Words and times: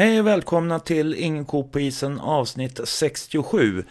Hej 0.00 0.20
och 0.20 0.26
välkomna 0.26 0.78
till 0.78 1.14
Ingen 1.14 1.44
ko 1.44 1.68
på 1.68 1.80
isen 1.80 2.20
avsnitt 2.20 2.80
67. 2.84 3.84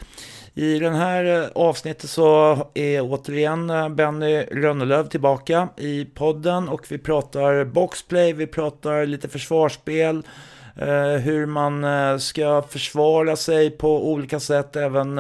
I 0.54 0.80
den 0.80 0.96
här 0.96 1.26
eh, 1.26 1.48
avsnittet 1.56 2.10
så 2.10 2.58
är 2.74 3.02
återigen 3.02 3.70
eh, 3.70 3.90
Benny 3.90 4.42
Rönnelöv 4.42 5.08
tillbaka 5.08 5.70
i 5.78 6.06
podden 6.06 6.70
och 6.70 6.86
vi 6.90 6.98
pratar 6.98 7.66
boxplay, 7.66 8.34
vi 8.34 8.48
pratar 8.48 9.06
lite 9.06 9.30
försvarsspel, 9.30 10.24
eh, 10.76 11.22
hur 11.22 11.46
man 11.46 11.86
ska 12.20 12.62
försvara 12.62 13.36
sig 13.36 13.70
på 13.72 14.12
olika 14.12 14.40
sätt, 14.40 14.76
även 14.76 15.20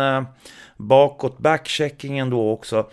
bakåt, 0.78 1.38
backcheckingen 1.38 2.30
då 2.30 2.52
också. 2.52 2.90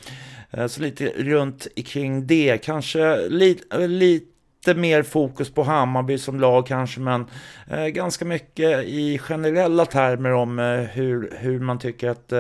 Eh, 0.57 0.67
så 0.67 0.81
lite 0.81 1.13
runt 1.17 1.67
kring 1.87 2.27
det, 2.27 2.59
kanske 2.65 3.29
lite, 3.29 3.77
eh, 3.77 3.89
lite 3.89 4.75
mer 4.75 5.03
fokus 5.03 5.51
på 5.51 5.63
Hammarby 5.63 6.19
som 6.19 6.41
lag 6.41 6.67
kanske, 6.67 7.01
men 7.01 7.27
eh, 7.71 7.87
ganska 7.87 8.25
mycket 8.25 8.85
i 8.85 9.19
generella 9.19 9.87
termer 9.87 10.33
om 10.33 10.59
hur, 10.93 11.37
hur 11.39 11.61
man 11.61 11.79
tycker 11.79 12.09
att 12.09 12.33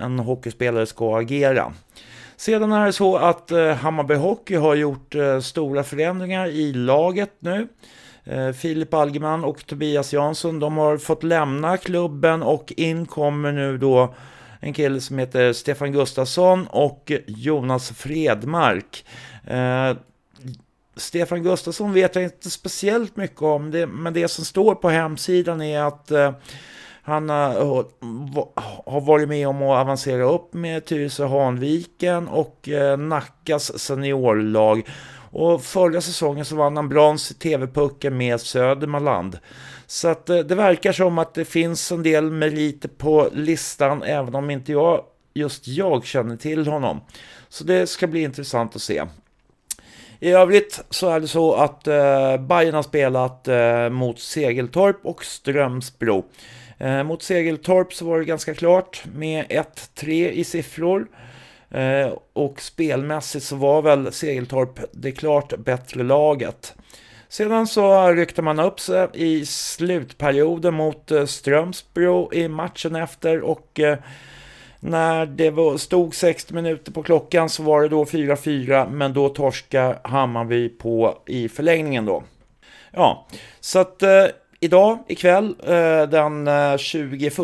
en 0.00 0.18
hockeyspelare 0.18 0.86
ska 0.86 1.18
agera. 1.18 1.72
Sedan 2.36 2.72
är 2.72 2.86
det 2.86 2.92
så 2.92 3.16
att 3.16 3.50
Hammarby 3.80 4.14
Hockey 4.14 4.56
har 4.56 4.74
gjort 4.74 5.14
stora 5.42 5.82
förändringar 5.82 6.46
i 6.46 6.72
laget 6.72 7.30
nu. 7.38 7.68
Filip 8.60 8.94
Algeman 8.94 9.44
och 9.44 9.66
Tobias 9.66 10.12
Jansson, 10.12 10.60
de 10.60 10.76
har 10.76 10.96
fått 10.98 11.22
lämna 11.22 11.76
klubben 11.76 12.42
och 12.42 12.72
in 12.76 13.06
kommer 13.06 13.52
nu 13.52 13.78
då 13.78 14.14
en 14.60 14.72
kille 14.72 15.00
som 15.00 15.18
heter 15.18 15.52
Stefan 15.52 15.92
Gustafsson 15.92 16.66
och 16.66 17.12
Jonas 17.26 17.90
Fredmark. 17.90 19.04
Eh, 19.44 19.96
Stefan 20.96 21.42
Gustafsson 21.42 21.92
vet 21.92 22.14
jag 22.14 22.24
inte 22.24 22.50
speciellt 22.50 23.16
mycket 23.16 23.42
om, 23.42 23.70
det, 23.70 23.86
men 23.86 24.12
det 24.12 24.28
som 24.28 24.44
står 24.44 24.74
på 24.74 24.88
hemsidan 24.88 25.62
är 25.62 25.80
att 25.80 26.10
eh, 26.10 26.32
han 27.02 27.30
eh, 27.30 27.36
har 28.86 29.00
varit 29.00 29.28
med 29.28 29.48
om 29.48 29.62
att 29.62 29.80
avancera 29.80 30.24
upp 30.24 30.54
med 30.54 30.84
Tyresö 30.84 31.26
Hanviken 31.26 32.28
och 32.28 32.68
eh, 32.68 32.98
Nackas 32.98 33.78
seniorlag. 33.78 34.88
Och 35.30 35.62
förra 35.62 36.00
säsongen 36.00 36.44
så 36.44 36.56
vann 36.56 36.76
han 36.76 36.88
brons 36.88 37.30
i 37.30 37.34
TV-pucken 37.34 38.16
med 38.16 38.40
Södermanland. 38.40 39.38
Så 39.86 40.08
att 40.08 40.30
eh, 40.30 40.38
det 40.38 40.54
verkar 40.54 40.92
som 40.92 41.18
att 41.18 41.34
det 41.34 41.44
finns 41.44 41.92
en 41.92 42.02
del 42.02 42.30
meriter 42.30 42.88
på 42.88 43.28
listan, 43.32 44.02
även 44.02 44.34
om 44.34 44.50
inte 44.50 44.72
jag, 44.72 45.04
just 45.34 45.68
jag 45.68 46.04
känner 46.04 46.36
till 46.36 46.66
honom. 46.66 47.00
Så 47.48 47.64
det 47.64 47.86
ska 47.86 48.06
bli 48.06 48.22
intressant 48.22 48.76
att 48.76 48.82
se. 48.82 49.02
I 50.20 50.30
övrigt 50.30 50.84
så 50.90 51.08
är 51.08 51.20
det 51.20 51.28
så 51.28 51.54
att 51.54 51.86
eh, 51.86 52.36
Bayern 52.36 52.74
har 52.74 52.82
spelat 52.82 53.48
eh, 53.48 53.88
mot 53.88 54.18
Segeltorp 54.18 54.96
och 55.02 55.24
Strömsbro. 55.24 56.24
Eh, 56.78 57.02
mot 57.02 57.22
Segeltorp 57.22 57.94
så 57.94 58.04
var 58.04 58.18
det 58.18 58.24
ganska 58.24 58.54
klart 58.54 59.04
med 59.14 59.46
1-3 59.46 60.30
i 60.30 60.44
siffror. 60.44 61.06
Eh, 61.70 62.12
och 62.32 62.60
spelmässigt 62.60 63.44
så 63.44 63.56
var 63.56 63.82
väl 63.82 64.12
Segeltorp 64.12 64.80
det 64.92 65.12
klart 65.12 65.56
bättre 65.58 66.02
laget. 66.02 66.74
Sedan 67.28 67.66
så 67.66 68.12
ryckte 68.12 68.42
man 68.42 68.60
upp 68.60 68.80
sig 68.80 69.08
i 69.14 69.46
slutperioden 69.46 70.74
mot 70.74 71.10
eh, 71.10 71.24
Strömsbro 71.24 72.32
i 72.32 72.48
matchen 72.48 72.96
efter 72.96 73.40
och 73.40 73.80
eh, 73.80 73.98
när 74.80 75.26
det 75.26 75.80
stod 75.80 76.14
60 76.14 76.54
minuter 76.54 76.92
på 76.92 77.02
klockan 77.02 77.48
så 77.48 77.62
var 77.62 77.82
det 77.82 77.88
då 77.88 78.04
4-4 78.04 78.90
men 78.90 79.12
då 79.12 79.28
torskar 79.28 80.00
Hammarby 80.04 80.68
på 80.68 81.18
i 81.26 81.48
förlängningen 81.48 82.04
då. 82.04 82.22
Ja, 82.90 83.26
så 83.60 83.78
att 83.78 84.02
eh, 84.02 84.26
idag 84.60 84.98
ikväll 85.08 85.54
eh, 85.66 86.02
den 86.08 86.48
eh, 86.48 86.76
21 86.76 87.34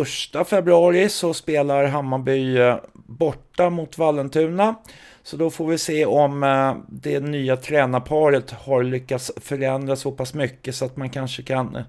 februari 0.47 1.09
så 1.09 1.35
spelar 1.35 1.85
Hammarby 1.85 2.59
eh, 2.59 2.77
borta 2.93 3.71
mot 3.71 3.99
Vallentuna. 3.99 4.75
Så 5.23 5.37
då 5.37 5.51
får 5.51 5.67
vi 5.67 5.79
se 5.79 6.07
om 6.07 6.43
eh, 6.43 6.77
det 6.89 7.21
nya 7.21 7.57
tränarparet 7.57 8.51
har 8.51 8.83
lyckats 8.83 9.33
förändra 9.37 9.97
så 9.97 10.13
pass 10.13 10.35
mycket 10.35 10.75
så 10.75 10.85
att 10.85 10.97
man 10.97 11.11
kanske 11.11 11.43
kan 11.43 11.77
eh, 11.77 11.83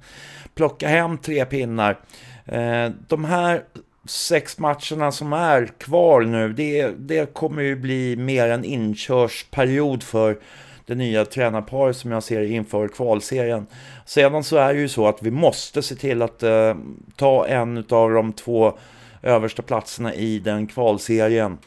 plocka 0.56 0.88
hem 0.88 1.18
tre 1.18 1.46
pinnar. 1.46 2.00
Eh, 2.46 2.90
de 3.08 3.26
här 3.26 3.64
sex 4.06 4.60
matcherna 4.60 5.12
som 5.12 5.34
är 5.34 5.66
kvar 5.66 6.22
nu, 6.22 6.54
det, 6.54 6.88
det 6.88 7.34
kommer 7.34 7.62
ju 7.62 7.76
bli 7.76 8.16
mer 8.16 8.48
en 8.48 8.64
inkörsperiod 8.64 10.04
för 10.04 10.40
det 10.86 10.96
nya 10.96 11.26
tränarparet 11.26 11.98
som 11.98 12.12
jag 12.12 12.24
ser 12.24 12.42
inför 12.42 12.88
kvalserien. 12.88 13.68
Sedan 14.06 14.44
så 14.44 14.58
är 14.58 14.74
det 14.74 14.80
ju 14.80 14.90
så 14.90 15.08
att 15.08 15.24
vi 15.24 15.32
måste 15.32 15.82
se 15.82 15.96
till 15.96 16.22
att 16.22 16.44
eh, 16.44 16.76
ta 17.16 17.48
en 17.48 17.78
av 17.78 18.12
de 18.12 18.34
två 18.34 18.78
översta 19.22 19.62
platserna 19.62 20.14
i 20.14 20.40
den 20.40 20.68
kvalserien. 20.68 21.58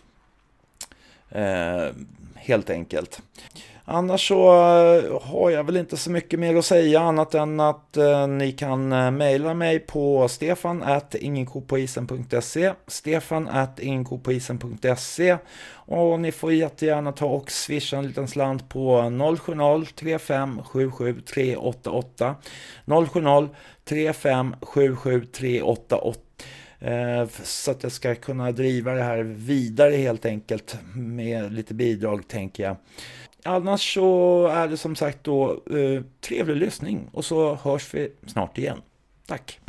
Eh, 1.37 1.93
helt 2.35 2.71
enkelt. 2.71 3.23
Annars 3.89 4.29
så 4.29 4.49
eh, 4.49 5.23
har 5.23 5.51
jag 5.51 5.65
väl 5.65 5.77
inte 5.77 5.97
så 5.97 6.11
mycket 6.11 6.41
mer 6.41 6.57
att 6.57 6.65
säga 6.65 7.01
annat 7.01 7.35
än 7.35 7.61
att 7.61 7.97
eh, 7.97 8.27
ni 8.27 8.53
kan 8.53 8.93
eh, 8.93 9.11
mejla 9.11 9.55
mig 9.55 9.79
på 9.79 10.29
stefan 10.29 10.83
at 10.83 11.15
ingenkopoisen.se 11.15 12.73
stefan 12.87 13.49
at 13.49 13.81
ingenkopoisen.se 13.81 15.37
och 15.73 16.21
ni 16.21 16.33
får 16.33 16.53
jättegärna 16.53 17.13
ta 17.13 17.27
och 17.27 17.51
swisha 17.51 17.97
en 17.97 18.07
liten 18.07 18.29
slant 18.29 18.69
på 18.69 19.11
070 19.41 19.87
35 19.95 20.63
77 20.65 21.21
388 21.21 22.35
070 22.87 23.49
35 23.85 24.57
77 24.61 25.25
388 25.25 25.97
Eh, 26.87 27.29
så 27.43 27.71
att 27.71 27.83
jag 27.83 27.93
ska 27.93 28.15
kunna 28.15 28.53
driva 28.53 28.93
det 28.93 29.03
här 29.03 29.23
vidare 29.23 29.97
helt 29.97 30.27
enkelt 30.27 30.79
med 30.95 31.53
lite 31.53 31.75
bidrag 31.75 32.29
tänker 32.29 32.63
jag. 32.63 32.77
Annars 33.45 33.95
så 33.95 34.47
är 34.47 34.69
det 34.69 34.77
som 34.77 34.97
sagt 34.97 35.25
då 35.25 35.51
eh, 35.51 36.03
trevlig 36.21 36.57
lyssning 36.57 37.09
och 37.13 37.25
så 37.25 37.55
hörs 37.55 37.95
vi 37.95 38.13
snart 38.27 38.59
igen. 38.59 38.79
Tack! 39.27 39.61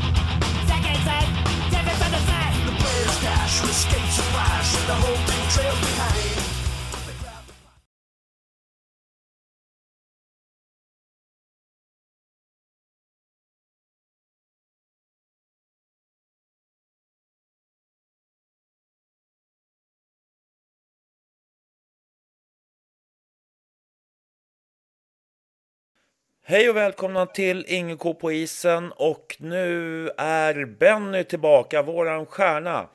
Hej 26.49 26.69
och 26.69 26.75
välkomna 26.75 27.25
till 27.25 27.65
Ingen 27.67 27.97
ko 27.97 28.13
på 28.13 28.31
isen 28.31 28.91
och 28.95 29.37
nu 29.39 30.09
är 30.17 30.65
Benny 30.65 31.23
tillbaka, 31.23 31.81
våran 31.81 32.25
stjärna. 32.25 32.89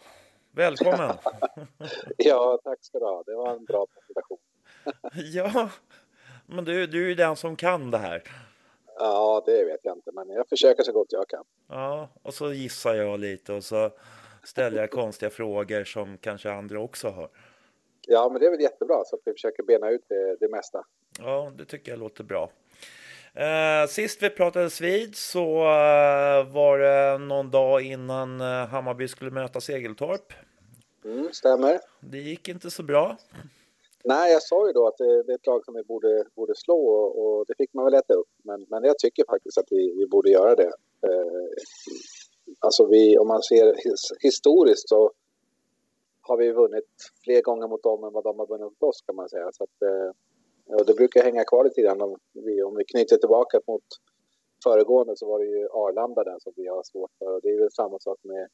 Välkommen! 0.53 1.11
Ja, 2.17 2.61
tack 2.65 2.79
ska 2.81 2.99
du 2.99 3.05
ha. 3.05 3.23
Det 3.27 3.35
var 3.35 3.55
en 3.55 3.65
bra 3.65 3.87
presentation. 3.87 4.39
ja, 5.35 5.71
men 6.47 6.65
du, 6.65 6.87
du 6.87 7.05
är 7.05 7.09
ju 7.09 7.15
den 7.15 7.37
som 7.37 7.57
kan 7.57 7.91
det 7.91 7.99
här. 7.99 8.23
Ja, 8.99 9.43
det 9.47 9.65
vet 9.65 9.81
jag 9.83 9.97
inte, 9.97 10.13
men 10.13 10.29
jag 10.29 10.49
försöker 10.49 10.83
så 10.83 10.93
gott 10.93 11.13
jag 11.13 11.29
kan. 11.29 11.45
Ja, 11.69 12.09
och 12.23 12.35
så 12.35 12.53
gissar 12.53 12.95
jag 12.95 13.21
lite 13.21 13.53
och 13.53 13.65
så 13.65 13.91
ställer 14.45 14.81
jag 14.81 14.91
konstiga 14.91 15.31
frågor 15.41 15.85
som 15.85 16.19
kanske 16.19 16.53
andra 16.53 16.81
också 16.81 17.09
har. 17.09 17.29
Ja, 18.07 18.29
men 18.33 18.41
det 18.41 18.47
är 18.47 18.51
väl 18.51 18.61
jättebra 18.61 19.05
så 19.05 19.17
att 19.17 19.23
vi 19.25 19.33
försöker 19.33 19.63
bena 19.63 19.91
ut 19.91 20.05
det, 20.09 20.37
det 20.41 20.49
mesta. 20.49 20.85
Ja, 21.19 21.53
det 21.57 21.65
tycker 21.65 21.93
jag 21.93 21.99
låter 21.99 22.25
bra. 22.25 22.51
Eh, 23.35 23.89
sist 23.89 24.23
vi 24.23 24.31
pratades 24.31 24.81
vid 24.81 25.17
så 25.17 25.47
eh, 25.61 26.53
var 26.53 26.79
det 26.79 27.19
någon 27.19 27.51
dag 27.51 27.83
innan 27.83 28.41
eh, 28.41 28.47
Hammarby 28.47 29.09
skulle 29.09 29.31
möta 29.31 29.61
Segeltorp. 29.61 30.33
Mm, 31.05 31.33
stämmer. 31.33 31.81
Det 32.01 32.19
gick 32.19 32.49
inte 32.49 32.71
så 32.71 32.83
bra. 32.83 33.17
Nej, 34.05 34.33
jag 34.33 34.43
sa 34.43 34.67
ju 34.67 34.73
då 34.73 34.87
att 34.87 34.99
det, 34.99 35.23
det 35.23 35.33
är 35.33 35.35
ett 35.35 35.47
lag 35.47 35.65
som 35.65 35.75
vi 35.75 35.83
borde, 35.83 36.25
borde 36.35 36.55
slå 36.55 36.87
och, 36.87 37.25
och 37.25 37.45
det 37.49 37.55
fick 37.59 37.75
man 37.75 37.85
väl 37.85 37.95
äta 37.95 38.15
upp. 38.15 38.29
Men, 38.45 38.67
men 38.69 38.85
jag 38.85 38.99
tycker 38.99 39.25
faktiskt 39.29 39.59
att 39.59 39.69
vi, 39.71 39.95
vi 39.99 40.07
borde 40.07 40.31
göra 40.31 40.55
det. 40.55 40.73
Eh, 41.07 41.49
alltså 42.61 42.87
vi, 42.87 43.19
om 43.19 43.29
man 43.29 43.43
ser 43.43 43.67
his, 43.67 44.13
historiskt 44.21 44.89
så 44.89 45.13
har 46.21 46.37
vi 46.37 46.53
vunnit 46.53 46.89
fler 47.25 47.43
gånger 47.43 47.69
mot 47.69 47.83
dem 47.83 48.05
än 48.05 48.13
vad 48.13 48.25
de 48.25 48.39
har 48.39 48.47
vunnit 48.47 48.65
mot 48.65 48.83
oss 48.83 49.03
kan 49.07 49.17
man 49.17 49.29
säga. 49.29 49.53
Så 49.53 49.65
att, 49.65 49.83
eh, 49.83 50.11
och 50.67 50.87
det 50.87 50.95
brukar 50.95 51.23
hänga 51.23 51.45
kvar 51.45 51.65
lite 51.65 51.83
grann 51.83 52.01
om 52.01 52.19
vi, 52.33 52.63
om 52.63 52.77
vi 52.77 52.85
knyter 52.85 53.17
tillbaka 53.17 53.61
mot 53.67 53.85
föregående 54.65 55.17
så 55.17 55.27
var 55.27 55.39
det 55.39 55.47
ju 55.47 55.69
Arlanda 55.69 56.25
där 56.25 56.39
som 56.39 56.53
vi 56.57 56.69
har 56.69 56.83
svårt 56.83 57.11
för 57.19 57.35
och 57.35 57.41
det 57.43 57.49
är 57.49 57.59
väl 57.59 57.73
samma 57.73 57.99
sak 57.99 58.19
med 58.23 58.49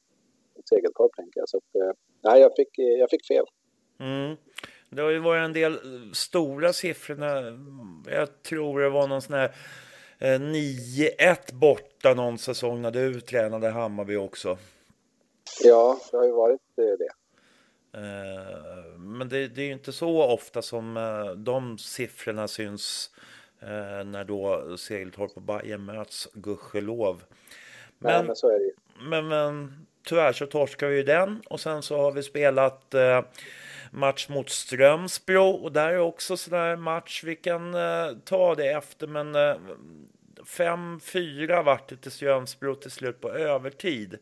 Segeltorp 0.69 1.15
tänker 1.15 1.39
jag. 1.39 1.49
Så 1.49 1.57
att, 1.57 1.75
eh, 1.75 1.91
nej, 2.23 2.41
jag 2.41 2.51
fick, 2.55 2.69
jag 2.77 3.09
fick 3.09 3.27
fel. 3.27 3.45
Mm. 3.99 4.37
Det 4.89 5.01
har 5.01 5.09
ju 5.09 5.19
varit 5.19 5.45
en 5.45 5.53
del 5.53 5.79
stora 6.13 6.73
siffror. 6.73 7.19
Jag 8.07 8.43
tror 8.43 8.79
det 8.79 8.89
var 8.89 9.07
någon 9.07 9.21
sån 9.21 9.35
här 9.35 9.55
9-1 10.19 11.53
borta 11.53 12.13
någon 12.13 12.37
säsong 12.37 12.81
när 12.81 12.91
du 12.91 13.21
tränade 13.21 13.69
Hammarby 13.69 14.15
också. 14.15 14.57
Ja, 15.63 15.99
det 16.11 16.17
har 16.17 16.25
ju 16.25 16.31
varit 16.31 16.61
det. 16.75 16.97
Men 18.97 19.29
det, 19.29 19.47
det 19.47 19.61
är 19.61 19.65
ju 19.65 19.73
inte 19.73 19.91
så 19.91 20.23
ofta 20.23 20.61
som 20.61 20.93
de 21.37 21.77
siffrorna 21.77 22.47
syns 22.47 23.11
när 24.05 24.23
då 24.23 24.77
Segeltorp 24.77 25.31
och 25.35 25.41
Bayern 25.41 25.85
möts, 25.85 26.27
gudskelov. 26.33 27.23
Men, 27.99 28.11
Nej, 28.13 28.23
men 28.23 28.35
så 28.35 28.49
är 28.49 28.59
det 28.59 28.65
ju. 28.65 28.71
Men, 28.99 29.27
men 29.27 29.85
tyvärr 30.03 30.33
så 30.33 30.45
torskar 30.45 30.87
vi 30.87 30.95
ju 30.95 31.03
den 31.03 31.41
och 31.49 31.59
sen 31.59 31.81
så 31.81 31.97
har 31.97 32.11
vi 32.11 32.23
spelat 32.23 32.93
eh, 32.93 33.21
match 33.91 34.29
mot 34.29 34.49
Strömsbro 34.49 35.49
och 35.49 35.71
där 35.71 35.89
är 35.89 35.99
också 35.99 36.37
sådär 36.37 36.75
match 36.75 37.23
vi 37.23 37.35
kan 37.35 37.73
eh, 37.73 38.17
ta 38.25 38.55
det 38.55 38.67
efter 38.67 39.07
men 39.07 39.35
eh, 39.35 39.57
5-4 40.43 41.63
vart 41.63 41.89
det 41.89 41.97
till 41.97 42.11
Strömsbro 42.11 42.75
till 42.75 42.91
slut 42.91 43.21
på 43.21 43.29
övertid. 43.29 44.17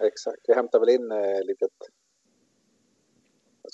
Exakt, 0.00 0.40
vi 0.48 0.54
hämtar 0.54 0.80
väl 0.80 0.88
in 0.88 1.10
eh, 1.10 1.44
litet 1.46 1.70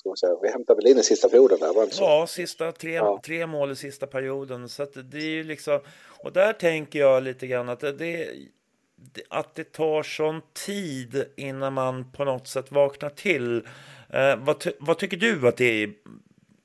ska 0.02 0.08
man 0.08 0.16
säga, 0.16 0.38
vi 0.42 0.48
hämtar 0.48 0.74
väl 0.74 0.86
in 0.86 0.98
i 0.98 1.02
sista 1.02 1.28
perioden 1.28 1.58
där, 1.60 1.74
var 1.74 1.86
så? 1.86 2.02
Ja, 2.02 2.26
sista 2.26 2.72
tre, 2.72 2.92
ja. 2.92 3.20
tre 3.24 3.46
mål 3.46 3.70
i 3.70 3.76
sista 3.76 4.06
perioden. 4.06 4.68
Så 4.68 4.84
det 4.84 5.18
är 5.18 5.30
ju 5.30 5.44
liksom, 5.44 5.80
och 6.22 6.32
där 6.32 6.52
tänker 6.52 6.98
jag 6.98 7.22
lite 7.22 7.46
grann 7.46 7.68
att 7.68 7.80
det, 7.80 7.92
det 7.92 8.28
att 9.28 9.54
det 9.54 9.72
tar 9.72 10.02
sån 10.02 10.40
tid 10.66 11.24
innan 11.36 11.72
man 11.72 12.12
på 12.12 12.24
något 12.24 12.48
sätt 12.48 12.72
vaknar 12.72 13.10
till. 13.10 13.56
Eh, 14.10 14.36
vad, 14.36 14.66
vad, 14.78 14.98
tycker 14.98 15.16
du 15.16 15.48
att 15.48 15.56
det 15.56 15.82
är? 15.82 15.92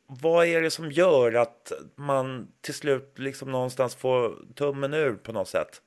Vad 0.07 0.47
är 0.47 0.61
det 0.61 0.71
som 0.71 0.91
gör 0.91 1.33
att 1.33 1.71
man 1.95 2.47
till 2.61 2.73
slut 2.73 3.19
liksom 3.19 3.51
någonstans 3.51 3.95
får 3.95 4.35
tummen 4.55 4.93
ur 4.93 5.13
på 5.13 5.31
något 5.31 5.47
sätt? 5.47 5.81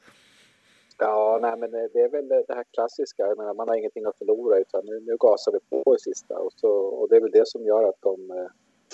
Ja, 1.01 1.39
nej, 1.43 1.57
men 1.57 1.71
det 1.71 2.01
är 2.01 2.09
väl 2.09 2.29
det 2.29 2.55
här 2.55 2.65
klassiska. 2.75 3.27
Jag 3.27 3.39
menar, 3.39 3.55
man 3.55 3.69
har 3.69 3.77
ingenting 3.77 4.05
att 4.05 4.19
förlora 4.19 4.59
utan 4.59 4.81
nu, 4.85 5.01
nu 5.01 5.17
gasar 5.19 5.53
vi 5.53 5.59
på 5.83 5.97
i 5.97 5.99
sista 5.99 6.39
och, 6.39 6.53
så, 6.57 6.71
och 6.71 7.09
det 7.09 7.17
är 7.17 7.21
väl 7.21 7.31
det 7.31 7.49
som 7.49 7.65
gör 7.65 7.89
att 7.89 8.01
de 8.01 8.31
eh, 8.31 8.47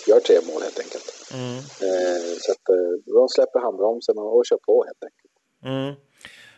gör 0.08 0.20
tre 0.20 0.36
mål 0.52 0.62
helt 0.62 0.78
enkelt. 0.78 1.08
Mm. 1.34 1.56
Eh, 1.88 2.36
så 2.38 2.52
att 2.52 2.68
eh, 2.68 3.14
de 3.14 3.28
släpper 3.28 3.60
handbromsen 3.60 4.18
och, 4.18 4.36
och 4.36 4.46
kör 4.46 4.56
på 4.56 4.84
helt 4.84 5.04
enkelt. 5.04 5.32
Mm. 5.64 5.94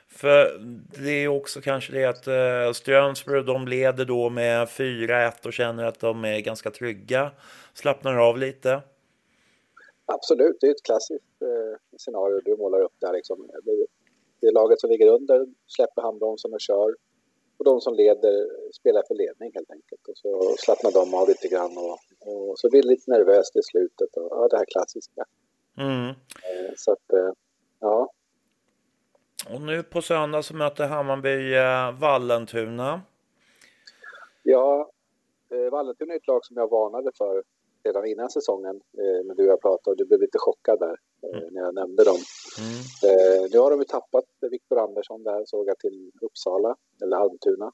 För 0.08 0.60
det 1.04 1.10
är 1.10 1.28
också 1.28 1.60
kanske 1.60 1.92
det 1.92 2.04
att 2.04 2.26
eh, 2.26 2.72
Strömsbro, 2.72 3.42
de 3.42 3.68
leder 3.68 4.04
då 4.04 4.30
med 4.30 4.68
4-1 4.68 5.46
och 5.46 5.52
känner 5.52 5.84
att 5.84 6.00
de 6.00 6.24
är 6.24 6.40
ganska 6.40 6.70
trygga. 6.70 7.30
Slappnar 7.74 8.16
av 8.16 8.38
lite. 8.38 8.82
Absolut, 10.06 10.56
det 10.60 10.66
är 10.66 10.70
ett 10.70 10.82
klassiskt 10.82 11.42
eh, 11.42 11.98
scenario 11.98 12.40
du 12.44 12.56
målar 12.56 12.80
upp 12.80 12.94
där. 12.98 13.12
Liksom. 13.12 13.50
Det, 14.40 14.50
laget 14.50 14.80
som 14.80 14.90
ligger 14.90 15.08
under 15.08 15.46
släpper 15.66 16.02
handbromsen 16.02 16.52
och 16.52 16.60
kör. 16.60 16.94
Och 17.58 17.64
de 17.64 17.80
som 17.80 17.94
leder 17.94 18.46
spelar 18.72 19.02
för 19.08 19.14
ledning 19.14 19.50
helt 19.54 19.70
enkelt. 19.70 20.08
Och 20.08 20.16
så 20.16 20.54
slappnar 20.58 20.92
de 20.92 21.14
av 21.14 21.28
lite 21.28 21.48
grann 21.48 21.78
och, 21.78 21.98
och 22.28 22.58
så 22.58 22.70
blir 22.70 22.82
det 22.82 22.88
lite 22.88 23.10
nervöst 23.10 23.56
i 23.56 23.62
slutet. 23.62 24.16
Och, 24.16 24.28
ja, 24.30 24.48
det 24.50 24.56
här 24.56 24.64
klassiska. 24.64 25.24
Mm. 25.78 26.08
Eh, 26.08 26.72
så 26.76 26.92
att, 26.92 27.12
eh, 27.12 27.32
ja. 27.80 28.10
Och 29.54 29.60
nu 29.60 29.82
på 29.82 30.02
söndag 30.02 30.42
så 30.42 30.54
möter 30.54 30.86
Hammarby 30.86 31.54
eh, 31.54 32.00
Vallentuna. 32.00 33.00
Ja, 34.42 34.90
eh, 35.50 35.70
Vallentuna 35.70 36.12
är 36.12 36.16
ett 36.16 36.26
lag 36.26 36.44
som 36.44 36.56
jag 36.56 36.70
varnade 36.70 37.10
för 37.18 37.42
redan 37.88 38.06
innan 38.06 38.30
säsongen. 38.30 38.76
Eh, 39.02 39.24
men 39.24 39.36
du 39.36 39.42
och 39.42 39.52
jag 39.52 39.60
pratade 39.60 39.90
och 39.92 39.96
du 39.96 40.04
blev 40.04 40.20
lite 40.20 40.38
chockad 40.38 40.78
där 40.78 40.96
eh, 41.22 41.38
mm. 41.38 41.54
när 41.54 41.62
jag 41.62 41.74
nämnde 41.74 42.04
dem. 42.04 42.20
Mm. 42.62 42.78
Eh, 43.08 43.42
nu 43.52 43.58
har 43.58 43.70
de 43.70 43.78
ju 43.78 43.84
tappat 43.84 44.24
Viktor 44.50 44.78
Andersson 44.78 45.22
där 45.22 45.44
såg 45.44 45.68
jag 45.68 45.78
till 45.78 46.12
Uppsala, 46.22 46.76
eller 47.02 47.16
Almtuna. 47.16 47.72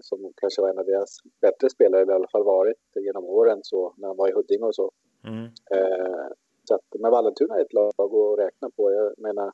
Som 0.00 0.32
kanske 0.36 0.62
var 0.62 0.68
en 0.68 0.78
av 0.78 0.86
deras 0.86 1.18
bättre 1.40 1.70
spelare, 1.70 2.02
eller 2.02 2.12
i 2.12 2.16
alla 2.16 2.28
fall 2.28 2.44
varit 2.44 2.86
genom 2.94 3.24
åren 3.24 3.60
så 3.62 3.94
när 3.96 4.08
han 4.08 4.16
var 4.16 4.28
i 4.28 4.32
Huddinge 4.32 4.66
och 4.66 4.74
så. 4.74 4.92
Mm. 5.24 5.48
Så 6.64 6.74
att, 6.74 6.84
men 6.98 7.10
Vallentuna 7.10 7.56
är 7.56 7.62
ett 7.62 7.72
lag 7.72 7.92
att 7.98 8.38
räkna 8.38 8.70
på. 8.76 8.92
Jag 8.92 9.14
menar, 9.18 9.52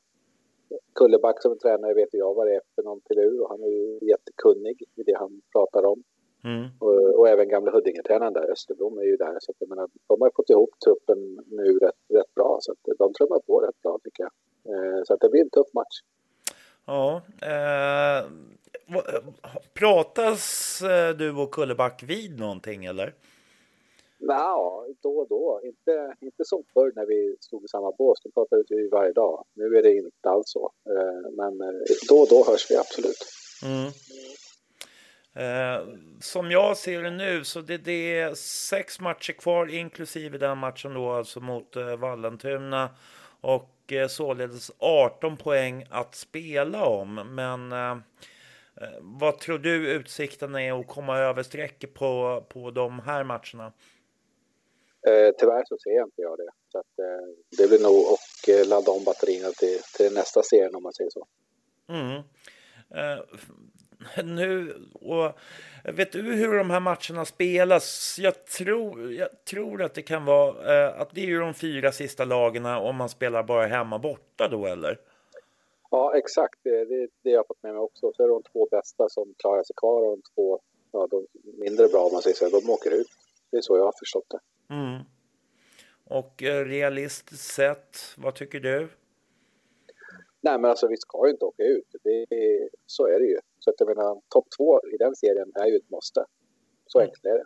Kulleback 0.95 1.41
som 1.41 1.57
tränare 1.57 1.93
vet 1.93 2.09
jag 2.11 2.33
vad 2.33 2.47
det 2.47 2.55
är 2.55 2.61
för 2.75 2.83
någon 2.83 3.01
pilur 3.01 3.41
och 3.41 3.49
han 3.49 3.63
är 3.63 3.67
ju 3.67 3.99
jättekunnig 4.01 4.83
i 4.95 5.03
det 5.03 5.17
han 5.17 5.41
pratar 5.53 5.85
om. 5.85 6.03
Mm. 6.43 6.67
Och, 6.79 7.19
och, 7.19 7.29
även 7.29 7.49
gamla 7.49 7.71
Huddinge-tränaren 7.71 8.33
där, 8.33 8.51
Österblom, 8.51 8.97
är 8.97 9.03
ju 9.03 9.17
där. 9.17 9.37
Så 9.39 9.51
att 9.51 9.57
jag 9.59 9.69
menar, 9.69 9.89
de 10.07 10.21
har 10.21 10.31
fått 10.35 10.49
ihop 10.49 10.69
truppen 10.85 11.39
nu 11.47 11.77
rätt, 11.77 11.95
rätt 12.13 12.35
bra. 12.35 12.57
Så 12.61 12.71
att 12.71 12.97
de 12.97 13.13
trummar 13.13 13.39
på 13.39 13.59
rätt 13.59 13.81
bra 13.81 13.99
tycker 14.03 14.23
jag. 14.23 14.31
Eh, 14.73 15.03
så 15.03 15.13
att 15.13 15.19
det 15.19 15.29
blir 15.29 15.41
en 15.41 15.49
tuff 15.49 15.73
match. 15.73 16.01
Ja. 16.85 17.21
Eh, 17.41 18.25
pratas 19.73 20.81
eh, 20.81 21.15
du 21.15 21.31
och 21.31 21.51
Kulleback 21.51 22.03
vid 22.03 22.39
någonting 22.39 22.85
eller? 22.85 23.13
Ja, 24.17 24.85
då 25.01 25.17
och 25.19 25.27
då. 25.27 25.61
Inte, 25.63 26.15
inte 26.19 26.45
som 26.45 26.63
förr 26.73 26.91
när 26.95 27.05
vi 27.05 27.35
stod 27.39 27.63
i 27.63 27.67
samma 27.67 27.91
bås. 27.91 28.21
Då 28.23 28.31
pratade 28.31 28.63
vi 28.69 28.89
varje 28.89 29.13
dag. 29.13 29.45
Nu 29.53 29.77
är 29.77 29.83
det 29.83 29.95
inte 29.95 30.29
alls 30.29 30.49
så. 30.49 30.71
Eh, 30.89 31.31
men 31.31 31.57
då 32.09 32.19
och 32.19 32.27
då 32.29 32.43
hörs 32.47 32.71
vi 32.71 32.75
absolut. 32.75 33.25
Mm. 33.65 33.91
Eh, 35.35 35.87
som 36.19 36.51
jag 36.51 36.77
ser 36.77 37.03
det 37.03 37.09
nu 37.11 37.43
så 37.43 37.61
det, 37.61 37.77
det, 37.77 38.19
är 38.19 38.33
sex 38.69 38.99
matcher 38.99 39.33
kvar 39.33 39.67
inklusive 39.73 40.37
den 40.37 40.57
matchen 40.57 40.93
då 40.93 41.11
alltså 41.11 41.39
mot 41.39 41.75
eh, 41.75 41.95
Vallentuna. 41.95 42.89
Och 43.41 43.91
eh, 43.91 44.07
således 44.07 44.71
18 44.77 45.37
poäng 45.37 45.85
att 45.89 46.15
spela 46.15 46.85
om. 46.85 47.35
Men 47.35 47.71
eh, 47.71 47.91
eh, 48.81 48.99
vad 49.01 49.39
tror 49.39 49.59
du 49.59 49.91
utsikten 49.91 50.55
är 50.55 50.79
att 50.79 50.87
komma 50.87 51.17
över 51.17 51.43
strecket 51.43 51.93
på, 51.93 52.43
på 52.49 52.71
de 52.71 52.99
här 52.99 53.23
matcherna? 53.23 53.73
Eh, 55.07 55.33
tyvärr 55.37 55.63
så 55.65 55.77
ser 55.77 55.91
jag 55.91 56.07
inte 56.07 56.21
jag 56.21 56.37
det. 56.37 56.49
Så 56.71 56.79
att, 56.79 56.99
eh, 56.99 57.57
det 57.57 57.67
blir 57.67 57.79
nog 57.79 58.05
att 58.13 58.67
ladda 58.67 58.91
om 58.91 59.03
batterierna 59.03 59.51
till, 59.51 59.79
till 59.97 60.13
nästa 60.13 60.43
serie 60.43 60.69
om 60.69 60.83
man 60.83 60.93
säger 60.93 61.09
så. 61.09 61.27
Mm. 61.89 62.23
Nu, 64.23 64.75
och 64.93 65.31
vet 65.83 66.11
du 66.11 66.21
hur 66.21 66.57
de 66.57 66.69
här 66.69 66.79
matcherna 66.79 67.25
spelas? 67.25 68.17
Jag 68.19 68.45
tror, 68.45 69.13
jag 69.13 69.45
tror 69.45 69.81
att 69.81 69.93
det 69.93 70.01
kan 70.01 70.25
vara 70.25 70.85
eh, 70.85 71.01
att 71.01 71.09
det 71.11 71.21
är 71.21 71.25
ju 71.25 71.39
de 71.39 71.53
fyra 71.53 71.91
sista 71.91 72.25
lagen 72.25 72.65
om 72.65 72.95
man 72.95 73.09
spelar 73.09 73.43
bara 73.43 73.65
hemma 73.65 73.99
borta 73.99 74.47
då 74.47 74.65
eller? 74.65 74.99
Ja, 75.91 76.17
exakt. 76.17 76.59
Det, 76.63 76.85
det, 76.85 77.07
det 77.21 77.29
har 77.29 77.35
jag 77.35 77.47
fått 77.47 77.63
med 77.63 77.73
mig 77.73 77.81
också. 77.81 78.11
Så 78.15 78.23
är 78.23 78.27
det 78.27 78.33
de 78.33 78.43
två 78.43 78.67
bästa 78.71 79.09
som 79.09 79.33
klarar 79.37 79.63
sig 79.63 79.75
kvar 79.75 80.01
och 80.01 80.17
de 80.17 80.21
två 80.35 80.59
ja, 80.91 81.07
de 81.11 81.27
mindre 81.57 81.87
bra 81.87 82.05
om 82.05 82.13
man 82.13 82.21
säger 82.21 82.35
så, 82.35 82.49
de 82.49 82.69
åker 82.69 82.91
ut. 82.91 83.07
Det 83.51 83.57
är 83.57 83.61
så 83.61 83.77
jag 83.77 83.85
har 83.85 83.93
förstått 83.99 84.25
det. 84.29 84.39
Mm. 84.73 85.03
Och 86.05 86.43
eh, 86.43 86.65
realistiskt 86.65 87.53
sett, 87.53 87.97
vad 88.17 88.35
tycker 88.35 88.59
du? 88.59 88.89
Nej, 90.41 90.59
men 90.59 90.65
alltså 90.65 90.87
vi 90.87 90.97
ska 90.97 91.25
ju 91.25 91.31
inte 91.31 91.45
åka 91.45 91.63
ut. 91.63 91.95
Det 92.03 92.25
är, 92.29 92.69
så 92.85 93.07
är 93.07 93.19
det 93.19 93.25
ju. 93.25 93.39
Så 93.63 93.69
att 93.69 93.75
jag 93.79 93.87
menar, 93.87 94.21
topp 94.29 94.47
två 94.57 94.81
i 94.93 94.97
den 94.97 95.15
serien 95.15 95.51
är 95.55 95.65
ju 95.65 95.75
ett 95.75 95.89
måste. 95.89 96.25
Så 96.87 96.99
mm. 96.99 97.07
enkelt 97.07 97.25
är 97.25 97.37
det. 97.37 97.45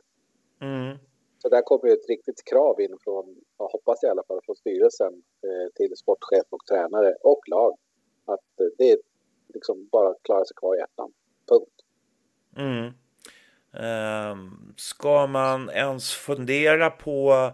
Mm. 0.65 0.97
Så 1.37 1.49
där 1.49 1.61
kommer 1.61 1.87
ju 1.87 1.93
ett 1.93 2.09
riktigt 2.09 2.45
krav 2.45 2.81
in 2.81 2.97
från, 3.03 3.35
jag 3.57 3.67
hoppas 3.67 4.03
i 4.03 4.07
alla 4.07 4.23
fall, 4.23 4.39
från 4.45 4.55
styrelsen 4.55 5.13
eh, 5.43 5.73
till 5.75 5.97
sportchef 5.97 6.45
och 6.49 6.65
tränare 6.65 7.15
och 7.21 7.41
lag. 7.47 7.77
Att 8.25 8.59
eh, 8.59 8.67
det 8.77 8.91
är 8.91 8.97
liksom 9.53 9.87
bara 9.91 10.09
att 10.09 10.23
klara 10.23 10.45
sig 10.45 10.55
kvar 10.55 10.75
i 10.75 10.79
ettan. 10.79 11.13
Punkt. 11.49 11.83
Mm. 12.57 12.93
Um, 14.31 14.73
ska 14.77 15.27
man 15.27 15.69
ens 15.69 16.13
fundera 16.13 16.89
på 16.89 17.51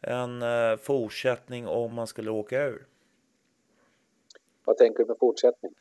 en 0.00 0.42
uh, 0.42 0.76
fortsättning 0.76 1.66
om 1.66 1.94
man 1.94 2.06
skulle 2.06 2.30
åka 2.30 2.64
ur? 2.64 2.86
Vad 4.64 4.76
tänker 4.76 4.98
du 4.98 5.08
med 5.08 5.16
fortsättning? 5.20 5.74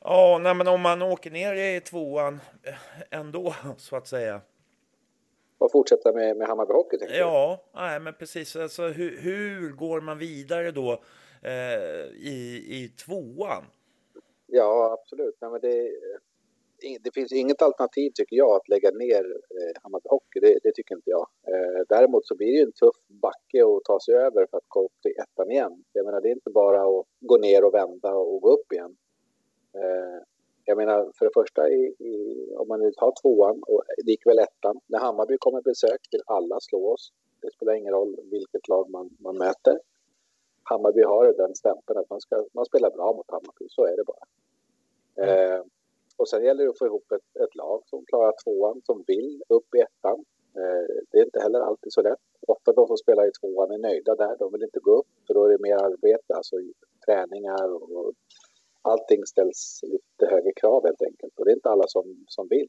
Ja, 0.00 0.38
nej, 0.42 0.54
men 0.54 0.68
om 0.68 0.80
man 0.80 1.02
åker 1.02 1.30
ner 1.30 1.54
i 1.54 1.80
tvåan 1.80 2.40
eh, 2.62 3.18
ändå, 3.20 3.54
så 3.76 3.96
att 3.96 4.06
säga. 4.06 4.40
Och 5.58 5.72
fortsätta 5.72 6.12
med, 6.12 6.36
med 6.36 6.48
Hammarby 6.48 6.72
Hockey? 6.72 6.96
Ja, 7.18 7.64
nej, 7.74 8.00
men 8.00 8.14
precis. 8.14 8.56
Alltså, 8.56 8.82
hur, 8.82 9.18
hur 9.18 9.72
går 9.72 10.00
man 10.00 10.18
vidare 10.18 10.70
då 10.70 10.92
eh, 11.42 12.04
i, 12.16 12.64
i 12.68 12.88
tvåan? 12.88 13.64
Ja, 14.46 14.98
absolut. 15.00 15.36
Nej, 15.40 15.50
men 15.50 15.60
det, 15.60 15.90
det 17.00 17.14
finns 17.14 17.32
inget 17.32 17.62
alternativ 17.62 18.10
tycker 18.14 18.36
jag 18.36 18.56
att 18.56 18.68
lägga 18.68 18.90
ner 18.90 19.24
eh, 19.58 19.82
Hammarby 19.82 20.08
Hockey. 20.08 20.40
Det, 20.40 20.58
det, 20.62 20.72
tycker 20.74 20.94
inte 20.94 21.10
jag. 21.10 21.26
Eh, 21.48 21.82
däremot 21.88 22.26
så 22.26 22.36
blir 22.36 22.52
det 22.52 22.62
en 22.62 22.72
tuff 22.72 22.96
backe 23.08 23.58
att 23.64 23.84
ta 23.84 24.00
sig 24.00 24.14
över 24.14 24.46
för 24.50 24.56
att 24.56 24.68
gå 24.68 24.84
upp 24.84 25.02
till 25.02 25.14
ettan 25.22 25.50
igen. 25.50 25.84
Jag 25.92 26.06
menar, 26.06 26.20
det 26.20 26.28
är 26.28 26.32
inte 26.32 26.50
bara 26.50 26.82
att 26.82 27.06
gå 27.20 27.36
ner 27.36 27.64
och 27.64 27.74
vända 27.74 28.14
och 28.14 28.40
gå 28.40 28.50
upp 28.50 28.72
igen. 28.72 28.96
Eh, 29.82 30.22
jag 30.64 30.76
menar, 30.76 31.12
för 31.18 31.24
det 31.24 31.30
första, 31.34 31.68
i, 31.68 31.94
i, 31.98 32.46
om 32.56 32.68
man 32.68 32.80
nu 32.80 32.92
tar 32.92 33.12
tvåan 33.22 33.62
och 33.66 33.82
likväl 34.04 34.38
ettan, 34.38 34.80
när 34.86 34.98
Hammarby 34.98 35.36
kommer 35.38 35.62
besök 35.62 36.00
vill 36.10 36.22
alla 36.26 36.60
slå 36.60 36.92
oss. 36.92 37.12
Det 37.40 37.50
spelar 37.52 37.72
ingen 37.72 37.92
roll 37.92 38.16
vilket 38.30 38.68
lag 38.68 38.90
man, 38.90 39.10
man 39.18 39.38
möter. 39.38 39.80
Hammarby 40.62 41.02
har 41.02 41.32
den 41.32 41.54
stämpeln 41.54 41.98
att 41.98 42.10
man, 42.10 42.20
ska, 42.20 42.44
man 42.52 42.64
spelar 42.64 42.90
bra 42.90 43.12
mot 43.12 43.30
Hammarby, 43.30 43.66
så 43.68 43.84
är 43.84 43.96
det 43.96 44.04
bara. 44.04 44.24
Eh, 45.26 45.62
och 46.16 46.28
sen 46.28 46.44
gäller 46.44 46.64
det 46.64 46.70
att 46.70 46.78
få 46.78 46.86
ihop 46.86 47.12
ett, 47.12 47.42
ett 47.42 47.54
lag 47.54 47.82
som 47.86 48.04
klarar 48.04 48.34
tvåan, 48.44 48.80
som 48.84 49.04
vill 49.06 49.42
upp 49.48 49.74
i 49.74 49.78
ettan. 49.80 50.24
Eh, 50.56 50.94
det 51.10 51.18
är 51.18 51.24
inte 51.24 51.40
heller 51.40 51.60
alltid 51.60 51.92
så 51.92 52.02
lätt. 52.02 52.18
Ofta 52.46 52.72
de 52.72 52.86
som 52.86 52.96
spelar 52.96 53.26
i 53.28 53.30
tvåan 53.30 53.70
är 53.70 53.78
nöjda 53.78 54.14
där, 54.14 54.36
de 54.38 54.52
vill 54.52 54.62
inte 54.62 54.80
gå 54.80 54.98
upp, 54.98 55.06
för 55.26 55.34
då 55.34 55.44
är 55.44 55.48
det 55.48 55.62
mer 55.62 55.76
arbete, 55.76 56.34
alltså 56.34 56.56
träningar 57.06 57.72
och 57.74 58.12
allting 58.88 59.26
ställs 59.26 59.80
lite 59.82 60.26
högre 60.34 60.52
krav 60.52 60.84
helt 60.86 61.02
enkelt. 61.02 61.38
Och 61.38 61.44
det 61.44 61.50
är 61.50 61.54
inte 61.54 61.68
alla 61.68 61.86
som, 61.86 62.24
som 62.28 62.48
vill. 62.48 62.68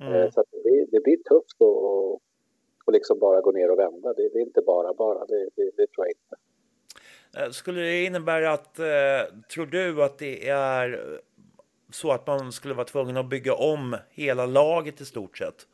Mm. 0.00 0.12
Eh, 0.12 0.30
Så 0.30 0.44
det, 0.50 0.86
det 0.90 1.00
blir 1.00 1.16
tufft 1.16 1.54
att 1.54 1.60
och, 1.60 2.12
och 2.84 2.92
liksom 2.92 3.18
bara 3.18 3.40
gå 3.40 3.52
ner 3.52 3.70
och 3.70 3.78
vända. 3.78 4.12
Det, 4.12 4.28
det 4.28 4.38
är 4.38 4.42
inte 4.42 4.62
bara 4.62 4.94
bara, 4.94 5.26
det, 5.26 5.48
det, 5.54 5.70
det 5.76 5.86
tror 5.86 6.06
jag 6.06 6.10
inte. 6.10 6.36
Eh, 7.36 7.50
Skulle 7.50 7.80
det 7.80 8.04
innebära 8.04 8.52
att, 8.52 8.78
eh, 8.78 9.38
tror 9.54 9.66
du 9.66 10.02
att 10.02 10.18
det 10.18 10.48
är 10.48 11.20
så 11.92 12.12
att 12.12 12.26
man 12.26 12.52
skulle 12.52 12.74
vara 12.74 12.84
tvungen 12.84 13.16
att 13.16 13.28
bygga 13.28 13.54
om 13.54 13.96
hela 14.10 14.46
laget 14.46 15.00
i 15.00 15.04
stort 15.04 15.38
sett? 15.38 15.66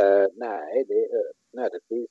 Eh, 0.00 0.26
nej, 0.34 0.84
det 0.88 1.04
är 1.04 1.32
nödvändigtvis. 1.52 2.10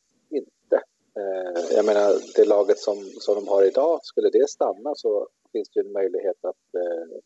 Eh, 1.20 1.76
jag 1.76 1.86
menar, 1.86 2.10
det 2.36 2.46
laget 2.46 2.80
som, 2.80 2.98
som 3.20 3.36
de 3.36 3.48
har 3.48 3.64
idag, 3.64 4.00
skulle 4.04 4.30
det 4.30 4.50
stanna 4.50 4.96
så 4.96 5.28
finns 5.52 5.70
det 5.70 5.80
ju 5.80 5.86
en 5.86 5.94
möjlighet 5.94 6.46
att 6.46 6.66
eh, 6.82 7.18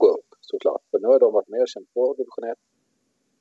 gå 0.00 0.08
upp 0.08 0.30
såklart. 0.40 0.82
För 0.90 0.98
nu 0.98 1.06
har 1.06 1.20
de 1.20 1.32
varit 1.32 1.48
med 1.48 1.62
och 1.62 1.68
känt 1.68 1.94
på 1.94 2.14
division 2.14 2.44
1. 2.44 2.58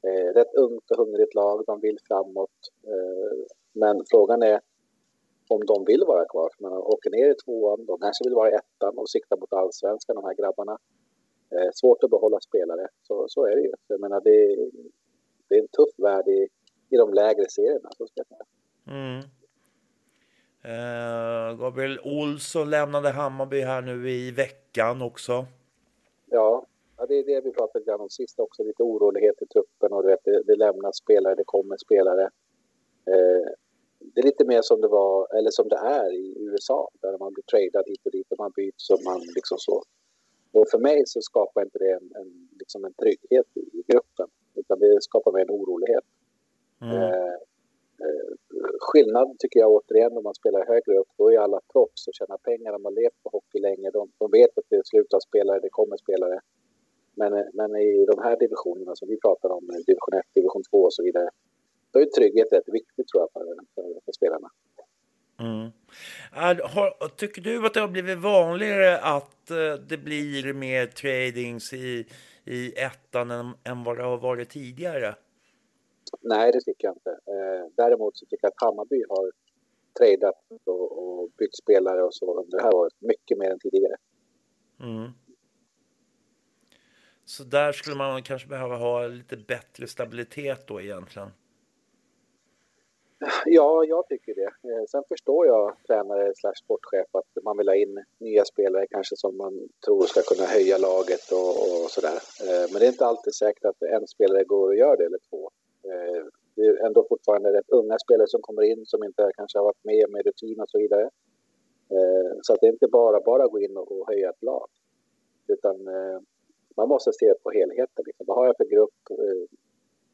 Eh, 0.07 0.33
rätt 0.33 0.53
ungt 0.55 0.91
och 0.91 0.97
hungrigt 0.97 1.35
lag, 1.35 1.63
de 1.67 1.79
vill 1.79 1.99
framåt. 2.07 2.59
Eh, 2.87 3.37
men 3.73 4.03
frågan 4.11 4.41
är 4.43 4.59
om 5.49 5.65
de 5.65 5.85
vill 5.85 6.03
vara 6.07 6.25
kvar. 6.25 6.49
För 6.55 6.63
man 6.63 6.73
åker 6.73 7.09
ner 7.09 7.31
i 7.31 7.35
tvåan, 7.35 7.85
de 7.85 7.99
kanske 7.99 8.23
vill 8.23 8.35
vara 8.35 8.51
i 8.51 8.53
ettan 8.53 8.97
och 8.97 9.09
sikta 9.09 9.35
mot 9.35 9.53
allsvenskan, 9.53 10.15
de 10.15 10.25
här 10.25 10.33
grabbarna. 10.33 10.77
Eh, 11.51 11.69
svårt 11.73 12.03
att 12.03 12.09
behålla 12.09 12.39
spelare, 12.39 12.87
så, 13.07 13.25
så 13.27 13.45
är 13.45 13.55
det 13.55 13.61
ju. 13.61 13.73
Jag 13.87 13.99
menar, 13.99 14.21
det, 14.21 14.69
det 15.47 15.55
är 15.55 15.61
en 15.61 15.67
tuff 15.67 15.93
värld 15.97 16.27
i, 16.27 16.47
i 16.89 16.97
de 16.97 17.13
lägre 17.13 17.49
serierna. 17.49 17.89
Så 17.97 18.07
ska 18.07 18.13
jag 18.19 18.27
säga. 18.27 18.45
Mm. 18.87 19.23
Eh, 20.63 21.57
Gabriel 21.57 21.99
Olsson 22.03 22.69
lämnade 22.69 23.09
Hammarby 23.09 23.61
här 23.61 23.81
nu 23.81 24.11
i 24.11 24.31
veckan 24.31 25.01
också. 25.01 25.45
Ja, 26.25 26.65
ja, 26.97 27.05
det 27.05 27.15
är 27.19 27.23
det 27.23 27.41
vi 27.41 27.51
pratade 27.51 27.79
lite 27.79 27.93
om 27.93 28.09
sist 28.09 28.39
också. 28.39 28.63
Lite 28.63 28.83
orolighet 28.83 29.41
i 29.41 29.45
truppen 29.45 29.93
och 29.93 30.03
du 30.03 30.09
vet, 30.09 30.23
det, 30.23 30.43
det 30.43 30.55
lämnas 30.55 30.97
spelare, 30.97 31.35
det 31.35 31.43
kommer 31.45 31.77
spelare. 31.77 32.23
Eh, 33.05 33.49
det 33.99 34.21
är 34.21 34.23
lite 34.23 34.45
mer 34.45 34.61
som 34.61 34.81
det 34.81 34.87
var, 34.87 35.37
eller 35.37 35.51
som 35.51 35.67
det 35.69 35.75
är 35.75 36.13
i 36.13 36.35
USA, 36.39 36.89
där 37.01 37.17
man 37.17 37.33
blir 37.33 37.43
tradad 37.43 37.83
hit 37.87 38.05
och 38.05 38.11
dit 38.11 38.31
och 38.31 38.39
man 38.39 38.51
byts 38.51 38.89
och 38.89 38.99
man 39.05 39.19
liksom 39.35 39.57
så. 39.57 39.83
Och 40.51 40.65
för 40.71 40.79
mig 40.79 41.03
så 41.05 41.21
skapar 41.21 41.61
inte 41.61 41.79
det 41.79 41.91
en, 41.91 42.11
en, 42.15 42.49
liksom 42.59 42.85
en 42.85 42.93
trygghet 42.93 43.47
i, 43.53 43.59
i 43.59 43.83
gruppen, 43.87 44.27
utan 44.55 44.79
det 44.79 45.01
skapar 45.01 45.31
mer 45.31 45.41
en 45.41 45.51
orolighet. 45.51 46.03
Mm. 46.81 46.97
Eh, 46.97 47.35
Skillnaden, 48.03 48.77
skillnad 48.79 49.39
tycker 49.39 49.59
jag 49.59 49.71
återigen 49.71 50.17
om 50.17 50.23
man 50.23 50.33
spelar 50.41 50.65
högre 50.65 50.93
upp, 50.99 51.11
då 51.17 51.31
är 51.31 51.37
alla 51.37 51.59
proffs 51.73 52.07
och 52.07 52.13
tjänar 52.17 52.37
pengar. 52.37 52.71
De 52.71 52.85
har 52.85 52.91
levt 52.91 53.23
på 53.23 53.29
hockey 53.29 53.59
länge. 53.59 53.91
De, 53.91 54.11
de 54.19 54.31
vet 54.31 54.57
att 54.57 54.69
det 54.69 54.81
slutar 54.85 55.19
spelare, 55.19 55.59
det 55.59 55.69
kommer 55.69 55.97
spelare. 55.97 56.39
Men, 57.15 57.33
eh, 57.33 57.45
men 57.53 57.75
i 57.75 58.05
de 58.11 58.17
här 58.25 58.35
divisionerna 58.39 58.95
som 58.95 59.07
vi 59.07 59.17
pratar 59.25 59.49
om, 59.57 59.63
eh, 59.69 59.81
division 59.89 60.13
1, 60.19 60.25
division 60.33 60.63
2 60.71 60.77
och 60.77 60.93
så 60.93 61.03
vidare, 61.03 61.29
då 61.91 61.99
är 61.99 62.05
trygghet 62.05 62.53
rätt 62.53 62.69
viktigt 62.79 63.07
tror 63.07 63.21
jag 63.23 63.31
för, 63.33 63.45
för, 63.75 63.85
för 64.05 64.11
spelarna. 64.11 64.49
Mm. 65.39 65.69
Är, 66.31 66.55
har, 66.75 67.07
tycker 67.09 67.41
du 67.41 67.65
att 67.65 67.73
det 67.73 67.79
har 67.79 67.87
blivit 67.87 68.17
vanligare 68.17 68.99
att 68.99 69.47
det 69.89 69.97
blir 69.97 70.53
mer 70.53 70.85
tradings 70.85 71.73
i, 71.73 72.05
i 72.45 72.73
ettan 72.79 73.31
än, 73.31 73.51
än 73.63 73.83
vad 73.83 73.97
det 73.97 74.03
har 74.03 74.17
varit 74.17 74.49
tidigare? 74.49 75.15
Nej, 76.21 76.51
det 76.51 76.61
tycker 76.61 76.87
jag 76.87 76.95
inte. 76.95 77.11
Eh, 77.11 77.69
däremot 77.75 78.17
så 78.17 78.25
tycker 78.25 78.45
jag 78.45 78.51
att 78.51 78.61
Hammarby 78.61 79.03
har 79.09 79.31
tradat 79.99 80.35
och, 80.65 81.19
och 81.21 81.29
bytt 81.37 81.55
spelare 81.55 82.03
och 82.03 82.13
så 82.13 82.39
under 82.39 82.57
det 82.57 82.63
här 82.63 82.75
året 82.75 82.93
mycket 82.99 83.37
mer 83.37 83.51
än 83.51 83.59
tidigare. 83.59 83.95
Mm. 84.79 85.11
Så 87.25 87.43
där 87.43 87.71
skulle 87.71 87.95
man 87.95 88.23
kanske 88.23 88.47
behöva 88.47 88.75
ha 88.75 89.07
lite 89.07 89.37
bättre 89.37 89.87
stabilitet 89.87 90.67
då 90.67 90.81
egentligen. 90.81 91.29
Ja, 93.45 93.83
jag 93.83 94.07
tycker 94.07 94.35
det. 94.35 94.69
Eh, 94.69 94.83
Sen 94.87 95.03
förstår 95.07 95.47
jag 95.47 95.77
tränare 95.87 96.33
slash 96.35 96.53
sportchef 96.63 97.15
att 97.15 97.43
man 97.43 97.57
vill 97.57 97.67
ha 97.67 97.75
in 97.75 98.03
nya 98.17 98.45
spelare 98.45 98.87
kanske 98.87 99.15
som 99.15 99.37
man 99.37 99.69
tror 99.85 100.05
ska 100.05 100.21
kunna 100.21 100.47
höja 100.47 100.77
laget 100.77 101.31
och, 101.31 101.83
och 101.83 101.91
sådär. 101.91 102.17
Eh, 102.47 102.71
Men 102.71 102.79
det 102.79 102.85
är 102.85 102.91
inte 102.91 103.05
alltid 103.05 103.35
säkert 103.35 103.65
att 103.65 103.81
en 103.81 104.07
spelare 104.07 104.43
går 104.43 104.67
och 104.67 104.75
gör 104.75 104.97
det 104.97 105.05
eller 105.05 105.19
två. 105.29 105.51
Eh, 105.83 106.23
Det 106.55 106.61
är 106.61 106.85
ändå 106.85 107.05
fortfarande 107.09 107.53
rätt 107.53 107.69
unga 107.69 107.97
spelare 107.99 108.27
som 108.27 108.41
kommer 108.41 108.61
in 108.61 108.85
som 108.85 109.03
inte 109.03 109.31
kanske 109.37 109.59
har 109.59 109.65
varit 109.65 109.83
med 109.83 110.05
med 110.09 110.25
rutin 110.25 110.59
och 110.61 110.69
så 110.69 110.77
vidare. 110.77 111.09
Eh, 111.89 112.31
Så 112.41 112.53
att 112.53 112.59
det 112.59 112.67
är 112.67 112.71
inte 112.71 112.87
bara 112.87 113.19
bara 113.19 113.47
gå 113.47 113.59
in 113.59 113.77
och 113.77 114.07
höja 114.07 114.29
ett 114.29 114.43
lag. 114.43 114.67
Utan 115.47 115.87
eh, 115.87 116.19
man 116.77 116.87
måste 116.87 117.13
se 117.13 117.33
på 117.43 117.51
helheten. 117.51 118.03
Liksom. 118.05 118.25
Vad 118.27 118.37
har 118.37 118.45
jag 118.45 118.57
för 118.57 118.65
grupp 118.65 118.99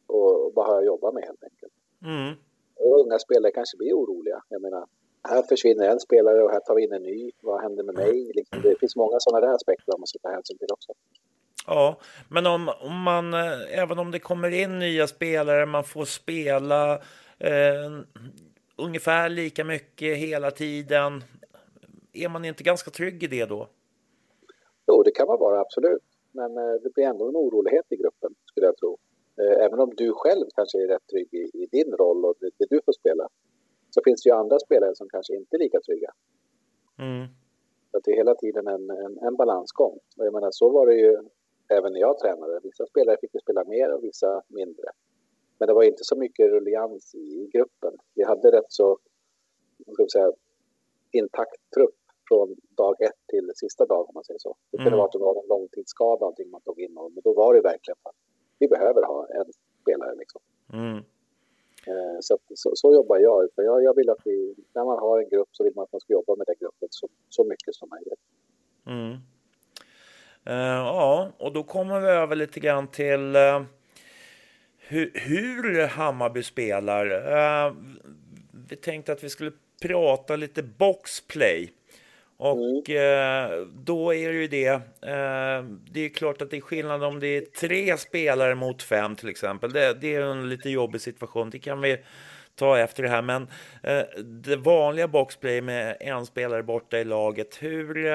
och 0.07 0.51
vad 0.55 0.65
har 0.67 0.73
jag 0.75 0.85
jobbat 0.85 1.13
med 1.13 1.23
helt 1.23 1.43
enkelt. 1.43 1.73
Mm. 2.03 2.33
Och 2.75 2.99
unga 2.99 3.19
spelare 3.19 3.51
kanske 3.51 3.77
blir 3.77 3.93
oroliga. 3.93 4.43
Jag 4.49 4.61
menar, 4.61 4.85
här 5.23 5.43
försvinner 5.43 5.89
en 5.89 5.99
spelare 5.99 6.43
och 6.43 6.51
här 6.51 6.59
tar 6.59 6.75
vi 6.75 6.83
in 6.83 6.93
en 6.93 7.03
ny. 7.03 7.31
Vad 7.41 7.61
händer 7.61 7.83
med 7.83 7.95
mig? 7.95 8.31
Liksom, 8.35 8.61
det 8.61 8.79
finns 8.79 8.95
många 8.95 9.17
sådana 9.19 9.45
där 9.45 9.53
aspekter 9.55 9.91
man 9.93 9.99
måste 9.99 10.19
ta 10.19 10.29
hänsyn 10.29 10.57
till 10.57 10.67
också. 10.73 10.93
Ja, 11.69 11.97
men 12.29 12.45
om, 12.47 12.69
om 12.79 13.01
man, 13.01 13.33
eh, 13.33 13.79
även 13.79 13.99
om 13.99 14.11
det 14.11 14.19
kommer 14.19 14.49
in 14.49 14.79
nya 14.79 15.07
spelare, 15.07 15.65
man 15.65 15.83
får 15.83 16.05
spela 16.05 16.93
eh, 17.39 17.89
ungefär 18.75 19.29
lika 19.29 19.63
mycket 19.63 20.17
hela 20.17 20.51
tiden. 20.51 21.23
Är 22.13 22.29
man 22.29 22.45
inte 22.45 22.63
ganska 22.63 22.91
trygg 22.91 23.23
i 23.23 23.27
det 23.27 23.45
då? 23.45 23.67
Jo, 24.87 25.03
det 25.03 25.11
kan 25.11 25.27
man 25.27 25.39
vara, 25.39 25.59
absolut. 25.59 26.03
Men 26.31 26.57
eh, 26.57 26.73
det 26.83 26.93
blir 26.93 27.05
ändå 27.05 27.27
en 27.29 27.35
orolighet 27.35 27.85
i 27.89 27.95
gruppen, 27.95 28.35
skulle 28.45 28.65
jag 28.65 28.77
tro. 28.77 28.97
Eh, 29.41 29.65
även 29.65 29.79
om 29.79 29.93
du 29.97 30.13
själv 30.13 30.45
kanske 30.55 30.77
är 30.83 30.87
rätt 30.87 31.07
trygg 31.11 31.33
i, 31.33 31.49
i 31.53 31.67
din 31.71 31.91
roll 31.93 32.25
och 32.25 32.35
det, 32.39 32.49
det 32.57 32.65
du 32.69 32.81
får 32.85 32.93
spela, 32.93 33.29
så 33.89 34.01
finns 34.03 34.23
det 34.23 34.29
ju 34.29 34.35
andra 34.35 34.59
spelare 34.59 34.95
som 34.95 35.09
kanske 35.09 35.35
inte 35.35 35.55
är 35.55 35.59
lika 35.59 35.79
trygga. 35.81 36.11
Mm. 36.99 37.27
Så 37.91 37.97
att 37.97 38.03
det 38.03 38.11
är 38.11 38.15
hela 38.15 38.35
tiden 38.35 38.67
en, 38.67 38.89
en, 38.89 39.17
en 39.17 39.35
balansgång. 39.35 39.99
Och 40.17 40.25
jag 40.25 40.33
menar, 40.33 40.51
så 40.51 40.69
var 40.69 40.87
det 40.87 40.95
ju 40.95 41.17
även 41.69 41.93
när 41.93 41.99
jag 41.99 42.17
tränade. 42.19 42.59
Vissa 42.63 42.85
spelare 42.85 43.17
fick 43.21 43.33
ju 43.33 43.39
spela 43.39 43.63
mer 43.63 43.93
och 43.93 44.03
vissa 44.03 44.41
mindre. 44.47 44.85
Men 45.57 45.67
det 45.67 45.73
var 45.73 45.83
inte 45.83 46.03
så 46.03 46.15
mycket 46.15 46.49
rullians 46.51 47.15
i 47.15 47.49
gruppen. 47.53 47.93
Vi 48.13 48.23
hade 48.23 48.51
rätt 48.51 48.71
så, 48.71 48.97
ska 49.93 50.03
vi 50.03 50.09
säga, 50.09 50.31
intakt 51.11 51.71
trupp 51.75 51.95
från 52.27 52.55
dag 52.77 53.01
ett 53.01 53.19
till 53.27 53.51
sista 53.55 53.85
dag 53.85 54.09
om 54.09 54.11
man 54.13 54.23
säger 54.23 54.39
så. 54.39 54.55
Det 54.71 54.77
kunde 54.77 54.87
Mm. 54.89 54.97
vara 54.97 55.05
att 55.05 55.11
det 55.11 55.17
var 55.19 55.41
en 55.41 55.47
långtidsskada 55.47 56.19
någonting 56.19 56.49
man 56.49 56.61
tog 56.61 56.79
in 56.79 56.97
och, 56.97 57.11
men 57.11 57.21
då 57.23 57.33
var 57.33 57.53
det 57.53 57.61
verkligen 57.61 57.97
att 58.03 58.15
vi 58.59 58.67
behöver 58.67 59.03
ha 59.03 59.27
en 59.27 59.45
spelare 59.81 60.15
liksom. 60.15 60.41
Mm. 60.73 60.97
Eh, 61.87 62.17
Så, 62.19 62.37
så, 62.55 62.71
så 62.75 62.93
jobbar 62.93 63.17
jag. 63.17 63.49
För 63.55 63.63
jag. 63.63 63.83
Jag 63.83 63.95
vill 63.95 64.09
att 64.09 64.21
vi, 64.25 64.55
när 64.73 64.85
man 64.85 64.99
har 64.99 65.19
en 65.19 65.29
grupp 65.29 65.49
så 65.51 65.63
vill 65.63 65.73
man 65.75 65.83
att 65.83 65.91
man 65.91 66.01
ska 66.01 66.13
jobba 66.13 66.35
med 66.35 66.47
den 66.47 66.55
gruppen 66.59 66.87
så, 66.91 67.07
så 67.29 67.43
mycket 67.43 67.75
som 67.75 67.89
möjligt. 67.89 68.19
Mm. 68.87 69.17
Eh, 70.45 70.55
ja, 70.55 71.31
och 71.37 71.53
då 71.53 71.63
kommer 71.63 71.99
vi 71.99 72.07
över 72.07 72.35
lite 72.35 72.59
grann 72.59 72.87
till 72.87 73.35
eh, 73.35 73.63
hur, 74.77 75.11
hur 75.13 75.87
Hammarby 75.87 76.43
spelar. 76.43 77.05
Eh, 77.65 77.73
vi 78.69 78.75
tänkte 78.75 79.11
att 79.11 79.23
vi 79.23 79.29
skulle 79.29 79.51
prata 79.81 80.35
lite 80.35 80.63
boxplay. 80.63 81.71
Och 82.37 82.89
eh, 82.89 83.65
då 83.73 84.13
är 84.13 84.33
det 84.33 84.39
ju 84.39 84.47
det. 84.47 84.67
Eh, 85.01 85.63
det 85.91 86.05
är 86.05 86.09
klart 86.13 86.41
att 86.41 86.51
det 86.51 86.57
är 86.57 86.61
skillnad 86.61 87.03
om 87.03 87.19
det 87.19 87.27
är 87.27 87.41
tre 87.41 87.97
spelare 87.97 88.55
mot 88.55 88.83
fem 88.83 89.15
till 89.15 89.29
exempel. 89.29 89.73
Det, 89.73 89.93
det 90.01 90.15
är 90.15 90.21
en 90.21 90.49
lite 90.49 90.69
jobbig 90.69 91.01
situation. 91.01 91.49
Det 91.49 91.59
kan 91.59 91.81
vi 91.81 91.97
ta 92.55 92.77
efter 92.77 93.03
det 93.03 93.09
här. 93.09 93.21
Men 93.21 93.47
eh, 93.83 94.01
det 94.23 94.55
vanliga 94.55 95.07
boxplay 95.07 95.61
med 95.61 95.97
en 95.99 96.25
spelare 96.25 96.63
borta 96.63 96.99
i 96.99 97.03
laget. 97.03 97.57
Hur, 97.61 98.07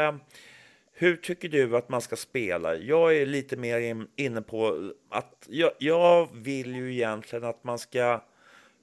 hur 0.96 1.16
tycker 1.16 1.48
du 1.48 1.76
att 1.76 1.88
man 1.88 2.00
ska 2.00 2.16
spela? 2.16 2.76
Jag 2.76 3.16
är 3.16 3.26
lite 3.26 3.56
mer 3.56 3.80
in, 3.80 4.08
inne 4.16 4.42
på 4.42 4.92
att 5.08 5.46
jag, 5.48 5.72
jag 5.78 6.28
vill 6.34 6.76
ju 6.76 6.94
egentligen 6.94 7.44
att 7.44 7.64
man 7.64 7.78
ska 7.78 8.24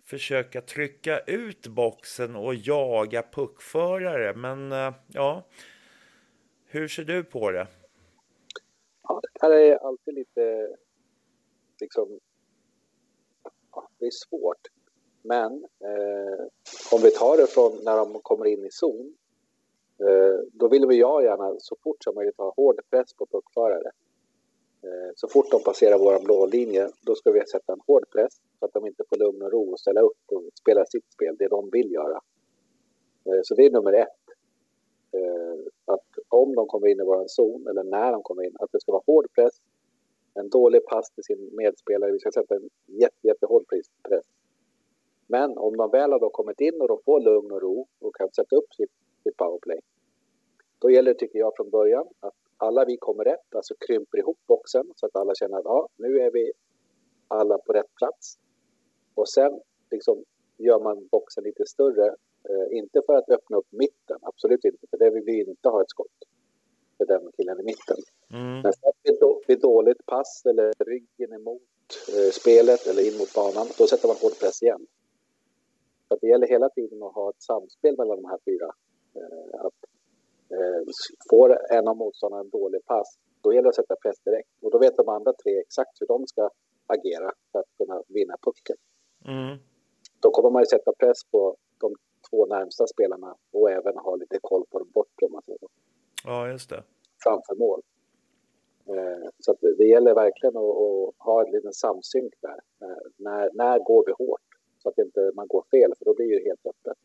försöka 0.03 0.61
trycka 0.61 1.19
ut 1.19 1.67
boxen 1.67 2.35
och 2.35 2.55
jaga 2.55 3.23
puckförare. 3.31 4.33
Men 4.35 4.71
eh, 4.71 4.93
ja, 5.07 5.47
hur 6.65 6.87
ser 6.87 7.03
du 7.03 7.23
på 7.23 7.51
det? 7.51 7.67
här 9.41 9.51
är 9.51 9.75
alltid 9.75 10.13
lite, 10.13 10.75
liksom, 11.79 12.19
ja, 13.71 13.89
det 13.99 14.05
är 14.05 14.11
svårt. 14.11 14.67
Men 15.21 15.63
eh, 15.63 16.45
om 16.91 17.01
vi 17.03 17.11
tar 17.11 17.37
det 17.37 17.47
från 17.47 17.83
när 17.83 17.97
de 17.97 18.21
kommer 18.21 18.45
in 18.45 18.65
i 18.65 18.71
zon, 18.71 19.15
Eh, 20.07 20.39
då 20.53 20.67
vill 20.67 20.85
vi 20.87 20.99
jag 20.99 21.23
gärna 21.23 21.55
så 21.59 21.75
fort 21.83 22.03
som 22.03 22.15
möjligt 22.15 22.37
ha 22.37 22.53
hård 22.57 22.81
press 22.89 23.13
på 23.13 23.25
puckförare. 23.25 23.91
Eh, 24.83 25.11
så 25.15 25.27
fort 25.27 25.51
de 25.51 25.63
passerar 25.63 25.97
vår 25.97 26.19
blå 26.19 26.45
linje, 26.45 26.89
då 27.01 27.15
ska 27.15 27.31
vi 27.31 27.45
sätta 27.45 27.73
en 27.73 27.81
hård 27.87 28.09
press 28.09 28.33
så 28.59 28.65
att 28.65 28.73
de 28.73 28.87
inte 28.87 29.03
får 29.09 29.17
lugn 29.17 29.41
och 29.41 29.51
ro 29.51 29.71
och 29.71 29.79
ställa 29.79 30.01
upp 30.01 30.21
och 30.31 30.43
spela 30.53 30.85
sitt 30.85 31.11
spel, 31.13 31.35
det 31.39 31.47
de 31.47 31.69
vill 31.71 31.91
göra. 31.91 32.21
Eh, 33.25 33.41
så 33.43 33.55
det 33.55 33.65
är 33.65 33.71
nummer 33.71 33.93
ett. 33.93 34.25
Eh, 35.11 35.59
att 35.85 36.07
om 36.29 36.55
de 36.55 36.67
kommer 36.67 36.87
in 36.87 36.99
i 36.99 37.03
vår 37.03 37.27
zon, 37.27 37.67
eller 37.67 37.83
när 37.83 38.11
de 38.11 38.23
kommer 38.23 38.43
in, 38.43 38.55
att 38.59 38.71
det 38.71 38.81
ska 38.81 38.91
vara 38.91 39.03
hård 39.05 39.27
press, 39.35 39.53
en 40.33 40.49
dålig 40.49 40.85
pass 40.85 41.11
till 41.11 41.23
sin 41.23 41.49
medspelare, 41.53 42.11
vi 42.11 42.19
ska 42.19 42.31
sätta 42.31 42.55
en 42.55 42.69
jätte, 42.85 43.27
jättehård 43.27 43.65
press. 44.07 44.25
Men 45.27 45.57
om 45.57 45.77
de 45.77 45.89
väl 45.89 46.11
har 46.11 46.19
då 46.19 46.29
kommit 46.29 46.61
in 46.61 46.81
och 46.81 46.87
de 46.87 46.99
får 47.05 47.19
lugn 47.19 47.51
och 47.51 47.61
ro 47.61 47.87
och 47.99 48.15
kan 48.15 48.31
sätta 48.31 48.55
upp 48.55 48.73
sitt, 48.73 48.91
sitt 49.23 49.37
powerplay, 49.37 49.79
då 50.81 50.91
gäller 50.91 51.13
det, 51.13 51.19
tycker 51.19 51.39
jag, 51.39 51.55
från 51.55 51.69
början 51.69 52.07
att 52.19 52.33
alla 52.57 52.85
vi 52.85 52.97
kommer 52.97 53.23
rätt, 53.23 53.55
alltså 53.55 53.75
krymper 53.87 54.17
ihop 54.17 54.37
boxen 54.47 54.93
så 54.95 55.05
att 55.05 55.15
alla 55.15 55.35
känner 55.35 55.57
att 55.57 55.65
ja, 55.65 55.87
nu 55.95 56.19
är 56.19 56.31
vi 56.31 56.51
alla 57.27 57.57
på 57.57 57.73
rätt 57.73 57.95
plats. 57.95 58.37
Och 59.15 59.29
sen 59.29 59.61
liksom 59.91 60.23
gör 60.57 60.79
man 60.79 61.07
boxen 61.11 61.43
lite 61.43 61.65
större, 61.65 62.07
eh, 62.49 62.77
inte 62.77 63.01
för 63.05 63.13
att 63.13 63.29
öppna 63.29 63.57
upp 63.57 63.67
mitten, 63.69 64.17
absolut 64.21 64.65
inte, 64.65 64.87
för 64.89 64.97
det 64.97 65.09
vill 65.09 65.23
vi 65.23 65.39
inte 65.39 65.69
ha 65.69 65.81
ett 65.81 65.89
skott 65.89 66.17
för 66.97 67.05
den 67.05 67.31
killen 67.37 67.59
i 67.59 67.63
mitten. 67.63 67.97
Mm. 68.33 68.61
Men 68.61 68.73
vid, 69.03 69.17
då, 69.19 69.41
vid 69.47 69.59
dåligt 69.61 70.05
pass 70.05 70.45
eller 70.45 70.73
ryggen 70.85 71.33
emot 71.33 71.61
eh, 72.15 72.31
spelet 72.31 72.87
eller 72.87 73.07
in 73.07 73.17
mot 73.17 73.33
banan, 73.33 73.67
då 73.77 73.87
sätter 73.87 74.07
man 74.07 74.17
hård 74.21 74.39
press 74.39 74.63
igen. 74.63 74.87
Så 76.07 76.17
det 76.21 76.27
gäller 76.27 76.47
hela 76.47 76.69
tiden 76.69 77.03
att 77.03 77.13
ha 77.13 77.29
ett 77.29 77.41
samspel 77.41 77.97
mellan 77.97 78.21
de 78.21 78.25
här 78.25 78.39
fyra. 78.45 78.69
Eh, 79.15 79.65
att 79.65 79.80
får 81.29 81.57
en 81.71 81.87
av 81.87 81.97
motståndarna 81.97 82.41
en 82.43 82.49
dålig 82.49 82.85
pass, 82.85 83.17
då 83.41 83.53
gäller 83.53 83.63
det 83.63 83.69
att 83.69 83.75
sätta 83.75 83.95
press 83.95 84.19
direkt. 84.19 84.49
Och 84.61 84.71
då 84.71 84.77
vet 84.79 84.97
de 84.97 85.09
andra 85.09 85.33
tre 85.33 85.59
exakt 85.59 86.01
hur 86.01 86.07
de 86.07 86.27
ska 86.27 86.49
agera 86.87 87.31
för 87.51 87.59
att 87.59 87.77
kunna 87.77 88.03
vinna 88.07 88.35
pucken. 88.41 88.75
Mm. 89.25 89.57
Då 90.19 90.31
kommer 90.31 90.49
man 90.49 90.61
ju 90.61 90.65
sätta 90.65 90.93
press 90.93 91.23
på 91.31 91.55
de 91.77 91.95
två 92.29 92.45
närmsta 92.45 92.87
spelarna 92.87 93.35
och 93.51 93.71
även 93.71 93.97
ha 93.97 94.15
lite 94.15 94.39
koll 94.41 94.65
på 94.69 94.79
de 94.79 94.89
bortre, 94.91 95.25
om 95.25 95.31
man 95.31 95.41
säger 95.41 95.59
så, 95.59 95.69
Ja, 96.23 96.47
just 96.47 96.69
det. 96.69 96.83
framför 97.23 97.55
mål. 97.55 97.81
Eh, 98.85 99.29
så 99.39 99.55
det, 99.77 99.83
gäller 99.83 100.13
verkligen 100.15 100.57
att, 100.57 101.15
ha 101.17 101.45
en 101.45 101.51
liten 101.51 101.73
samsynk 101.73 102.33
där. 102.41 102.59
Eh, 102.81 102.97
när, 103.17 103.49
när 103.53 103.79
går 103.79 104.03
vi 104.05 104.25
hårt? 104.25 104.41
Så 104.83 104.89
att 104.89 104.97
inte 104.97 105.31
man 105.35 105.47
går 105.47 105.63
fel, 105.71 105.93
för 105.97 106.05
då 106.05 106.13
blir 106.13 106.39
det 106.39 106.43
helt 106.49 106.65
öppet. 106.65 106.97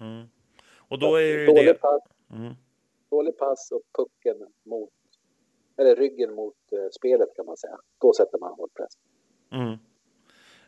Mm. 0.00 0.26
Och 0.88 0.98
då 0.98 1.16
är 1.16 1.22
det 1.22 1.60
ju 1.60 1.66
det. 1.66 1.74
pass, 1.74 2.02
Mm. 2.32 2.52
Dålig 3.12 3.38
pass 3.38 3.72
och 3.72 3.82
pucken 3.98 4.36
mot, 4.62 4.90
eller 5.76 5.96
ryggen 5.96 6.34
mot 6.34 6.56
eh, 6.72 6.88
spelet 6.98 7.28
kan 7.36 7.46
man 7.46 7.56
säga. 7.56 7.78
Då 7.98 8.12
sätter 8.12 8.38
man 8.38 8.52
hård 8.52 8.70
press. 8.74 8.92
Mm. 9.52 9.72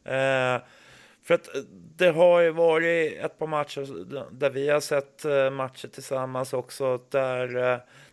Eh, 0.05 0.63
för 1.23 1.35
att 1.35 1.55
eh, 1.55 1.63
det 1.97 2.09
har 2.09 2.41
ju 2.41 2.51
varit 2.51 3.25
ett 3.25 3.39
par 3.39 3.47
matcher 3.47 3.85
där 4.41 4.51
vi 4.51 4.69
har 4.69 4.81
sett 4.81 5.25
eh, 5.25 5.51
matcher 5.51 5.89
tillsammans 5.89 6.52
också 6.52 7.00
där, 7.11 7.49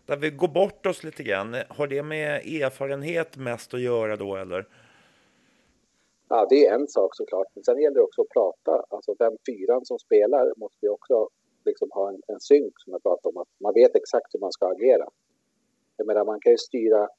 där 0.06 0.18
vi 0.18 0.30
går 0.30 0.48
bort 0.48 0.86
oss 0.86 1.04
lite 1.04 1.24
grann. 1.24 1.56
Har 1.70 1.88
det 1.88 2.04
med 2.04 2.46
erfarenhet 2.46 3.38
mest 3.38 3.74
att 3.74 3.82
göra 3.82 4.16
då 4.16 4.36
eller? 4.36 4.68
Ja, 6.30 6.48
det 6.50 6.66
är 6.66 6.76
en 6.76 6.88
sak 6.88 7.16
såklart. 7.16 7.48
Men 7.54 7.64
sen 7.64 7.82
gäller 7.82 7.96
det 7.96 8.02
också 8.02 8.22
att 8.22 8.30
prata. 8.30 8.86
Alltså 8.90 9.14
den 9.14 9.38
fyran 9.46 9.86
som 9.86 10.00
spelar 10.00 10.54
måste 10.58 10.86
ju 10.86 10.90
också 10.90 11.30
liksom 11.66 11.90
ha 11.92 12.10
en, 12.10 12.22
en 12.28 12.40
synk 12.40 12.74
som 12.78 12.94
jag 12.94 13.04
pratade 13.04 13.36
om. 13.36 13.42
Att 13.42 13.48
man 13.60 13.74
vet 13.74 13.96
exakt 13.96 14.34
hur 14.34 14.40
man 14.40 14.52
ska 14.52 14.68
agera. 14.68 15.08
Jag 15.98 16.08
menar, 16.08 16.26
man 16.26 16.40
kan 16.40 16.52
ju 16.52 16.58
styra... 16.58 17.10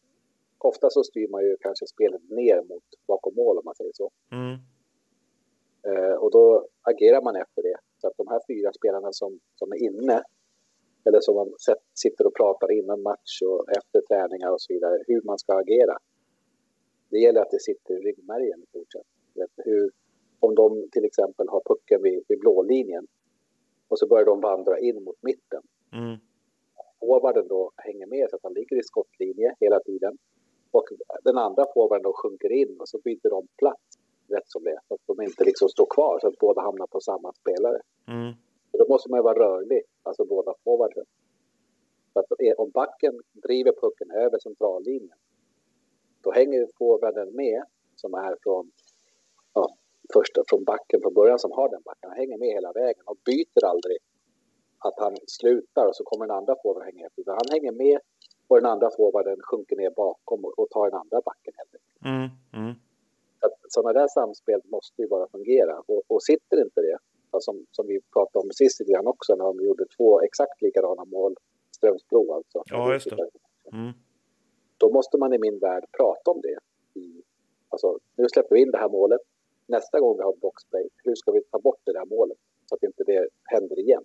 Ofta 0.58 0.90
så 0.90 1.04
styr 1.04 1.28
man 1.28 1.42
ju 1.42 1.56
kanske 1.60 1.86
spelet 1.86 2.30
ner 2.30 2.62
mot 2.68 2.84
bakom 3.06 3.34
mål 3.34 3.58
om 3.58 3.64
man 3.64 3.74
säger 3.74 3.92
så. 3.94 4.10
Mm. 4.32 4.58
Eh, 5.88 6.14
och 6.14 6.30
då 6.30 6.68
agerar 6.82 7.22
man 7.22 7.36
efter 7.36 7.62
det. 7.62 7.76
Så 8.00 8.06
att 8.08 8.16
de 8.16 8.28
här 8.28 8.40
fyra 8.48 8.72
spelarna 8.72 9.12
som, 9.12 9.40
som 9.54 9.72
är 9.72 9.76
inne, 9.76 10.22
eller 11.04 11.20
som 11.20 11.34
man 11.34 11.54
sitter 11.94 12.26
och 12.26 12.34
pratar 12.34 12.72
innan 12.72 13.02
match 13.02 13.42
och 13.42 13.70
efter 13.70 14.00
träningar 14.00 14.50
och 14.50 14.62
så 14.62 14.72
vidare, 14.72 14.98
hur 15.06 15.22
man 15.22 15.38
ska 15.38 15.52
agera. 15.52 15.98
Det 17.10 17.18
gäller 17.18 17.40
att 17.40 17.50
det 17.50 17.60
sitter 17.60 17.94
i 17.94 18.00
ryggmärgen 18.00 18.62
i 18.62 18.66
stort 18.66 18.92
sett. 18.92 19.06
Vet, 19.34 19.50
Hur, 19.56 19.90
om 20.40 20.54
de 20.54 20.88
till 20.92 21.04
exempel 21.04 21.48
har 21.48 21.62
pucken 21.64 22.02
vid, 22.02 22.24
vid 22.28 22.38
blålinjen 22.38 23.06
och 23.92 23.98
så 23.98 24.06
börjar 24.06 24.24
de 24.24 24.40
vandra 24.40 24.78
in 24.78 25.04
mot 25.04 25.22
mitten. 25.22 25.62
Mm. 25.92 26.16
Forwarden 27.00 27.48
då 27.48 27.72
hänger 27.76 28.06
med 28.06 28.30
så 28.30 28.36
att 28.36 28.42
han 28.42 28.52
ligger 28.52 28.76
i 28.78 28.82
skottlinje 28.82 29.54
hela 29.60 29.80
tiden. 29.80 30.18
Och 30.70 30.84
den 31.24 31.38
andra 31.38 31.66
forwarden 31.74 32.02
då 32.02 32.12
sjunker 32.12 32.52
in 32.52 32.80
och 32.80 32.88
så 32.88 32.98
byter 32.98 33.30
de 33.30 33.48
plats 33.58 33.98
rätt 34.28 34.48
som 34.48 34.64
det. 34.64 34.78
Så 34.88 34.94
att 34.94 35.00
de 35.06 35.22
inte 35.22 35.44
liksom 35.44 35.68
står 35.68 35.86
kvar 35.86 36.18
så 36.20 36.28
att 36.28 36.38
båda 36.38 36.60
hamnar 36.60 36.86
på 36.86 37.00
samma 37.00 37.32
spelare. 37.32 37.80
Mm. 38.08 38.32
Och 38.70 38.78
Då 38.78 38.86
måste 38.88 39.10
man 39.10 39.18
ju 39.18 39.22
vara 39.22 39.38
rörlig, 39.38 39.82
alltså 40.02 40.24
båda 40.24 40.54
forwarden. 40.64 41.04
Så 42.12 42.20
att 42.20 42.26
om 42.56 42.70
backen 42.70 43.20
driver 43.32 43.72
pucken 43.72 44.10
över 44.10 44.38
centrallinjen, 44.38 45.18
då 46.20 46.32
hänger 46.32 46.68
forwarden 46.78 47.36
med, 47.36 47.62
som 47.96 48.14
är 48.14 48.36
från, 48.42 48.70
ja, 49.54 49.76
första 50.12 50.42
från 50.48 50.64
backen 50.64 51.00
från 51.02 51.14
början, 51.14 51.38
som 51.38 51.52
har 51.52 51.68
den 51.68 51.82
backen. 51.84 52.10
Han 52.10 52.18
hänger 52.18 52.38
med 52.38 52.48
hela 52.48 52.72
vägen 52.72 53.04
och 53.06 53.18
byter 53.24 53.64
aldrig 53.64 53.98
att 54.78 54.98
han 54.98 55.16
slutar 55.26 55.86
och 55.88 55.96
så 55.96 56.04
kommer 56.04 56.26
den 56.26 56.36
andra 56.36 56.54
forwarden 56.62 56.86
hänga 56.94 57.06
efter. 57.06 57.22
Han 57.26 57.50
hänger 57.50 57.72
med 57.72 57.98
och 58.48 58.56
den 58.56 58.66
andra 58.66 58.90
forwarden 58.96 59.36
sjunker 59.40 59.76
ner 59.76 59.90
bakom 59.90 60.44
och, 60.44 60.58
och 60.58 60.70
tar 60.70 60.90
den 60.90 61.00
andra 61.00 61.20
backen 61.20 61.52
helt 61.56 61.74
enkelt. 61.74 62.04
Mm. 62.04 62.28
Mm. 62.64 62.74
Sådana 63.68 63.92
där 64.00 64.08
samspel 64.08 64.60
måste 64.64 65.02
ju 65.02 65.08
bara 65.08 65.28
fungera. 65.28 65.80
Och, 65.86 66.02
och 66.06 66.22
sitter 66.22 66.62
inte 66.62 66.80
det, 66.80 66.98
som, 67.40 67.66
som 67.70 67.86
vi 67.86 68.00
pratade 68.12 68.42
om 68.44 68.50
sist 68.50 68.80
lite 68.80 68.92
grann 68.92 69.06
också, 69.06 69.34
när 69.34 69.44
de 69.44 69.64
gjorde 69.64 69.84
två 69.96 70.20
exakt 70.20 70.62
likadana 70.62 71.04
mål, 71.04 71.34
Strömsbro 71.76 72.34
alltså. 72.34 72.62
Ja, 72.66 72.92
just 72.92 73.10
det. 73.10 73.30
Mm. 73.72 73.92
Då 74.76 74.92
måste 74.92 75.18
man 75.18 75.32
i 75.32 75.38
min 75.38 75.58
värld 75.58 75.84
prata 75.98 76.30
om 76.30 76.40
det. 76.40 76.58
I, 77.00 77.22
alltså, 77.68 77.98
nu 78.16 78.28
släpper 78.28 78.54
vi 78.54 78.62
in 78.62 78.70
det 78.70 78.78
här 78.78 78.88
målet. 78.88 79.20
Nästa 79.76 80.00
gång 80.00 80.16
vi 80.16 80.22
har 80.22 80.34
boxplay, 80.36 80.88
hur 81.04 81.14
ska 81.14 81.32
vi 81.32 81.40
ta 81.42 81.58
bort 81.58 81.80
det 81.84 81.92
där 81.92 82.04
målet? 82.04 82.38
Så 82.68 82.74
att 82.74 82.82
inte 82.82 83.04
det 83.04 83.28
händer 83.44 83.78
igen. 83.78 84.04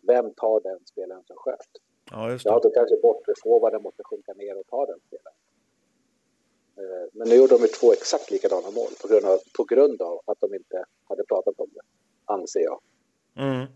Vem 0.00 0.34
tar 0.34 0.60
den 0.60 0.80
spelaren 0.86 1.24
som 1.26 1.36
sköt? 1.36 1.68
Ja, 2.10 2.30
just 2.30 2.44
Ja, 2.44 2.54
det. 2.54 2.68
då 2.68 2.70
kanske 2.74 2.96
bortre 2.96 3.78
måste 3.78 4.02
sjunka 4.04 4.32
ner 4.32 4.58
och 4.58 4.66
ta 4.66 4.86
den 4.86 5.00
spelaren. 5.06 5.36
Eh, 6.78 7.08
Men 7.12 7.28
nu 7.28 7.34
gjorde 7.34 7.54
de 7.54 7.60
ju 7.62 7.68
två 7.68 7.92
exakt 7.92 8.30
likadana 8.30 8.70
mål 8.70 8.90
på 9.02 9.08
grund, 9.08 9.24
av, 9.24 9.38
på 9.56 9.64
grund 9.64 10.02
av 10.02 10.20
att 10.24 10.40
de 10.40 10.54
inte 10.54 10.84
hade 11.04 11.24
pratat 11.24 11.60
om 11.60 11.68
det, 11.74 11.80
anser 12.24 12.60
jag. 12.60 12.80
Mm. 13.36 13.66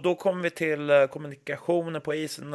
Och 0.00 0.04
då 0.04 0.14
kommer 0.14 0.42
vi 0.42 0.50
till 0.50 0.90
eh, 0.90 1.06
kommunikationen 1.06 2.00
på 2.02 2.14
isen. 2.14 2.50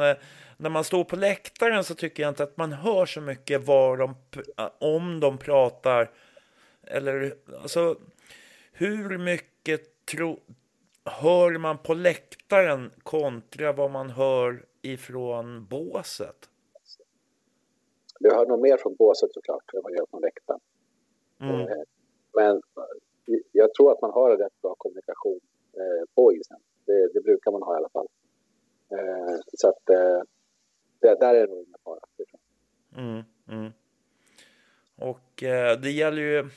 När 0.56 0.68
man 0.68 0.84
står 0.84 1.04
på 1.04 1.16
läktaren 1.16 1.84
så 1.84 1.94
tycker 1.94 2.22
jag 2.22 2.30
inte 2.30 2.42
att 2.42 2.56
man 2.56 2.72
hör 2.72 3.06
så 3.06 3.20
mycket 3.20 3.66
vad 3.66 3.98
de, 3.98 4.14
om 4.78 5.20
de 5.20 5.38
pratar. 5.38 6.10
Eller 6.82 7.34
alltså, 7.62 7.96
hur 8.72 9.18
mycket 9.18 10.06
tro, 10.06 10.40
hör 11.04 11.58
man 11.58 11.78
på 11.78 11.94
läktaren 11.94 12.90
kontra 13.02 13.72
vad 13.72 13.90
man 13.90 14.10
hör 14.10 14.64
ifrån 14.82 15.66
båset? 15.70 16.48
Du 18.20 18.34
hör 18.34 18.46
nog 18.46 18.60
mer 18.60 18.76
från 18.76 18.94
båset 18.94 19.32
såklart 19.32 19.74
än 19.74 19.82
vad 19.82 19.92
jag 19.92 19.98
gör 19.98 20.06
från 20.10 20.20
läktaren. 20.20 20.60
Mm. 21.40 21.60
Eh, 21.60 21.66
Men 22.34 22.56
eh, 22.56 23.38
jag 23.52 23.74
tror 23.74 23.92
att 23.92 24.00
man 24.02 24.10
har 24.10 24.30
en 24.30 24.38
rätt 24.38 24.62
bra 24.62 24.74
kommunikation 24.78 25.40
på 26.14 26.32
isen. 26.32 26.60
Det, 26.86 27.12
det 27.14 27.20
brukar 27.20 27.50
man 27.50 27.62
ha 27.62 27.74
i 27.74 27.76
alla 27.76 27.88
fall. 27.88 28.06
Eh, 28.90 29.40
Så 29.52 29.68
att 29.68 29.90
eh, 29.90 30.20
det, 31.00 31.20
där 31.20 31.34
är 31.34 31.40
det 31.40 31.46
nog 31.46 31.62
ingen 31.62 31.78
fara. 31.84 32.00
Mm, 32.96 33.22
mm. 33.48 33.72
Och 34.96 35.42
eh, 35.42 35.78
det 35.80 35.90
gäller 35.90 36.22
ju... 36.22 36.48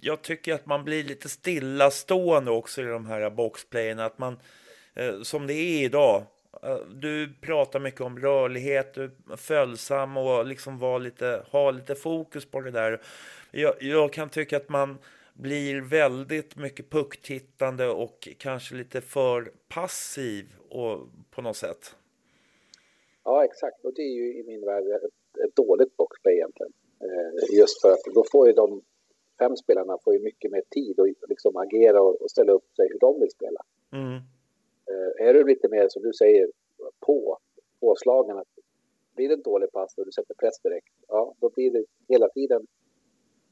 Jag 0.00 0.22
tycker 0.22 0.54
att 0.54 0.66
man 0.66 0.84
blir 0.84 1.04
lite 1.04 1.28
stillastående 1.28 2.50
också 2.50 2.82
i 2.82 2.84
de 2.84 3.06
här 3.06 3.30
boxplayerna. 3.30 4.04
Att 4.04 4.18
man, 4.18 4.38
eh, 4.94 5.22
som 5.22 5.46
det 5.46 5.54
är 5.54 5.84
idag, 5.84 6.22
eh, 6.62 6.76
du 6.76 7.32
pratar 7.40 7.80
mycket 7.80 8.00
om 8.00 8.18
rörlighet, 8.18 8.94
du 8.94 9.04
är 9.04 9.36
följsam 9.36 10.16
och 10.16 10.46
liksom 10.46 10.78
var 10.78 10.98
lite, 10.98 11.42
ha 11.50 11.70
lite 11.70 11.94
fokus 11.94 12.46
på 12.46 12.60
det 12.60 12.70
där. 12.70 13.00
Jag, 13.50 13.82
jag 13.82 14.12
kan 14.12 14.28
tycka 14.28 14.56
att 14.56 14.68
man 14.68 14.98
blir 15.36 15.80
väldigt 15.80 16.56
mycket 16.56 16.90
pucktittande 16.90 17.88
och 17.88 18.28
kanske 18.38 18.74
lite 18.74 19.00
för 19.00 19.52
passiv 19.68 20.46
och, 20.70 20.98
på 21.30 21.42
något 21.42 21.56
sätt. 21.56 21.96
Ja, 23.24 23.44
exakt. 23.44 23.84
Och 23.84 23.94
det 23.94 24.02
är 24.02 24.14
ju 24.14 24.40
i 24.40 24.44
min 24.46 24.64
värld 24.64 24.84
ett, 24.86 25.44
ett 25.44 25.56
dåligt 25.56 25.96
boxplay 25.96 26.34
egentligen. 26.34 26.72
Eh, 27.00 27.58
just 27.58 27.80
för 27.80 27.92
att 27.92 28.14
då 28.14 28.24
får 28.32 28.46
ju 28.46 28.52
de 28.52 28.82
fem 29.38 29.56
spelarna 29.56 29.98
får 30.04 30.14
ju 30.14 30.20
mycket 30.20 30.50
mer 30.50 30.62
tid 30.70 31.00
att 31.00 31.28
liksom 31.28 31.56
agera 31.56 32.02
och, 32.02 32.22
och 32.22 32.30
ställa 32.30 32.52
upp 32.52 32.74
sig 32.76 32.88
hur 32.92 32.98
de 32.98 33.20
vill 33.20 33.30
spela. 33.30 33.60
Mm. 33.92 34.14
Eh, 34.90 35.26
är 35.26 35.34
du 35.34 35.44
lite 35.44 35.68
mer 35.68 35.88
som 35.88 36.02
du 36.02 36.12
säger 36.12 36.50
på, 37.06 37.38
påslagen 37.80 38.38
att 38.38 38.48
blir 39.14 39.28
det 39.28 39.34
en 39.34 39.42
dålig 39.42 39.72
pass 39.72 39.98
och 39.98 40.04
du 40.04 40.12
sätter 40.12 40.34
press 40.34 40.60
direkt, 40.60 40.94
ja 41.08 41.34
då 41.40 41.50
blir 41.50 41.70
det 41.70 41.84
hela 42.08 42.28
tiden 42.28 42.66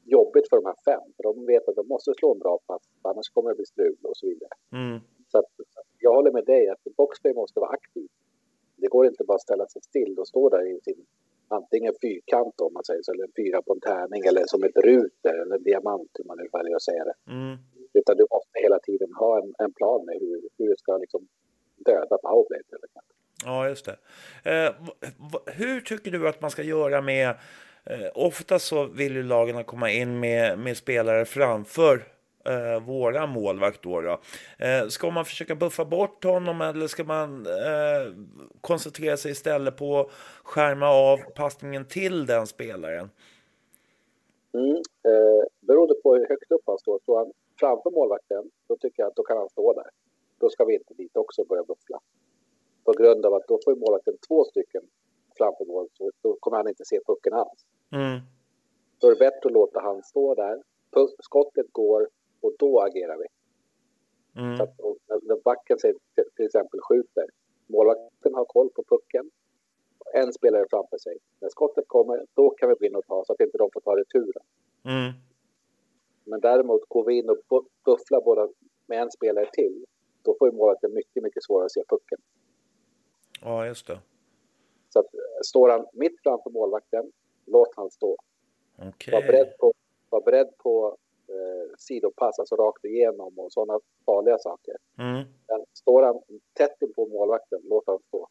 jobbigt 0.05 0.49
för 0.49 0.57
de 0.57 0.65
här 0.65 0.79
fem. 0.85 1.05
För 1.15 1.23
de 1.23 1.45
vet 1.45 1.67
att 1.67 1.75
de 1.75 1.87
måste 1.87 2.13
slå 2.13 2.31
en 2.33 2.39
bra 2.39 2.59
pass, 2.67 2.83
annars 3.01 3.29
kommer 3.29 3.49
det 3.49 3.55
bli 3.55 3.65
strul 3.65 3.97
och 4.01 4.17
så 4.17 4.25
vidare. 4.27 4.55
Mm. 4.71 4.99
Så 5.31 5.37
att, 5.37 5.51
jag 5.99 6.13
håller 6.13 6.31
med 6.31 6.45
dig 6.45 6.69
att 6.69 6.83
boxplay 6.97 7.33
måste 7.33 7.59
vara 7.59 7.69
aktiv. 7.69 8.07
Det 8.75 8.87
går 8.87 9.05
inte 9.05 9.23
bara 9.23 9.35
att 9.35 9.41
ställa 9.41 9.67
sig 9.67 9.81
still 9.81 10.19
och 10.19 10.27
stå 10.27 10.49
där 10.49 10.63
i 10.75 10.79
sin 10.81 11.05
antingen 11.47 11.93
fyrkant 12.01 12.61
om 12.61 12.73
man 12.73 12.83
säger 12.83 13.01
så, 13.03 13.11
eller 13.11 13.23
en 13.23 13.37
fyra 13.41 13.61
på 13.61 13.73
en 13.73 13.79
tärning 13.79 14.21
eller 14.25 14.43
som 14.45 14.63
ett 14.63 14.77
ruter 14.77 15.35
eller 15.41 15.55
en 15.55 15.63
diamant 15.63 16.11
hur 16.17 16.25
man 16.25 16.37
nu 16.37 16.47
väljer 16.53 16.75
att 16.75 16.89
säga 16.91 17.03
det. 17.03 17.17
Mm. 17.31 17.57
Utan 17.93 18.17
du 18.17 18.25
måste 18.31 18.59
hela 18.65 18.79
tiden 18.79 19.13
ha 19.13 19.31
en, 19.41 19.53
en 19.57 19.73
plan 19.73 20.05
med 20.05 20.15
hur, 20.19 20.49
hur 20.57 20.67
du 20.69 20.75
ska 20.77 20.97
liksom 20.97 21.27
döda 21.75 22.17
till 22.69 22.83
exempel. 22.87 23.04
Ja, 23.45 23.69
just 23.69 23.85
det. 23.85 23.97
Eh, 24.43 24.73
hur 25.45 25.81
tycker 25.81 26.11
du 26.11 26.29
att 26.29 26.41
man 26.41 26.51
ska 26.51 26.63
göra 26.63 27.01
med... 27.01 27.29
Eh, 27.83 28.07
ofta 28.13 28.59
så 28.59 28.85
vill 28.85 29.15
ju 29.15 29.23
lagen 29.23 29.63
komma 29.63 29.91
in 29.91 30.19
med, 30.19 30.59
med 30.59 30.77
spelare 30.77 31.25
framför 31.25 32.03
eh, 32.45 32.85
våra 32.85 33.27
målvakt. 33.27 33.81
Då, 33.81 34.01
då. 34.01 34.19
Eh, 34.65 34.87
ska 34.87 35.11
man 35.11 35.25
försöka 35.25 35.55
buffa 35.55 35.85
bort 35.85 36.23
honom 36.23 36.61
eller 36.61 36.87
ska 36.87 37.03
man 37.03 37.45
eh, 37.45 38.13
koncentrera 38.61 39.17
sig 39.17 39.31
istället 39.31 39.77
på 39.77 39.99
att 39.99 40.11
skärma 40.43 40.89
av 40.89 41.17
passningen 41.17 41.85
till 41.85 42.25
den 42.25 42.47
spelaren? 42.47 43.09
Mm. 44.53 44.75
Eh, 44.75 45.43
beroende 45.59 45.93
på 46.03 46.15
hur 46.15 46.27
högt 46.29 46.51
upp 46.51 46.63
han 46.65 46.77
står, 46.77 46.99
står 46.99 47.17
han 47.17 47.31
framför 47.59 47.91
målvakten, 47.91 48.51
då 48.67 48.77
tycker 48.77 49.03
jag 49.03 49.07
att 49.07 49.15
då 49.15 49.23
kan 49.23 49.37
han 49.37 49.49
stå 49.49 49.73
där. 49.73 49.89
Då 50.39 50.49
ska 50.49 50.65
vi 50.65 50.73
inte 50.73 50.93
dit 50.93 51.17
också 51.17 51.41
och 51.41 51.47
börja 51.47 51.63
buffla. 51.63 51.99
På 52.85 52.91
grund 52.91 53.25
av 53.25 53.33
att 53.33 53.47
då 53.47 53.59
får 53.63 53.73
ju 53.73 53.79
målvakten 53.79 54.17
två 54.27 54.43
stycken 54.43 54.81
framför 55.37 55.65
mål, 55.65 55.87
så 55.93 56.11
då 56.21 56.37
kommer 56.39 56.57
han 56.57 56.67
inte 56.67 56.85
se 56.85 56.99
pucken 57.07 57.33
alls. 57.33 57.65
Mm. 57.91 58.19
Då 58.99 59.07
är 59.07 59.11
det 59.11 59.19
bättre 59.19 59.47
att 59.47 59.51
låta 59.51 59.79
han 59.79 60.03
stå 60.03 60.35
där, 60.35 60.61
skottet 61.23 61.65
går 61.71 62.09
och 62.41 62.53
då 62.59 62.79
agerar 62.81 63.17
vi. 63.17 63.25
Så 64.33 64.39
Mm. 64.39 64.61
att, 64.61 64.79
och 64.79 64.97
när 65.07 65.41
backen 65.43 65.79
säger, 65.79 65.95
till, 66.35 66.45
exempel 66.45 66.79
skjuter, 66.81 67.25
målvakten 67.67 68.33
har 68.33 68.45
koll 68.45 68.69
på 68.69 68.83
pucken, 68.83 69.31
en 70.13 70.33
spelare 70.33 70.65
framför 70.69 70.97
sig. 70.97 71.17
När 71.39 71.49
skottet 71.49 71.87
kommer, 71.87 72.25
då 72.33 72.49
kan 72.49 72.69
vi 72.69 72.75
gå 72.75 72.85
in 72.85 72.95
och 72.95 73.05
ta 73.05 73.23
så 73.25 73.33
att 73.33 73.39
inte 73.41 73.57
de 73.57 73.69
får 73.73 73.81
ta 73.81 73.95
returen. 73.97 74.43
Mm. 74.83 75.13
Men 76.23 76.39
däremot 76.41 76.81
går 76.89 77.03
vi 77.05 77.13
in 77.17 77.29
och 77.29 77.37
bu- 77.49 77.67
bufflar 77.85 78.21
båda 78.21 78.49
med 78.85 79.01
en 79.01 79.11
spelare 79.11 79.49
till, 79.53 79.85
då 80.23 80.35
får 80.39 80.47
ju 80.47 80.57
målvakten 80.57 80.93
mycket, 80.93 81.23
mycket 81.23 81.43
svårare 81.43 81.65
att 81.65 81.71
se 81.71 81.83
pucken. 81.89 82.19
Ja, 83.41 83.65
just 83.65 83.87
det. 83.87 83.99
Så 84.89 84.99
att, 84.99 85.13
eh, 85.13 85.19
står 85.45 85.69
han 85.69 85.85
mitt 85.93 86.21
framför 86.23 86.49
målvakten, 86.49 87.11
låt 87.45 87.75
han 87.75 87.91
stå. 87.91 88.17
Okej. 88.77 89.11
Var 89.11 89.21
beredd 89.21 89.57
på, 89.57 89.73
var 90.09 90.21
beredd 90.21 90.57
på 90.57 90.97
eh, 91.27 91.75
sidopass, 91.77 92.39
alltså 92.39 92.55
rakt 92.55 92.85
igenom 92.85 93.39
och 93.39 93.51
sådana 93.53 93.79
farliga 94.05 94.37
saker. 94.37 94.75
Mm. 94.97 95.23
Men 95.47 95.65
står 95.73 96.03
han 96.03 96.21
tätt 96.53 96.81
in 96.81 96.93
på 96.93 97.07
målvakten, 97.07 97.61
låt 97.63 97.83
han 97.87 97.99
stå. 98.07 98.27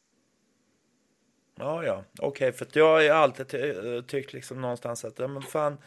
Ja, 1.56 1.84
ja, 1.84 2.04
okej, 2.22 2.52
för 2.52 2.64
att 2.64 2.76
jag 2.76 2.86
har 2.86 3.10
alltid 3.10 3.48
ty- 3.48 4.02
tyckt 4.02 4.32
liksom 4.32 4.60
någonstans 4.60 5.04
att, 5.04 5.18
ja 5.18 5.28
men 5.28 5.42
fan, 5.42 5.78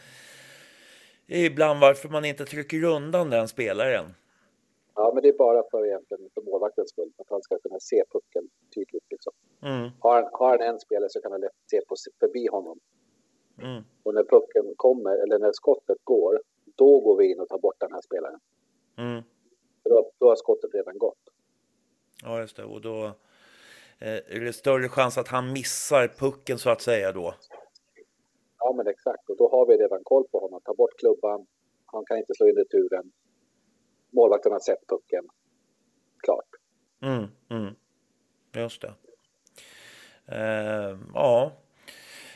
ibland 1.26 1.80
varför 1.80 2.08
man 2.08 2.24
inte 2.24 2.44
trycker 2.44 2.84
undan 2.84 3.30
den 3.30 3.48
spelaren. 3.48 4.14
Ja, 5.00 5.10
men 5.14 5.22
det 5.22 5.28
är 5.28 5.38
bara 5.38 5.62
för 5.70 5.86
egentligen 5.86 6.30
för 6.34 6.42
målvaktens 6.42 6.90
skull, 6.90 7.12
att 7.16 7.30
han 7.30 7.42
ska 7.42 7.58
kunna 7.58 7.80
se 7.80 8.04
pucken 8.12 8.48
tydligt. 8.74 9.04
Liksom. 9.10 9.32
Mm, 9.62 9.90
Har, 10.00 10.14
han, 10.14 10.30
har 10.32 10.48
han 10.58 10.60
en 10.60 10.80
spelare 10.80 11.10
så 11.10 11.20
kan 11.20 11.32
han 11.32 11.40
lätt 11.40 11.58
se 11.70 11.80
på, 11.88 11.94
förbi 12.20 12.46
honom. 12.46 12.78
mm, 13.62 13.82
Och 14.02 14.14
när 14.14 14.24
pucken 14.24 14.74
kommer, 14.76 15.14
eller 15.22 15.38
när 15.38 15.52
skottet 15.52 15.98
går, 16.04 16.42
då 16.64 17.00
går 17.00 17.16
vi 17.16 17.30
in 17.32 17.40
och 17.40 17.48
tar 17.48 17.58
bort 17.58 17.80
den 17.80 17.92
här 17.92 18.00
spelaren. 18.00 18.40
mm. 18.98 19.22
För 19.82 19.90
Då, 19.90 20.10
då 20.18 20.28
har 20.28 20.36
skottet 20.36 20.74
redan 20.74 20.98
gått. 20.98 21.24
Ja, 22.22 22.40
just 22.40 22.56
det. 22.56 22.64
Och 22.64 22.80
då 22.80 23.04
eh, 23.98 24.20
är 24.36 24.40
det 24.44 24.52
större 24.52 24.88
chans 24.88 25.18
att 25.18 25.28
han 25.28 25.52
missar 25.52 26.08
pucken 26.08 26.58
så 26.58 26.70
att 26.70 26.80
säga 26.82 27.12
då. 27.12 27.34
Ja, 28.58 28.72
men 28.76 28.86
exakt. 28.86 29.30
Och 29.30 29.36
då 29.36 29.48
har 29.48 29.66
vi 29.66 29.76
redan 29.76 30.00
koll 30.04 30.24
på 30.32 30.38
honom. 30.40 30.60
Ta 30.64 30.74
bort 30.74 30.98
klubban. 30.98 31.46
Han 31.86 32.04
kan 32.04 32.18
inte 32.18 32.34
slå 32.34 32.48
in 32.48 32.56
returen. 32.56 33.12
Målvakten 34.10 34.52
har 34.52 34.60
sett 34.60 34.86
pucken. 34.86 35.24
Klart. 36.22 36.48
Mm, 37.02 37.26
mm. 37.50 37.74
Just 38.54 38.82
det. 38.82 38.94
Uh, 40.32 40.98
ja. 41.14 41.52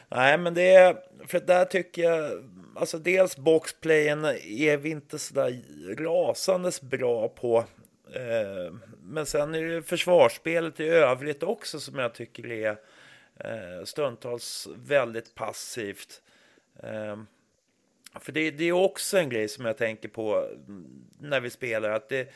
Nej, 0.08 0.38
men 0.38 0.54
det 0.54 0.74
är, 0.74 0.96
för 1.26 1.40
där 1.40 1.64
tycker 1.64 2.02
jag, 2.02 2.44
alltså 2.76 2.98
dels 2.98 3.36
boxplayen 3.36 4.24
är 4.44 4.76
vi 4.76 4.90
inte 4.90 5.18
så 5.18 5.34
där 5.34 5.62
rasandes 5.96 6.82
bra 6.82 7.28
på. 7.28 7.64
Eh, 8.14 8.74
men 9.02 9.26
sen 9.26 9.54
är 9.54 9.62
det 9.64 9.82
försvarsspelet 9.82 10.80
i 10.80 10.88
övrigt 10.88 11.42
också 11.42 11.80
som 11.80 11.98
jag 11.98 12.14
tycker 12.14 12.50
är 12.50 12.70
eh, 13.36 13.84
stundtals 13.84 14.68
väldigt 14.76 15.34
passivt. 15.34 16.22
Eh, 16.82 17.16
för 18.20 18.32
det, 18.32 18.50
det 18.50 18.64
är 18.64 18.72
också 18.72 19.18
en 19.18 19.28
grej 19.28 19.48
som 19.48 19.64
jag 19.64 19.76
tänker 19.76 20.08
på 20.08 20.48
när 21.20 21.40
vi 21.40 21.50
spelar, 21.50 21.90
att 21.90 22.08
det, 22.08 22.28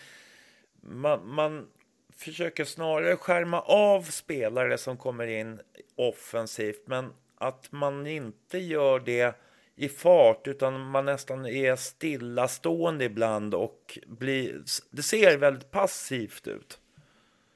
man, 0.81 1.29
man 1.29 1.69
försöker 2.17 2.65
snarare 2.65 3.17
skärma 3.17 3.61
av 3.61 4.03
spelare 4.03 4.79
som 4.79 4.97
kommer 4.97 5.27
in 5.27 5.61
offensivt, 5.97 6.83
men 6.87 7.13
att 7.35 7.73
man 7.73 8.07
inte 8.07 8.59
gör 8.59 9.01
det 9.01 9.35
i 9.77 9.89
fart, 9.89 10.49
utan 10.49 10.91
man 10.91 11.05
nästan 11.05 11.47
är 11.47 11.77
stillastående 11.77 13.05
ibland 13.05 13.55
och 13.55 13.99
blir, 14.07 14.63
det 14.91 15.03
ser 15.03 15.39
väldigt 15.39 15.71
passivt 15.71 16.49
ut. 16.49 16.81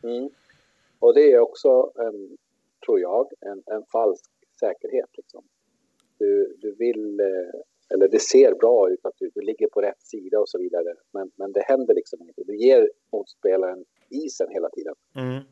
Mm. 0.03 0.31
Och 0.99 1.15
det 1.15 1.33
är 1.33 1.39
också, 1.39 1.93
en, 1.97 2.39
tror 2.85 3.01
jag, 3.01 3.33
en, 3.41 3.63
en 3.67 3.85
falsk 3.93 4.31
säkerhet. 4.61 5.11
Liksom. 5.17 5.45
Du, 6.19 6.57
du 6.61 6.75
vill, 6.75 7.21
eh, 7.21 7.61
eller 7.95 8.09
det 8.09 8.23
ser 8.23 8.55
bra 8.55 8.91
ut 8.91 9.07
att 9.07 9.15
du, 9.19 9.31
du 9.35 9.41
ligger 9.41 9.67
på 9.69 9.81
rätt 9.81 10.03
sida 10.03 10.39
och 10.41 10.49
så 10.49 10.59
vidare. 10.59 10.95
Men, 11.13 11.31
men 11.37 11.53
det 11.53 11.61
händer 11.63 11.95
liksom 11.95 12.23
ingenting. 12.23 12.45
Du 12.47 12.57
ger 12.57 12.91
motspelaren 13.13 13.85
isen 14.09 14.49
hela 14.51 14.69
tiden. 14.71 14.95
Mm, 15.17 15.43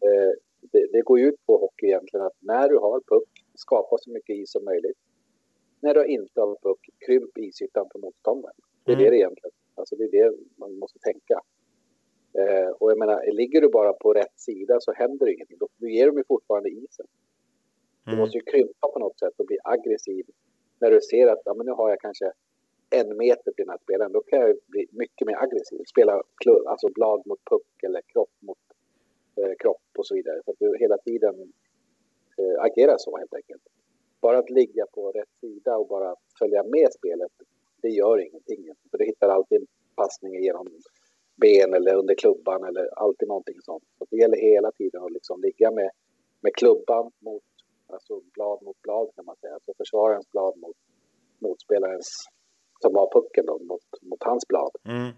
Eh, 0.00 0.32
det, 0.72 0.86
det 0.92 1.02
går 1.02 1.18
ju 1.18 1.26
ut 1.28 1.46
på 1.46 1.56
hockey 1.58 1.86
egentligen 1.86 2.26
att 2.26 2.36
när 2.40 2.68
du 2.68 2.78
har 2.78 3.00
puck, 3.00 3.28
skapa 3.54 3.98
så 3.98 4.10
mycket 4.10 4.36
is 4.36 4.50
som 4.52 4.64
möjligt. 4.64 4.98
När 5.80 5.94
du 5.94 6.06
inte 6.06 6.40
har 6.40 6.56
puck, 6.62 6.88
krymp 7.06 7.38
isytan 7.38 7.86
för 7.92 7.98
motståndaren. 7.98 8.54
Det 8.84 8.92
är 8.92 8.96
Mm. 8.96 9.10
det 9.10 9.16
egentligen. 9.16 9.50
Alltså 9.74 9.96
det 9.96 10.04
är 10.04 10.10
det 10.12 10.36
man 10.56 10.78
måste 10.78 10.98
tänka. 10.98 11.40
Eh, 12.38 12.68
och 12.68 12.90
jag 12.90 12.98
menar, 12.98 13.32
ligger 13.32 13.60
du 13.60 13.68
bara 13.68 13.92
på 13.92 14.12
rätt 14.14 14.40
sida 14.40 14.80
så 14.80 14.92
händer 14.92 15.26
det 15.26 15.32
ingenting. 15.32 15.58
Då, 15.60 15.68
du 15.76 15.92
ger 15.92 16.06
dem 16.06 16.16
ju 16.18 16.24
fortfarande 16.28 16.68
isen. 16.70 17.06
Du 18.04 18.10
mm, 18.10 18.18
måste 18.20 18.38
ju 18.38 18.44
krympa 18.44 18.88
på 18.92 18.98
något 18.98 19.18
sätt 19.18 19.34
och 19.36 19.46
bli 19.46 19.58
aggressiv. 19.64 20.26
När 20.80 20.90
du 20.90 21.00
ser 21.00 21.26
att 21.26 21.42
ja, 21.44 21.54
men 21.54 21.66
nu 21.66 21.72
har 21.72 21.90
jag 21.90 22.00
kanske 22.00 22.32
en 22.90 23.16
meter 23.16 23.52
till 23.52 23.64
den 23.64 23.68
här 23.68 23.78
spelaren, 23.82 24.12
då 24.12 24.20
kan 24.20 24.38
jag 24.38 24.56
bli 24.66 24.86
mycket 24.90 25.26
mer 25.26 25.36
aggressiv. 25.36 25.82
Spela 25.90 26.22
klubb, 26.36 26.66
alltså 26.66 26.88
blad 26.88 27.22
mot 27.26 27.44
puck 27.50 27.82
eller 27.82 28.00
kropp 28.12 28.34
mot 28.38 28.58
eh, 29.36 29.52
kropp 29.58 29.90
och 29.98 30.06
så 30.06 30.14
vidare. 30.14 30.40
Så 30.44 30.50
att 30.50 30.58
du 30.58 30.76
hela 30.78 30.98
tiden 30.98 31.52
eh, 32.38 32.62
agerar 32.64 32.96
så 32.98 33.18
helt 33.18 33.34
enkelt. 33.34 33.62
Bara 34.20 34.38
att 34.38 34.50
ligga 34.50 34.86
på 34.86 35.12
rätt 35.12 35.34
sida 35.40 35.76
och 35.76 35.88
bara 35.88 36.14
följa 36.38 36.62
med 36.62 36.92
spelet, 36.92 37.32
det 37.82 37.88
gör 37.88 38.18
ingenting. 38.18 38.74
För 38.90 38.98
du 38.98 39.04
hittar 39.04 39.28
alltid 39.28 39.60
en 39.60 39.66
passning 39.96 40.42
genom 40.42 40.66
ben 41.40 41.74
eller 41.74 41.94
under 41.94 42.14
klubban 42.14 42.64
eller 42.64 42.98
alltid 42.98 43.28
någonting 43.28 43.60
sånt. 43.60 43.84
Så 43.98 44.06
det 44.10 44.16
gäller 44.16 44.36
hela 44.36 44.70
tiden 44.72 45.02
att 45.02 45.12
liksom 45.12 45.40
ligga 45.40 45.70
med, 45.70 45.90
med 46.40 46.54
klubban 46.54 47.10
mot, 47.18 47.42
alltså 47.86 48.20
blad 48.34 48.62
mot 48.62 48.82
blad 48.82 49.08
kan 49.16 49.24
man 49.24 49.36
säga. 49.36 49.54
Alltså 49.54 49.72
försvararens 49.76 50.30
blad 50.30 50.58
mot 50.58 50.67
motspelarens, 51.88 52.28
som 52.82 52.94
har 52.94 53.12
pucken 53.12 53.46
då, 53.46 53.58
mot, 53.58 53.82
mot 54.02 54.22
hans 54.22 54.48
blad. 54.48 54.70
mm. 54.88 55.12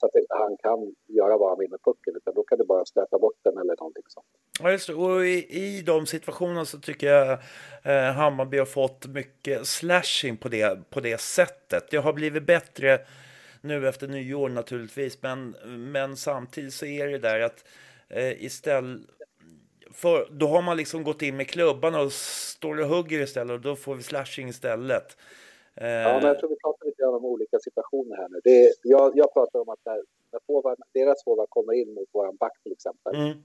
Så 0.00 0.06
att 0.06 0.14
inte 0.14 0.34
han 0.34 0.56
kan 0.56 0.94
göra 1.08 1.38
vad 1.38 1.48
han 1.48 1.58
vill 1.58 1.70
med 1.70 1.82
pucken, 1.84 2.16
utan 2.16 2.34
då 2.34 2.42
kan 2.42 2.58
du 2.58 2.64
bara 2.64 2.84
stöta 2.84 3.18
bort 3.18 3.38
den 3.42 3.52
eller 3.52 3.76
någonting 3.80 4.02
sånt. 4.06 4.26
Ja, 4.60 4.70
just 4.70 4.86
det. 4.86 4.94
Och 4.94 5.26
i, 5.26 5.46
i 5.50 5.82
de 5.82 6.06
situationerna 6.06 6.64
så 6.64 6.78
tycker 6.78 7.06
jag 7.06 7.38
eh, 7.84 8.12
Hammarby 8.12 8.58
har 8.58 8.66
fått 8.66 9.06
mycket 9.06 9.66
slashing 9.66 10.36
på 10.36 10.48
det, 10.48 10.90
på 10.90 11.00
det 11.00 11.20
sättet. 11.20 11.90
Det 11.90 11.96
har 11.96 12.12
blivit 12.12 12.46
bättre 12.46 13.00
nu 13.60 13.88
efter 13.88 14.08
nyår 14.08 14.48
naturligtvis, 14.48 15.22
men, 15.22 15.56
men 15.92 16.16
samtidigt 16.16 16.74
så 16.74 16.86
är 16.86 17.08
det 17.08 17.18
där 17.18 17.40
att 17.40 17.64
eh, 18.08 18.44
istället 18.44 19.00
för 19.92 20.28
då 20.30 20.48
har 20.48 20.62
man 20.62 20.76
liksom 20.76 21.02
gått 21.02 21.22
in 21.22 21.36
med 21.36 21.48
klubban 21.48 21.94
och 21.94 22.12
står 22.12 22.80
och 22.80 22.86
hugger 22.86 23.20
istället 23.20 23.54
och 23.54 23.60
då 23.60 23.76
får 23.76 23.94
vi 23.94 24.02
slashing 24.02 24.48
istället. 24.48 25.16
Ja, 25.74 26.18
men 26.18 26.22
jag 26.22 26.38
tror 26.38 26.48
vi 26.48 26.56
pratar 26.56 26.86
lite 26.86 27.02
grann 27.02 27.14
om 27.14 27.24
olika 27.24 27.58
situationer 27.58 28.16
här 28.16 28.28
nu. 28.28 28.40
Det 28.44 28.72
jag, 28.82 29.12
jag 29.14 29.32
pratar 29.32 29.60
om 29.60 29.68
att 29.68 29.78
när, 29.84 30.02
när 30.32 30.40
forward, 30.46 30.78
deras 30.92 31.24
forward 31.24 31.48
kommer 31.48 31.72
in 31.72 31.94
mot 31.94 32.08
våran 32.12 32.36
back 32.36 32.62
till 32.62 32.72
exempel, 32.72 33.14
Mm, 33.14 33.38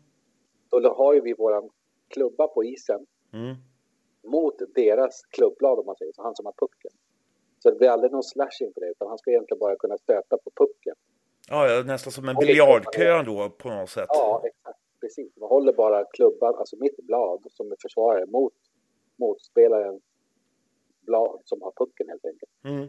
då 0.84 0.94
har 0.94 1.14
ju 1.14 1.22
vi 1.22 1.34
våran 1.34 1.70
klubba 2.08 2.48
på 2.48 2.64
isen 2.64 3.06
mm, 3.34 3.56
mot 4.24 4.62
deras 4.76 5.26
klubbblad 5.26 5.80
om 5.80 5.86
man 5.86 5.96
säger 5.96 6.14
så, 6.14 6.24
han 6.24 6.36
som 6.36 6.46
har 6.46 6.54
pucken. 6.54 6.92
Så 7.60 7.72
det 7.72 7.78
blir 7.78 7.90
aldrig 7.90 8.12
någon 8.12 8.24
slashing 8.24 8.74
på 8.74 8.80
det, 8.80 8.90
utan 8.90 9.08
han 9.08 9.18
ska 9.18 9.32
egentligen 9.32 9.60
bara 9.60 9.76
kunna 9.76 9.98
stöta 9.98 10.38
på 10.38 10.52
pucken. 10.56 10.96
ja, 11.50 11.68
ja, 11.70 11.84
nästan 11.84 12.14
som 12.14 12.30
en 12.30 12.36
biljardkö 12.36 13.24
då 13.24 13.50
på 13.50 13.70
något 13.70 13.90
sätt. 13.90 14.06
Ja, 14.10 14.42
exakt. 14.46 14.80
Precis. 15.02 15.32
Man 15.36 15.50
håller 15.50 15.74
bara 15.74 16.06
klubban, 16.06 16.56
alltså 16.56 16.76
mitt 16.80 16.98
blad 16.98 17.46
som 17.50 17.76
försvarare 17.82 18.26
mot 18.26 18.54
motspelaren 19.16 20.02
blad 21.06 21.42
som 21.46 21.62
har 21.62 21.72
pucken 21.72 22.10
helt 22.10 22.26
enkelt. 22.26 22.52
Mm, 22.64 22.88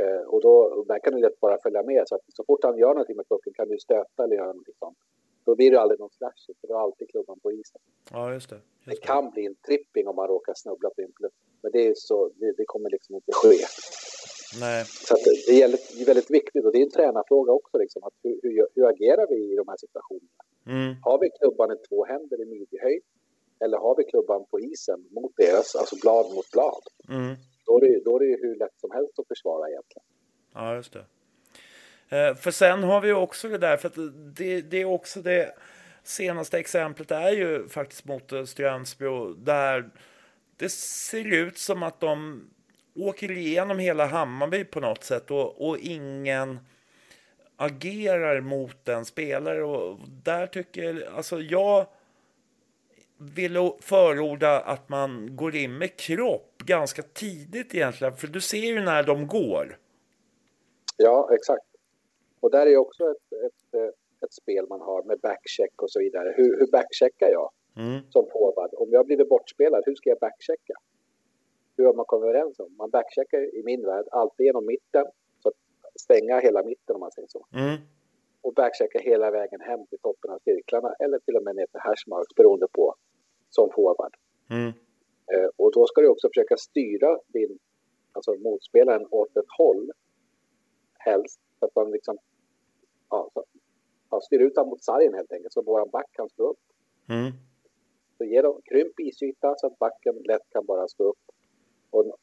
Eh, 0.00 0.22
och 0.32 0.40
då, 0.40 0.54
och 0.76 0.86
där 0.86 0.98
kan 0.98 1.12
du 1.14 1.20
lätt 1.20 1.40
bara 1.40 1.58
följa 1.62 1.82
med. 1.82 2.08
Så 2.08 2.14
att 2.14 2.20
så 2.28 2.44
fort 2.44 2.64
han 2.64 2.78
gör 2.78 2.88
någonting 2.88 3.16
med 3.16 3.28
pucken 3.28 3.52
kan 3.52 3.68
du 3.68 3.78
stöta 3.78 4.24
eller 4.24 4.36
göra 4.36 4.46
någonting 4.46 4.74
sånt. 4.78 4.98
Då 5.44 5.54
blir 5.54 5.70
det 5.70 5.80
aldrig 5.80 6.00
någon 6.00 6.10
slash, 6.10 6.40
för 6.60 6.66
du 6.68 6.74
har 6.74 6.80
alltid 6.80 7.10
klubban 7.10 7.40
på 7.40 7.52
isen. 7.52 7.80
ja, 8.10 8.32
just 8.32 8.50
det. 8.50 8.56
Det 8.56 8.90
Just 8.90 9.02
det. 9.02 9.06
kan 9.06 9.30
bli 9.30 9.46
en 9.46 9.54
tripping 9.54 10.08
om 10.08 10.16
man 10.16 10.28
råkar 10.28 10.54
snubbla 10.56 10.90
på 10.90 11.00
en 11.02 11.12
plupp. 11.12 11.32
Men 11.62 11.72
det, 11.72 11.86
är 11.88 11.94
så, 11.96 12.30
det, 12.34 12.52
det 12.52 12.64
kommer 12.66 12.90
liksom 12.90 13.14
inte 13.14 13.32
ske. 13.32 13.56
Nej, 14.60 14.84
Så 14.84 15.14
det, 15.14 15.30
det, 15.46 15.66
det 15.96 16.02
är 16.02 16.06
väldigt 16.06 16.30
viktigt 16.30 16.64
och 16.64 16.72
det 16.72 16.78
är 16.78 16.82
en 16.82 16.90
tränarfråga 16.90 17.52
också. 17.52 17.78
Liksom, 17.78 18.04
att 18.04 18.14
hur, 18.22 18.40
hur, 18.42 18.66
hur 18.74 18.86
agerar 18.88 19.26
vi 19.28 19.52
i 19.52 19.56
de 19.56 19.68
här 19.68 19.76
situationerna? 19.76 20.40
mm, 20.66 20.94
Har 21.02 21.18
vi 21.18 21.30
klubban 21.30 21.72
i 21.72 21.76
två 21.88 22.04
händer 22.04 22.42
i 22.42 22.44
midjehöjd? 22.44 23.02
Eller 23.60 23.78
har 23.78 23.96
vi 23.96 24.04
klubban 24.04 24.44
på 24.50 24.60
isen 24.60 25.08
mot 25.10 25.32
deras, 25.36 25.74
alltså 25.74 25.96
blad 26.02 26.34
mot 26.34 26.50
blad? 26.50 26.82
mm. 27.08 27.36
Då 27.66 27.76
är 27.76 27.80
det, 27.80 28.04
då 28.04 28.16
är 28.16 28.20
det 28.20 28.26
ju 28.26 28.36
hur 28.40 28.56
lätt 28.56 28.80
som 28.80 28.90
helst 28.90 29.18
att 29.18 29.28
försvara 29.28 29.68
egentligen. 29.68 30.04
Ja, 30.54 30.74
just 30.74 30.92
det. 30.92 31.04
Eh, 32.16 32.34
för 32.34 32.50
sen 32.50 32.82
har 32.82 33.00
vi 33.00 33.12
också 33.12 33.48
det 33.48 33.58
där, 33.58 33.76
för 33.76 33.90
det, 34.36 34.60
det 34.60 34.76
är 34.80 34.84
också 34.84 35.22
det 35.22 35.54
senaste 36.02 36.58
exemplet 36.58 37.10
är 37.10 37.30
ju 37.30 37.68
faktiskt 37.68 38.04
mot 38.04 38.32
eh, 38.32 38.44
Strömsbro 38.44 39.34
där 39.34 39.90
det 40.56 40.68
ser 40.72 41.32
ut 41.32 41.58
som 41.58 41.82
att 41.82 42.00
de 42.00 42.44
åker 42.96 43.30
igenom 43.30 43.78
hela 43.78 44.06
Hammarby 44.06 44.64
på 44.64 44.80
något 44.80 45.04
sätt 45.04 45.30
och, 45.30 45.68
och 45.68 45.78
ingen 45.78 46.58
agerar 47.56 48.40
mot 48.40 48.88
en 48.88 49.04
spelare 49.04 49.64
och 49.64 49.98
där 50.24 50.46
tycker 50.46 51.08
alltså 51.16 51.40
jag 51.40 51.86
vill 53.18 53.70
förorda 53.80 54.60
att 54.60 54.88
man 54.88 55.36
går 55.36 55.54
in 55.56 55.78
med 55.78 55.96
kropp 55.96 56.58
ganska 56.58 57.02
tidigt 57.02 57.74
egentligen, 57.74 58.16
för 58.16 58.26
du 58.26 58.40
ser 58.40 58.58
ju 58.58 58.80
när 58.80 59.02
de 59.02 59.26
går. 59.26 59.78
Ja, 60.96 61.30
exakt. 61.34 61.66
Och 62.40 62.50
där 62.50 62.66
är 62.66 62.76
också 62.76 63.04
ett, 63.10 63.32
ett, 63.46 63.94
ett 64.24 64.32
spel 64.32 64.66
man 64.68 64.80
har 64.80 65.02
med 65.02 65.20
backcheck 65.20 65.82
och 65.82 65.90
så 65.90 65.98
vidare. 65.98 66.34
Hur, 66.36 66.58
hur 66.58 66.66
backcheckar 66.66 67.28
jag 67.30 67.50
Mm. 67.76 68.00
som 68.10 68.26
forward? 68.32 68.70
Om 68.72 68.88
jag 68.92 69.06
blivit 69.06 69.28
bortspelad, 69.28 69.82
hur 69.86 69.94
ska 69.94 70.08
jag 70.10 70.18
backchecka? 70.18 70.74
Hur 71.76 71.84
har 71.84 71.94
man 71.94 72.04
kommit 72.04 72.28
överens 72.28 72.58
om? 72.58 72.76
Man 72.76 72.90
backcheckar 72.90 73.56
i 73.58 73.62
min 73.64 73.86
värld 73.86 74.04
alltid 74.10 74.46
genom 74.46 74.66
mitten, 74.66 75.06
så 75.42 75.48
att 75.48 75.54
stänga 76.00 76.40
hela 76.40 76.62
mitten 76.62 76.94
om 76.96 77.00
man 77.00 77.12
säger 77.12 77.28
så. 77.28 77.46
Mm. 77.54 77.76
Och 78.44 78.54
backchecka 78.54 78.98
hela 78.98 79.30
vägen 79.30 79.60
hem 79.60 79.86
till 79.86 79.98
toppen 79.98 80.30
av 80.30 80.38
cirklarna 80.38 80.94
eller 80.98 81.18
till 81.18 81.36
och 81.36 81.42
med 81.42 81.56
ner 81.56 81.66
till 81.66 81.80
hashmarks 81.80 82.34
beroende 82.34 82.66
på 82.72 82.94
som 83.50 83.70
forward. 83.74 84.16
Mm. 84.50 84.72
Eh, 85.32 85.48
och 85.56 85.72
då 85.72 85.86
ska 85.86 86.00
du 86.00 86.08
också 86.08 86.28
försöka 86.28 86.56
styra 86.56 87.18
din, 87.26 87.58
alltså 88.12 88.34
motspelaren 88.34 89.06
åt 89.10 89.36
ett 89.36 89.50
håll 89.58 89.92
helst. 90.98 91.40
Så 91.58 91.66
att 91.66 91.74
man 91.74 91.90
liksom, 91.90 92.18
ja, 93.10 93.30
så, 93.34 93.44
ja, 94.10 94.20
styr 94.20 94.40
ut 94.40 94.56
honom 94.56 94.70
mot 94.70 94.84
sargen 94.84 95.14
helt 95.14 95.32
enkelt 95.32 95.52
så 95.52 95.62
våran 95.62 95.90
back 95.90 96.12
kan 96.12 96.28
stå 96.28 96.50
upp. 96.50 96.60
Mm. 97.08 97.32
Så 98.18 98.24
ge 98.24 98.42
dem 98.42 98.60
krymp 98.64 99.00
isyta 99.00 99.54
så 99.56 99.66
att 99.66 99.78
backen 99.78 100.14
lätt 100.24 100.50
kan 100.50 100.66
bara 100.66 100.88
stå 100.88 101.04
upp. 101.04 101.24
Och 101.90 102.18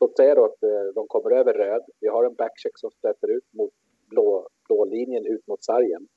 låt 0.00 0.16
säga 0.16 0.34
då 0.34 0.44
att 0.44 0.62
eh, 0.62 0.94
de 0.94 1.06
kommer 1.08 1.30
över 1.30 1.54
röd. 1.54 1.82
Vi 2.00 2.08
har 2.08 2.24
en 2.24 2.34
backcheck 2.34 2.78
som 2.78 2.90
stöter 2.90 3.28
ut 3.30 3.52
mot 3.52 3.72
blå, 4.12 4.48
blå 4.66 4.84
linjen 4.84 5.26
ut 5.26 5.46
mot 5.46 5.64
sargen. 5.64 6.08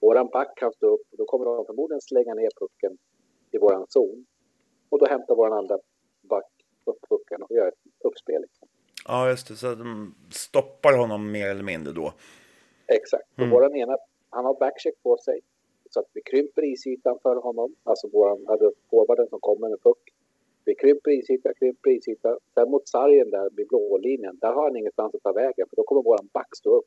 Våran 0.00 0.26
back 0.28 0.56
kan 0.56 0.72
stå 0.72 0.86
upp 0.86 1.02
och 1.10 1.16
då 1.18 1.24
kommer 1.24 1.44
de 1.44 1.66
förmodligen 1.66 2.00
slänga 2.00 2.34
ner 2.34 2.48
pucken 2.60 2.98
i 3.50 3.58
våran 3.58 3.86
zon. 3.88 4.26
Och 4.88 4.98
då 4.98 5.06
hämtar 5.06 5.34
våran 5.34 5.52
andra 5.52 5.78
back 6.22 6.44
upp 6.84 6.98
pucken 7.08 7.42
och 7.42 7.50
gör 7.50 7.68
ett 7.68 7.78
uppspel. 8.04 8.42
Liksom. 8.42 8.68
Ja, 9.08 9.28
just 9.28 9.48
det. 9.48 9.54
Så 9.56 9.74
de 9.74 10.14
stoppar 10.30 10.96
honom 10.98 11.30
mer 11.32 11.48
eller 11.48 11.62
mindre 11.62 11.92
då. 11.92 12.12
Exakt. 12.86 13.28
Och 13.32 13.38
Mm. 13.38 13.50
våran 13.50 13.76
ena, 13.76 13.96
han 14.30 14.44
har 14.44 14.54
backcheck 14.54 15.02
på 15.02 15.16
sig. 15.16 15.40
Så 15.90 16.00
att 16.00 16.06
vi 16.12 16.20
krymper 16.22 16.64
isytan 16.64 17.18
för 17.22 17.36
honom. 17.36 17.74
Alltså 17.84 18.08
våran, 18.08 18.44
alltså 18.48 18.72
forwarden 18.90 19.28
som 19.28 19.40
kommer 19.40 19.68
med 19.68 19.82
puck. 19.82 19.98
Vi 20.64 20.74
krymper 20.74 21.10
isyta, 21.10 21.54
krymper 21.54 21.90
isyta. 21.90 22.38
Sen 22.54 22.70
mot 22.70 22.88
sargen 22.88 23.30
där 23.30 23.50
vid 23.56 23.68
blå 23.68 23.98
linjen, 23.98 24.38
där 24.40 24.52
har 24.52 24.62
han 24.62 24.76
ingenstans 24.76 25.14
att 25.14 25.22
ta 25.22 25.32
vägen. 25.32 25.66
För 25.68 25.76
då 25.76 25.82
kommer 25.82 26.02
våran 26.02 26.28
back 26.32 26.56
stå 26.56 26.76
upp. 26.76 26.86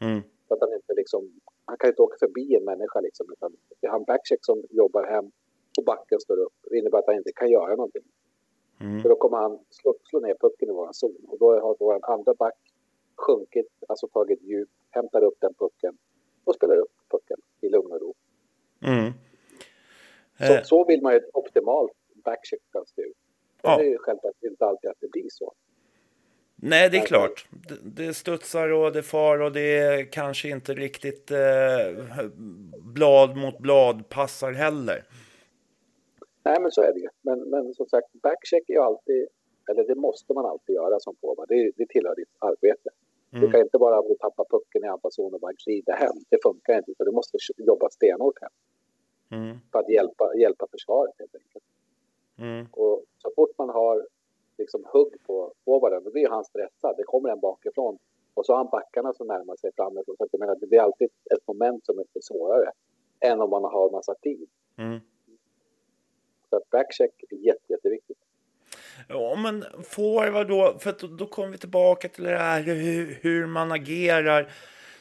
Mm. 0.00 0.22
Så 0.48 0.54
att 0.54 0.60
han 0.60 0.72
inte 0.74 0.94
liksom, 0.96 1.40
han 1.64 1.76
kan 1.76 1.90
inte 1.90 2.02
åka 2.02 2.16
förbi 2.18 2.54
en 2.54 2.64
människa 2.64 3.00
liksom. 3.00 3.26
Utan 3.32 3.56
vi 3.80 3.88
har 3.88 3.98
en 3.98 4.04
backcheck 4.04 4.38
som 4.42 4.64
jobbar 4.70 5.04
hem 5.06 5.30
och 5.78 5.84
backen 5.84 6.20
står 6.20 6.36
upp. 6.36 6.52
Det 6.70 6.78
innebär 6.78 6.98
att 6.98 7.06
han 7.06 7.16
inte 7.16 7.32
kan 7.32 7.50
göra 7.50 7.70
någonting. 7.76 8.04
Mm. 8.80 9.02
För 9.02 9.08
då 9.08 9.16
kommer 9.16 9.36
han 9.36 9.58
slå, 9.70 9.94
slå 10.10 10.20
ner 10.20 10.36
pucken 10.40 10.68
i 10.68 10.72
våran 10.72 10.94
zon. 10.94 11.16
Och 11.28 11.38
då 11.38 11.60
har 11.60 11.76
våran 11.78 12.00
andra 12.02 12.34
back 12.34 12.58
sjunkit, 13.16 13.72
alltså 13.88 14.08
tagit 14.08 14.42
djup, 14.42 14.68
hämtar 14.90 15.24
upp 15.24 15.36
den 15.40 15.54
pucken 15.54 15.98
och 16.44 16.54
spelar 16.54 16.76
upp 16.76 16.92
pucken 17.10 17.36
i 17.60 17.68
lugn 17.68 17.92
och 17.92 18.00
ro. 18.00 18.14
Mm. 18.84 19.12
Så, 20.38 20.52
Eh, 20.54 20.62
så 20.62 20.84
vill 20.84 21.02
man 21.02 21.12
ju 21.12 21.18
ett 21.18 21.30
optimalt 21.34 21.92
backcheck 22.24 22.60
se 22.94 23.02
ut. 23.02 23.16
Ja. 23.62 23.76
Det 23.76 23.84
är 23.84 23.90
ju 23.90 23.98
självklart 23.98 24.34
inte 24.42 24.64
alltid 24.64 24.90
att 24.90 25.00
det 25.00 25.10
blir 25.10 25.28
så. 25.28 25.52
nej, 26.56 26.90
det 26.90 26.96
är 26.96 27.06
klart. 27.06 27.48
Det, 27.98 28.14
studsar 28.14 28.68
och 28.72 28.92
det 28.92 29.02
far 29.02 29.38
och 29.42 29.52
det 29.52 29.78
är 29.78 30.04
kanske 30.12 30.48
inte 30.48 30.74
riktigt 30.74 31.30
eh, 31.30 32.28
blad 32.80 33.36
mot 33.36 33.58
blad 33.58 34.08
passar 34.08 34.52
heller. 34.52 35.04
Nej, 36.44 36.60
men 36.60 36.70
så 36.70 36.82
är 36.82 36.92
det 36.94 37.00
ju. 37.00 37.08
Men, 37.22 37.38
men 37.40 37.74
som 37.74 37.86
sagt, 37.86 38.12
backcheck 38.12 38.68
är 38.68 38.72
ju 38.74 38.80
alltid, 38.80 39.26
eller 39.70 39.84
det 39.84 39.94
måste 39.94 40.34
man 40.34 40.46
alltid 40.46 40.74
göra 40.74 41.00
som 41.00 41.14
forward. 41.20 41.48
Det, 41.48 41.70
det 41.76 41.86
tillhör 41.88 42.14
ditt 42.16 42.34
arbete. 42.38 42.90
Du 43.30 43.38
Mm. 43.38 43.50
kan 43.52 43.60
inte 43.60 43.78
bara 43.78 44.00
om 44.00 44.08
du 44.08 44.14
tappar 44.14 44.44
pucken 44.50 44.84
i 44.84 44.88
anfallszon 44.88 45.34
och 45.34 45.40
bara 45.40 45.52
glida 45.64 45.92
hem. 45.92 46.16
Det 46.28 46.38
funkar 46.42 46.76
inte, 46.78 46.92
så 46.96 47.04
du 47.04 47.10
måste 47.12 47.38
jobba 47.56 47.88
stenhårt 47.90 48.40
hem 48.40 48.50
Mm. 49.40 49.56
för 49.72 49.78
att 49.78 49.88
hjälpa, 49.90 50.34
hjälpa 50.36 50.66
försvaret 50.70 51.14
helt 51.18 51.34
enkelt. 51.34 51.64
Mm. 52.38 52.66
Och 52.72 53.04
så 53.22 53.32
fort 53.36 53.50
man 53.58 53.68
har 53.68 54.06
liksom 54.58 54.84
hugg 54.92 55.14
på 55.26 55.52
forwarden, 55.64 56.04
då 56.04 56.10
blir 56.10 56.28
han 56.28 56.44
stressad. 56.44 56.94
Det 56.96 57.02
kommer 57.02 57.28
en 57.28 57.40
bakifrån. 57.40 57.98
Och 58.34 58.46
så 58.46 58.52
har 58.52 58.56
han 58.58 58.68
backarna 58.68 59.12
som 59.14 59.26
närmar 59.26 59.56
sig 59.56 59.70
framifrån. 59.76 60.16
Så 60.18 60.24
att 60.24 60.28
jag 60.32 60.40
menar, 60.40 60.56
det 60.56 60.66
blir 60.66 60.80
alltid 60.80 61.08
ett 61.30 61.46
moment 61.46 61.86
som 61.86 61.98
är 61.98 62.02
lite 62.02 62.22
svårare 62.22 62.70
än 63.20 63.40
om 63.40 63.50
man 63.50 63.64
har 63.64 63.90
massa 63.90 64.14
tid. 64.14 64.48
Mm. 64.78 64.98
Så 66.50 66.56
att 66.56 66.70
backcheck 66.70 67.10
är 67.30 67.36
jätte, 67.36 67.72
jätteviktigt. 67.72 68.18
Ja, 69.08 69.36
men 69.36 69.64
forward 69.84 70.48
då, 70.48 70.78
för 70.78 70.94
då, 71.00 71.06
då 71.06 71.26
kommer 71.26 71.48
vi 71.48 71.58
tillbaka 71.58 72.08
till 72.08 72.24
det 72.24 72.36
här 72.36 72.60
hur, 72.62 73.18
hur 73.22 73.46
man 73.46 73.72
agerar 73.72 74.52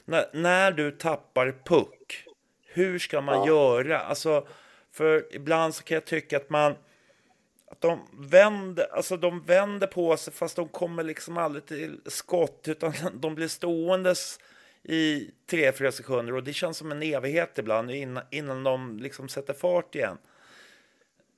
när, 0.06 0.26
när 0.34 0.72
du 0.72 0.92
tappar 0.92 1.62
puck. 1.66 2.26
Hur 2.68 3.00
ska 3.00 3.22
man 3.22 3.36
Ja. 3.36 3.48
göra? 3.48 4.00
Alltså, 4.00 4.48
för 4.92 5.36
ibland 5.36 5.76
så 5.76 5.84
kan 5.84 5.96
jag 5.96 6.06
tycka 6.06 6.38
att 6.38 6.50
man 6.50 6.74
att 7.72 7.82
de 7.82 8.00
vänder, 8.32 8.88
alltså 8.92 9.18
de 9.18 9.42
vänder 9.44 9.88
på 9.88 10.18
sig 10.18 10.34
fast 10.34 10.56
de 10.56 10.68
kommer 10.70 11.04
liksom 11.04 11.38
aldrig 11.38 11.66
till 11.66 12.02
skott 12.06 12.68
utan 12.68 12.94
de 13.22 13.36
blir 13.36 13.48
ståendes 13.48 14.40
i 14.84 15.32
tre 15.46 15.72
fyra 15.72 15.92
sekunder 15.92 16.34
och 16.36 16.44
det 16.44 16.54
känns 16.54 16.78
som 16.78 16.92
en 16.92 17.04
evighet 17.04 17.58
ibland 17.58 17.92
innan, 17.92 18.24
innan 18.32 18.64
de 18.64 18.98
liksom 19.00 19.30
sätter 19.30 19.54
fart 19.54 19.96
igen. 19.96 20.18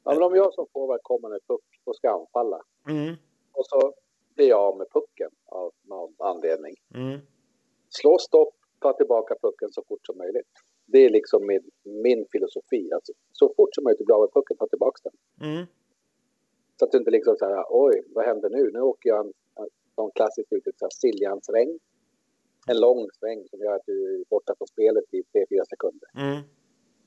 Ja, 0.03 0.13
men 0.13 0.23
om 0.23 0.35
jag 0.35 0.53
som 0.53 0.67
forward 0.73 0.99
kommer 1.03 1.29
med 1.29 1.39
puck 1.47 1.61
och 1.83 1.95
ska 1.95 2.09
anfalla 2.11 2.61
Mm, 2.87 3.15
och 3.51 3.65
så 3.65 3.93
blir 4.35 4.49
jag 4.49 4.59
av 4.59 4.77
med 4.77 4.87
pucken 4.93 5.29
av 5.45 5.71
någon 5.81 6.13
anledning. 6.17 6.75
mm, 6.95 7.19
Slå 7.89 8.17
stopp, 8.17 8.55
ta 8.79 8.93
tillbaka 8.93 9.35
pucken 9.41 9.69
så 9.71 9.83
fort 9.87 10.05
som 10.05 10.17
möjligt. 10.17 10.47
Det 10.85 11.05
är 11.05 11.09
liksom 11.09 11.47
min, 11.47 11.69
min 11.83 12.25
filosofi. 12.31 12.91
Alltså, 12.93 13.13
så 13.31 13.53
fort 13.57 13.75
som 13.75 13.83
möjligt 13.83 14.05
bli 14.05 14.13
av 14.13 14.21
med 14.21 14.33
pucken, 14.33 14.57
ta 14.57 14.67
tillbaka 14.67 14.99
den. 15.03 15.49
mm, 15.51 15.65
Så 16.79 16.85
att 16.85 16.91
du 16.91 16.97
inte 16.97 17.11
liksom 17.11 17.35
så 17.35 17.45
här, 17.45 17.65
oj, 17.69 18.01
vad 18.07 18.25
händer 18.25 18.49
nu? 18.49 18.71
Nu 18.73 18.79
åker 18.81 19.09
jag 19.09 19.25
en, 19.25 19.33
en 19.95 20.11
klassiskt 20.15 20.53
uttryck, 20.53 20.75
så 20.79 20.85
här, 20.85 20.89
Siljansväng. 20.89 21.79
En 22.67 22.79
lång 22.79 23.09
sväng 23.19 23.47
som 23.49 23.59
gör 23.59 23.75
att 23.75 23.85
du 23.85 24.15
är 24.15 24.23
borta 24.29 24.53
från 24.57 24.67
spelet 24.67 25.03
i 25.11 25.21
3-4 25.21 25.63
sekunder. 25.69 26.09
mm, 26.15 26.41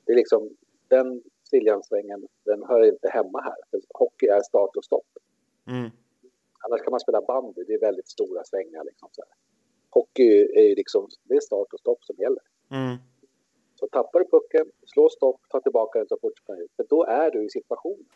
Det 0.04 0.12
är 0.12 0.16
liksom, 0.16 0.56
den 0.88 1.22
Siljansvängen, 1.50 2.28
den 2.44 2.62
hör 2.62 2.82
inte 2.84 3.08
hemma 3.08 3.40
här. 3.40 3.56
För 3.70 3.80
hockey 3.94 4.26
är 4.26 4.42
start 4.42 4.76
och 4.76 4.84
stopp. 4.84 5.06
Mm. 5.66 5.90
Annars 6.64 6.80
kan 6.82 6.90
man 6.90 7.00
spela 7.00 7.20
bandy, 7.22 7.64
det 7.64 7.74
är 7.74 7.80
väldigt 7.80 8.08
stora 8.08 8.44
svängar. 8.44 8.84
Liksom, 8.84 9.08
så 9.12 9.22
här. 9.22 9.34
Hockey 9.90 10.28
är 10.54 10.62
ju 10.62 10.74
liksom, 10.74 11.08
det 11.22 11.34
är 11.34 11.40
start 11.40 11.72
och 11.72 11.80
stopp 11.80 12.04
som 12.04 12.16
gäller. 12.18 12.42
Mm. 12.70 12.96
Så 13.74 13.86
tappar 13.86 14.20
du 14.20 14.26
pucken, 14.26 14.70
slå 14.86 15.08
stopp, 15.08 15.40
ta 15.48 15.60
tillbaka 15.60 15.98
den 15.98 16.08
så 16.08 16.18
fort 16.20 16.38
som 16.38 16.54
möjligt. 16.54 16.72
För 16.76 16.86
då 16.88 17.04
är 17.04 17.30
du 17.30 17.44
i 17.44 17.50
situationen. 17.50 18.06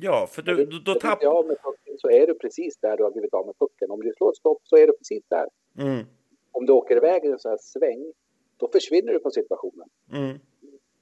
Ja, 0.00 0.26
för 0.26 0.42
du, 0.42 0.64
då, 0.64 0.78
då 0.78 1.00
tappar... 1.00 1.20
du 1.20 1.26
av 1.26 1.46
med 1.46 1.56
pucken 1.62 1.98
så 1.98 2.10
är 2.10 2.26
du 2.26 2.34
precis 2.34 2.76
där 2.76 2.96
du 2.96 3.02
har 3.04 3.10
blivit 3.10 3.34
av 3.34 3.46
med 3.46 3.58
pucken. 3.58 3.90
Om 3.90 4.00
du 4.00 4.12
slår 4.16 4.30
ett 4.30 4.36
stopp 4.36 4.60
så 4.64 4.76
är 4.76 4.86
du 4.86 4.92
precis 4.92 5.24
där. 5.28 5.48
Mm. 5.78 6.04
Om 6.52 6.66
du 6.66 6.72
åker 6.72 6.96
iväg 6.96 7.24
i 7.24 7.28
en 7.28 7.38
sån 7.38 7.50
här 7.50 7.58
sväng, 7.60 8.12
då 8.56 8.68
försvinner 8.68 9.12
du 9.12 9.20
från 9.20 9.32
situationen. 9.32 9.88
Mm. 10.12 10.38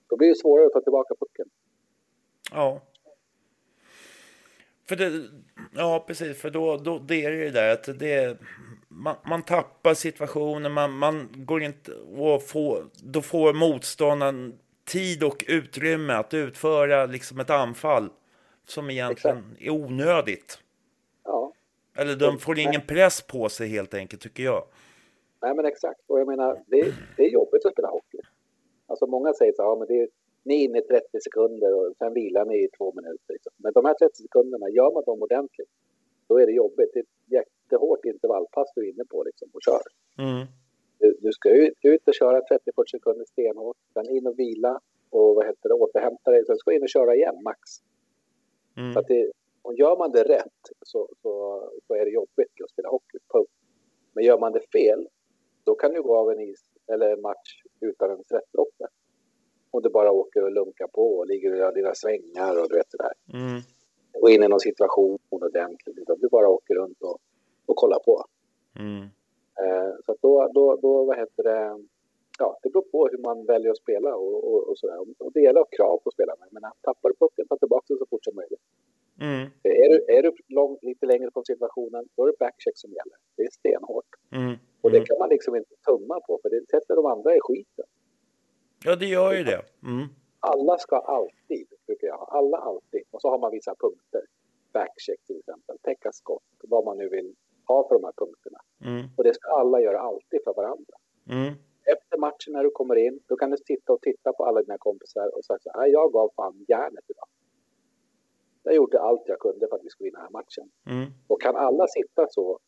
Då 0.09 0.16
blir 0.16 0.28
det 0.28 0.38
svårare 0.38 0.66
att 0.66 0.72
ta 0.72 0.80
tillbaka 0.80 1.14
pucken. 1.14 1.46
Ja. 2.52 2.80
För 4.88 4.96
det, 4.96 5.28
ja, 5.74 6.04
precis. 6.07 6.40
För 6.40 6.50
då, 6.50 6.76
då 6.76 6.98
det 6.98 7.24
är 7.24 7.30
det 7.30 7.37
ju 7.37 7.50
där 7.50 7.72
att 7.72 7.98
det, 7.98 8.38
man, 8.88 9.16
man 9.28 9.42
tappar 9.42 9.94
situationen, 9.94 10.72
man, 10.72 10.92
man 10.92 11.28
går 11.35 11.62
inte 11.62 11.92
och 11.92 12.42
får, 12.42 12.85
då 13.02 13.22
får 13.22 13.52
motståndaren 13.52 14.59
tid 14.85 15.24
och 15.24 15.44
utrymme 15.48 16.12
att 16.12 16.35
utföra 16.35 17.07
liksom 17.07 17.40
ett 17.40 17.50
anfall 17.50 18.11
som 18.66 18.90
egentligen 18.90 19.57
är 19.61 19.70
onödigt. 19.70 20.59
Ja, 21.24 21.53
Eller 21.96 22.16
de 22.16 22.38
får 22.38 22.59
ingen 22.59 22.81
press 22.87 23.22
på 23.22 23.48
sig 23.48 23.68
helt 23.68 23.94
enkelt, 23.94 24.22
tycker 24.22 24.42
jag. 24.42 24.64
nej 25.42 25.55
men 25.55 25.64
exakt. 25.64 26.00
Och 26.07 26.20
jag 26.20 26.27
menar, 26.27 26.62
det, 26.66 26.94
det 27.16 27.22
är 27.24 27.29
jobbigt 27.29 27.64
att 27.64 27.72
spela 27.72 27.88
hockey. 27.88 28.18
Alltså 28.87 29.07
många 29.07 29.33
säger 29.35 29.53
så 29.53 29.62
här, 29.62 29.68
ja, 29.68 29.77
men 29.77 29.88
det 29.88 30.00
är, 30.00 30.09
ni 30.42 30.55
är 30.55 30.64
inne 30.64 30.79
i 30.79 30.83
30 30.83 31.20
sekunder 31.24 31.74
och 31.74 31.96
sen 31.98 32.14
vilar 32.14 32.44
ni 32.44 32.64
i 32.64 32.68
två 32.79 32.92
minuter. 32.96 33.33
Liksom. 33.33 33.53
Men 33.57 33.72
de 33.72 33.85
här 33.85 33.94
30 33.94 34.22
sekunderna, 34.22 34.68
gör 34.68 34.94
man 34.94 35.03
dem 35.07 35.22
ordentligt, 35.22 35.70
då 36.29 36.38
är 36.40 36.46
det 36.46 36.53
jobbigt. 36.53 36.90
Det 36.92 36.98
är 36.98 37.03
ett 37.03 37.09
jättehårt 37.38 38.05
intervallpass 38.05 38.68
du 38.74 38.81
är 38.87 38.92
inne 38.92 39.05
på 39.05 39.22
liksom, 39.22 39.48
och 39.53 39.62
kör. 39.62 39.83
Mm. 40.18 40.46
Du, 40.98 41.18
du 41.20 41.33
ska 41.33 41.50
ut, 41.50 41.79
ut 41.83 42.09
och 42.09 42.14
köra 42.14 42.40
30-40 42.40 42.61
sekunder 42.90 43.24
stenhårt, 43.24 43.77
sen 43.94 44.09
in 44.16 44.27
och 44.27 44.38
vila 44.38 44.81
och 45.11 45.35
vad 45.35 45.46
heter 45.46 45.68
det, 45.68 45.74
återhämta 45.74 46.31
dig, 46.31 46.46
sen 46.46 46.57
ska 46.57 46.70
du 46.70 46.77
in 46.77 46.83
och 46.83 46.88
köra 46.88 47.14
igen 47.14 47.42
max. 47.42 47.61
Så 48.74 48.80
Mm. 48.80 48.96
att 48.96 49.06
det, 49.06 49.32
och 49.62 49.74
gör 49.74 49.96
man 49.96 50.12
det 50.12 50.22
rätt 50.22 50.62
så, 50.82 51.08
så, 51.22 51.62
så 51.87 51.94
är 51.94 52.04
det 52.04 52.10
jobbigt 52.10 52.62
att 52.64 52.70
spela 52.70 52.88
hockey. 52.88 53.18
Punkt. 53.32 53.50
Men 54.12 54.24
gör 54.24 54.38
man 54.38 54.52
det 54.52 54.60
fel, 54.72 55.08
då 55.64 55.74
kan 55.74 55.92
du 55.92 56.02
gå 56.02 56.16
av 56.16 56.30
en 56.30 56.40
is 56.40 56.60
eller 56.87 57.10
en 57.12 57.20
match 57.20 57.62
utan 57.80 58.10
en 58.10 58.24
svettdroppe. 58.24 58.87
Och 59.70 59.82
du 59.82 59.88
bara 59.90 60.12
åker 60.12 60.42
och 60.44 60.52
lunkar 60.52 60.87
på 60.87 61.16
och 61.18 61.26
ligger 61.26 61.52
och 61.52 61.58
gör 61.58 61.74
dina 61.74 61.94
svängar 61.94 62.60
och 62.62 62.68
du 62.68 62.76
vet 62.76 62.90
det 62.90 62.98
där. 62.98 63.38
Mm. 63.38 63.60
Och 64.22 64.30
in 64.30 64.42
i 64.42 64.48
någon 64.48 64.60
situation 64.60 65.18
ordentligt. 65.28 65.98
Utan 65.98 66.18
du 66.18 66.28
bara 66.28 66.48
åker 66.48 66.74
runt 66.74 67.02
och, 67.02 67.18
och 67.66 67.76
kollar 67.76 67.98
på. 67.98 68.24
Mm. 68.78 69.02
Eh, 69.62 69.94
så 70.06 70.12
att 70.12 70.20
då, 70.20 70.50
då, 70.54 70.76
då, 70.76 71.04
vad 71.04 71.16
heter 71.16 71.42
det, 71.42 71.84
ja, 72.38 72.58
det 72.62 72.70
beror 72.70 72.82
på 72.82 73.08
hur 73.12 73.18
man 73.18 73.46
väljer 73.46 73.70
att 73.70 73.78
spela 73.78 74.16
och, 74.16 74.44
och, 74.54 74.68
och 74.68 74.78
sådär. 74.78 74.98
Och 75.18 75.32
det 75.32 75.40
gäller 75.40 75.64
krav 75.76 75.98
på 76.04 76.10
spelarna. 76.10 76.46
Men 76.50 76.62
tappar 76.80 77.08
du 77.08 77.14
pucken, 77.14 77.46
ta 77.48 77.56
tillbaka 77.56 77.84
den 77.88 77.98
så 77.98 78.06
fort 78.06 78.24
som 78.24 78.34
möjligt. 78.34 78.60
Mm. 79.20 79.50
Är 79.62 79.88
du, 79.88 80.04
är 80.16 80.22
du 80.22 80.32
lång, 80.48 80.78
lite 80.82 81.06
längre 81.06 81.30
från 81.32 81.44
situationen, 81.44 82.08
då 82.14 82.22
är 82.22 82.26
det 82.26 82.38
backcheck 82.38 82.78
som 82.78 82.90
gäller. 82.90 83.16
Det 83.36 83.42
är 83.42 83.50
stenhårt. 83.50 84.10
Mm. 84.32 84.54
Och 84.80 84.90
det 84.90 84.96
Mm. 84.96 85.06
kan 85.06 85.18
man 85.18 85.28
liksom 85.28 85.56
inte 85.56 85.74
tumma 85.86 86.20
på, 86.20 86.38
för 86.42 86.50
det 86.50 86.66
sätter 86.70 86.96
de 86.96 87.06
andra 87.06 87.36
i 87.36 87.40
skiten. 87.40 87.84
Ja, 88.84 88.96
det 88.96 89.06
gör 89.06 89.32
ju 89.32 89.44
det. 89.44 89.62
Mm. 89.82 90.06
Alla 90.40 90.78
ska 90.78 90.96
alltid, 90.96 91.66
brukar 91.86 92.06
jag 92.06 92.16
ha. 92.16 92.24
Alla 92.26 92.56
alltid. 92.58 93.02
Och 93.10 93.20
så 93.20 93.28
har 93.30 93.38
man 93.38 93.50
vissa 93.50 93.74
punkter. 93.74 94.22
Backcheck 94.72 95.20
till 95.26 95.38
exempel, 95.38 95.78
täcka 95.78 96.12
skott, 96.12 96.42
vad 96.62 96.84
man 96.84 96.98
nu 96.98 97.08
vill 97.08 97.34
ha 97.66 97.88
för 97.88 97.94
de 97.94 98.04
här 98.04 98.12
punkterna. 98.16 98.58
Mm. 98.84 99.06
Och 99.16 99.24
det 99.24 99.34
ska 99.34 99.50
alla 99.50 99.80
göra 99.80 100.00
alltid 100.00 100.40
för 100.44 100.54
varandra. 100.54 100.94
Efter 101.84 102.18
matchen 102.18 102.52
när 102.52 102.64
du 102.64 102.70
kommer 102.70 102.96
in, 102.96 103.20
då 103.26 103.36
kan 103.36 103.50
du 103.50 103.56
sitta 103.56 103.92
och 103.92 104.00
titta 104.00 104.32
på 104.32 104.44
alla 104.44 104.62
dina 104.62 104.78
kompisar 104.78 105.36
och 105.36 105.44
säga 105.44 105.58
så 105.62 105.70
här, 105.70 105.80
"Nej, 105.80 105.90
jag 105.90 106.12
gav 106.12 106.30
fan 106.36 106.64
järnet 106.68 107.04
idag. 107.08 107.28
Jag 108.62 108.74
gjorde 108.74 109.00
allt 109.00 109.22
jag 109.26 109.38
kunde 109.38 109.68
för 109.68 109.76
att 109.76 109.84
vi 109.84 109.88
skulle 109.88 110.06
vinna 110.08 110.18
den 110.18 110.26
här 110.26 110.32
matchen. 110.32 110.70
Mm. 110.86 111.10
Och 111.26 111.40
kan 111.40 111.56
alla 111.56 111.86
sitta 111.86 112.26
så 112.30 112.58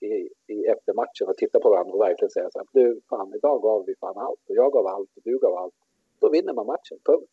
i, 0.00 0.28
i 0.46 0.66
efter 0.66 0.94
matchen 0.94 1.28
och 1.28 1.36
titta 1.36 1.60
på 1.60 1.70
varandra 1.70 1.92
och 1.94 2.00
verkligen 2.00 2.30
säga 2.30 2.50
så 2.50 2.58
här, 2.58 2.66
du 2.72 3.00
fan 3.08 3.34
idag 3.34 3.62
gav 3.62 3.86
vi 3.86 3.94
fan 4.00 4.18
allt 4.18 4.40
och 4.48 4.56
jag 4.56 4.72
gav 4.72 4.86
allt 4.86 5.16
och 5.16 5.22
du 5.24 5.38
gav 5.38 5.54
allt. 5.54 5.74
Då 6.18 6.30
vinner 6.30 6.52
man 6.52 6.66
matchen, 6.66 6.98
punkt. 7.04 7.32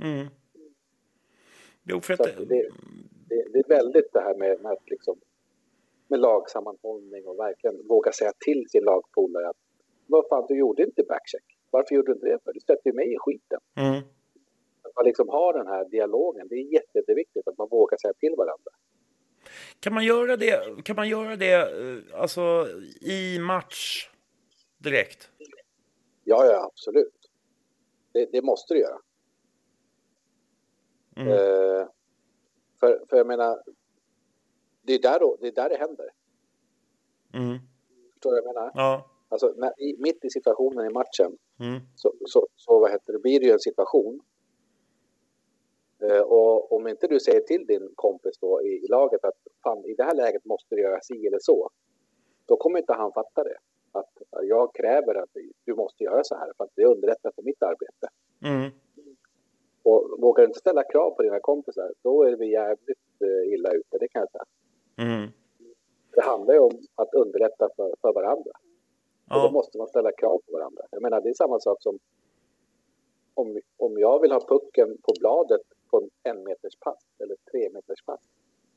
Mm. 0.00 0.26
Jo, 1.82 2.00
för 2.00 2.14
att... 2.14 2.20
att 2.20 2.48
det, 2.48 2.68
det, 3.28 3.46
det 3.52 3.58
är 3.58 3.68
väldigt 3.68 4.12
det 4.12 4.20
här 4.20 4.34
med, 4.34 4.60
med, 4.60 4.78
liksom, 4.86 5.20
med 6.08 6.20
lagsammanhållning 6.20 7.26
och 7.26 7.38
verkligen 7.38 7.86
våga 7.88 8.12
säga 8.12 8.32
till 8.38 8.64
sin 8.68 8.84
lagpolare 8.84 9.48
att 9.48 9.56
vad 10.12 10.28
fan, 10.28 10.46
du 10.48 10.58
gjorde 10.58 10.82
inte 10.82 11.02
backcheck. 11.02 11.44
Varför 11.70 11.94
gjorde 11.94 12.12
du 12.12 12.14
inte 12.14 12.26
det? 12.26 12.38
För 12.44 12.52
du 12.52 12.60
sätter 12.60 12.86
ju 12.90 12.92
mig 12.92 13.12
i 13.14 13.16
skiten. 13.18 13.60
Mm. 13.76 13.96
Att 14.82 14.96
man 14.96 15.04
liksom 15.04 15.28
har 15.28 15.52
den 15.52 15.66
här 15.66 15.84
dialogen, 15.84 16.48
det 16.48 16.54
är 16.54 16.72
jätte, 16.72 16.98
jätteviktigt 16.98 17.48
att 17.48 17.58
man 17.58 17.68
vågar 17.70 17.98
säga 17.98 18.14
till 18.14 18.34
varandra. 18.36 18.70
Kan 19.80 19.94
man 19.94 20.04
göra 20.04 20.36
det, 20.36 20.84
kan 20.84 20.96
man 20.96 21.08
göra 21.08 21.36
det 21.36 21.52
eh, 21.52 22.20
alltså, 22.20 22.66
i 23.00 23.38
match 23.38 24.10
direkt? 24.78 25.30
Ja, 26.24 26.46
ja, 26.46 26.70
absolut. 26.72 27.30
Det, 28.12 28.28
det 28.32 28.42
måste 28.42 28.74
du 28.74 28.80
göra. 28.80 28.98
Mm. 31.16 31.28
Eh, 31.28 31.88
för, 32.80 33.04
för 33.08 33.16
jag 33.16 33.26
menar, 33.26 33.62
det 34.82 34.92
är 34.92 34.98
där, 34.98 35.20
då, 35.20 35.36
det, 35.40 35.46
är 35.46 35.52
där 35.52 35.68
det 35.68 35.76
händer. 35.76 36.10
Mm. 37.32 37.58
Förstår 38.12 38.30
du 38.30 38.40
vad 38.40 38.48
jag 38.48 38.54
menar? 38.54 38.72
Ja. 38.74 39.11
Alltså, 39.32 39.54
i, 39.78 39.96
mitt 39.98 40.24
i 40.24 40.30
situationen 40.30 40.86
i 40.90 40.92
matchen 40.92 41.36
Mm. 41.60 41.80
så, 41.96 42.12
så, 42.26 42.46
så 42.56 42.80
vad 42.80 42.90
heter 42.90 43.12
det, 43.12 43.18
blir 43.18 43.40
det 43.40 43.46
ju 43.46 43.52
en 43.52 43.60
situation. 43.60 44.20
Eh, 46.02 46.20
och 46.20 46.72
om 46.72 46.88
inte 46.88 47.06
du 47.06 47.20
säger 47.20 47.40
till 47.40 47.66
din 47.66 47.92
kompis 47.94 48.38
då 48.40 48.62
i, 48.62 48.84
i 48.84 48.86
laget 48.88 49.24
att 49.24 49.34
fan, 49.62 49.84
i 49.84 49.94
det 49.94 50.02
här 50.02 50.14
läget 50.14 50.44
måste 50.44 50.74
du 50.74 50.82
göra 50.82 51.00
si 51.00 51.26
eller 51.26 51.38
så. 51.40 51.70
Då 52.46 52.56
kommer 52.56 52.78
inte 52.78 52.92
han 52.92 53.12
fatta 53.12 53.44
det. 53.44 53.56
Att 53.92 54.12
jag 54.42 54.74
kräver 54.74 55.14
att 55.14 55.30
du 55.64 55.74
måste 55.74 56.04
göra 56.04 56.24
så 56.24 56.34
här 56.34 56.52
för 56.56 56.64
att 56.64 56.70
det 56.74 56.84
underlättar 56.84 57.32
för 57.34 57.42
mitt 57.42 57.62
arbete. 57.62 58.08
Mm. 58.44 58.70
Och 59.82 60.16
vågar 60.18 60.42
du 60.42 60.46
inte 60.46 60.58
ställa 60.58 60.82
krav 60.84 61.10
på 61.10 61.22
dina 61.22 61.40
kompisar, 61.40 61.92
då 62.02 62.22
är 62.22 62.36
vi 62.36 62.52
jävligt 62.52 63.20
eh, 63.20 63.52
illa 63.54 63.70
ute, 63.72 63.98
det 63.98 64.08
kan 64.08 64.20
jag 64.20 64.30
säga. 64.30 64.44
Mm. 64.96 65.28
Det 66.10 66.20
handlar 66.22 66.54
ju 66.54 66.60
om 66.60 66.78
att 66.94 67.14
underlätta 67.14 67.68
för, 67.76 67.94
för 68.00 68.12
varandra. 68.12 68.52
Och 69.36 69.42
då 69.42 69.50
måste 69.50 69.78
man 69.78 69.88
ställa 69.88 70.12
krav 70.12 70.40
på 70.46 70.52
varandra. 70.52 70.82
Jag 70.90 71.02
menar, 71.02 71.20
det 71.20 71.28
är 71.28 71.34
samma 71.34 71.60
sak 71.60 71.82
som 71.82 71.98
om, 73.34 73.60
om 73.76 73.98
jag 73.98 74.20
vill 74.20 74.32
ha 74.32 74.40
pucken 74.40 74.98
på 75.02 75.12
bladet 75.20 75.60
på 75.90 75.98
en 75.98 76.10
en 76.22 76.44
meters 76.44 76.76
pass 76.76 77.04
eller 77.18 77.36
tre 77.50 77.70
meters 77.72 78.02
pass. 78.04 78.20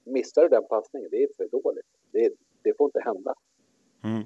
Missar 0.03 0.41
du 0.41 0.49
den 0.49 0.63
passningen, 0.69 1.09
det 1.11 1.23
är 1.23 1.27
för 1.37 1.47
dåligt. 1.61 1.85
Det, 2.11 2.33
det 2.61 2.77
får 2.77 2.85
inte 2.85 2.99
hända. 2.99 3.33
Mm. 4.03 4.23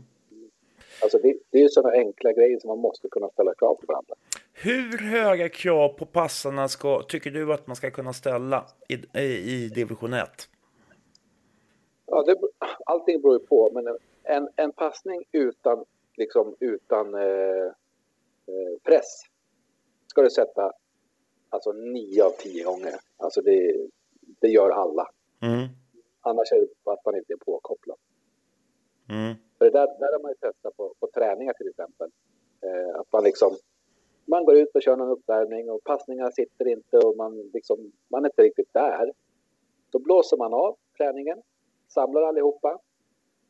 Alltså 1.03 1.17
det, 1.17 1.37
det 1.49 1.61
är 1.63 1.67
sådana 1.67 1.93
enkla 1.93 2.31
grejer 2.31 2.59
som 2.59 2.67
man 2.67 2.79
måste 2.79 3.07
kunna 3.09 3.29
ställa 3.29 3.53
krav 3.53 3.75
på 3.75 3.85
varandra. 3.87 4.15
Hur 4.53 4.97
höga 4.97 5.49
krav 5.49 5.89
på 5.89 6.05
passarna 6.05 6.67
ska, 6.67 7.01
tycker 7.01 7.31
du 7.31 7.53
att 7.53 7.67
man 7.67 7.75
ska 7.75 7.91
kunna 7.91 8.13
ställa 8.13 8.65
i, 8.89 9.19
i, 9.19 9.53
i 9.53 9.69
division 9.69 10.13
1? 10.13 10.29
Ja, 12.05 12.23
det, 12.23 12.37
allting 12.85 13.21
beror 13.21 13.33
ju 13.33 13.45
på, 13.45 13.71
men 13.73 13.97
en, 14.23 14.49
en 14.55 14.71
passning 14.71 15.23
utan, 15.31 15.85
liksom, 16.19 16.55
utan 16.59 17.13
eh, 17.15 17.67
eh, 18.45 18.73
press 18.83 19.21
ska 20.07 20.21
du 20.21 20.29
sätta 20.29 20.71
alltså 21.49 21.71
nio 21.71 22.23
av 22.23 22.31
tio 22.31 22.63
gånger. 22.63 22.93
Alltså 23.17 23.41
det, 23.41 23.87
det 24.21 24.47
gör 24.47 24.69
alla. 24.69 25.07
Mm. 25.41 25.67
Annars 26.21 26.51
är 26.51 26.59
det 26.59 26.91
att 26.91 27.05
man 27.05 27.15
inte 27.15 27.33
är 27.33 27.37
påkopplad. 27.37 27.97
Mm. 29.09 29.35
För 29.57 29.65
det 29.65 29.71
där, 29.71 29.87
där 29.99 30.11
har 30.11 30.21
man 30.21 30.31
ju 30.31 30.35
testat 30.35 30.77
på, 30.77 30.93
på 30.99 31.09
träningar 31.13 31.53
till 31.53 31.67
exempel. 31.67 32.11
Eh, 32.61 32.99
att 32.99 33.11
man 33.11 33.23
liksom 33.23 33.57
man 34.29 34.45
går 34.45 34.57
ut 34.57 34.75
och 34.75 34.81
kör 34.81 34.95
någon 34.95 35.09
uppvärmning 35.09 35.69
och 35.69 35.83
passningarna 35.83 36.31
sitter 36.31 36.67
inte 36.67 36.97
och 36.97 37.17
man, 37.17 37.51
liksom, 37.53 37.91
man 38.07 38.25
är 38.25 38.29
inte 38.29 38.43
riktigt 38.43 38.73
där. 38.73 39.13
Då 39.89 39.99
blåser 39.99 40.37
man 40.37 40.53
av 40.53 40.77
träningen, 40.97 41.41
samlar 41.87 42.21
allihopa 42.21 42.79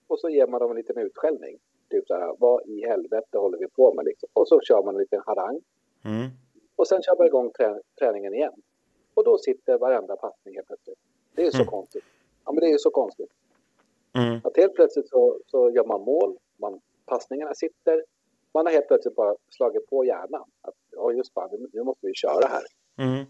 och 0.08 0.20
så 0.20 0.30
ger 0.30 0.48
man 0.48 0.60
dem 0.60 0.72
en 0.72 0.78
liten 0.78 0.98
utskällning. 0.98 1.58
Typ 1.90 2.08
så 2.08 2.14
här, 2.14 2.36
vad 2.40 2.66
i 2.66 2.86
helvete 2.88 3.38
håller 3.38 3.58
vi 3.58 3.68
på 3.68 3.94
med 3.94 4.06
liksom? 4.06 4.30
Och 4.34 4.48
så 4.48 4.62
kör 4.62 4.84
man 4.84 4.96
en 4.96 5.02
liten 5.02 5.22
harang 5.26 5.62
Mm. 6.06 6.28
och 6.76 6.88
sen 6.88 7.02
kör 7.02 7.18
man 7.18 7.28
igång 7.28 7.52
trä, 7.52 7.82
träningen 8.00 8.34
igen. 8.34 8.54
Och 9.14 9.24
då 9.24 9.38
sitter 9.38 9.78
varenda 9.78 10.16
passning 10.16 10.56
helt 10.56 10.68
plötsligt. 10.68 11.00
Det 11.36 11.46
är 11.46 11.52
så 11.52 11.58
Mm. 11.58 11.68
konstigt. 11.68 12.04
Ja, 12.46 12.52
men 12.52 12.60
det 12.62 12.66
är 12.68 12.72
ju 12.72 12.78
så 12.78 12.90
konstigt. 12.92 13.32
Mm. 14.18 14.40
Att 14.44 14.58
helt 14.58 14.76
plötsligt 14.76 15.10
så, 15.10 15.40
så 15.48 15.70
gör 15.72 15.86
man 15.86 16.02
mål, 16.02 16.38
man, 16.58 16.82
passningarna 17.06 17.54
sitter. 17.54 18.04
Man 18.54 18.66
har 18.66 18.74
helt 18.74 18.88
plötsligt 18.88 19.16
bara 19.16 19.36
slagit 19.50 19.90
på 19.90 20.06
hjärnan. 20.06 20.50
Att 20.62 20.76
ja, 20.92 21.12
just 21.12 21.34
fan, 21.34 21.68
nu, 21.74 21.84
måste 21.84 22.08
vi 22.08 22.14
köra 22.14 22.48
här. 22.48 22.64
Mm. 22.98 23.26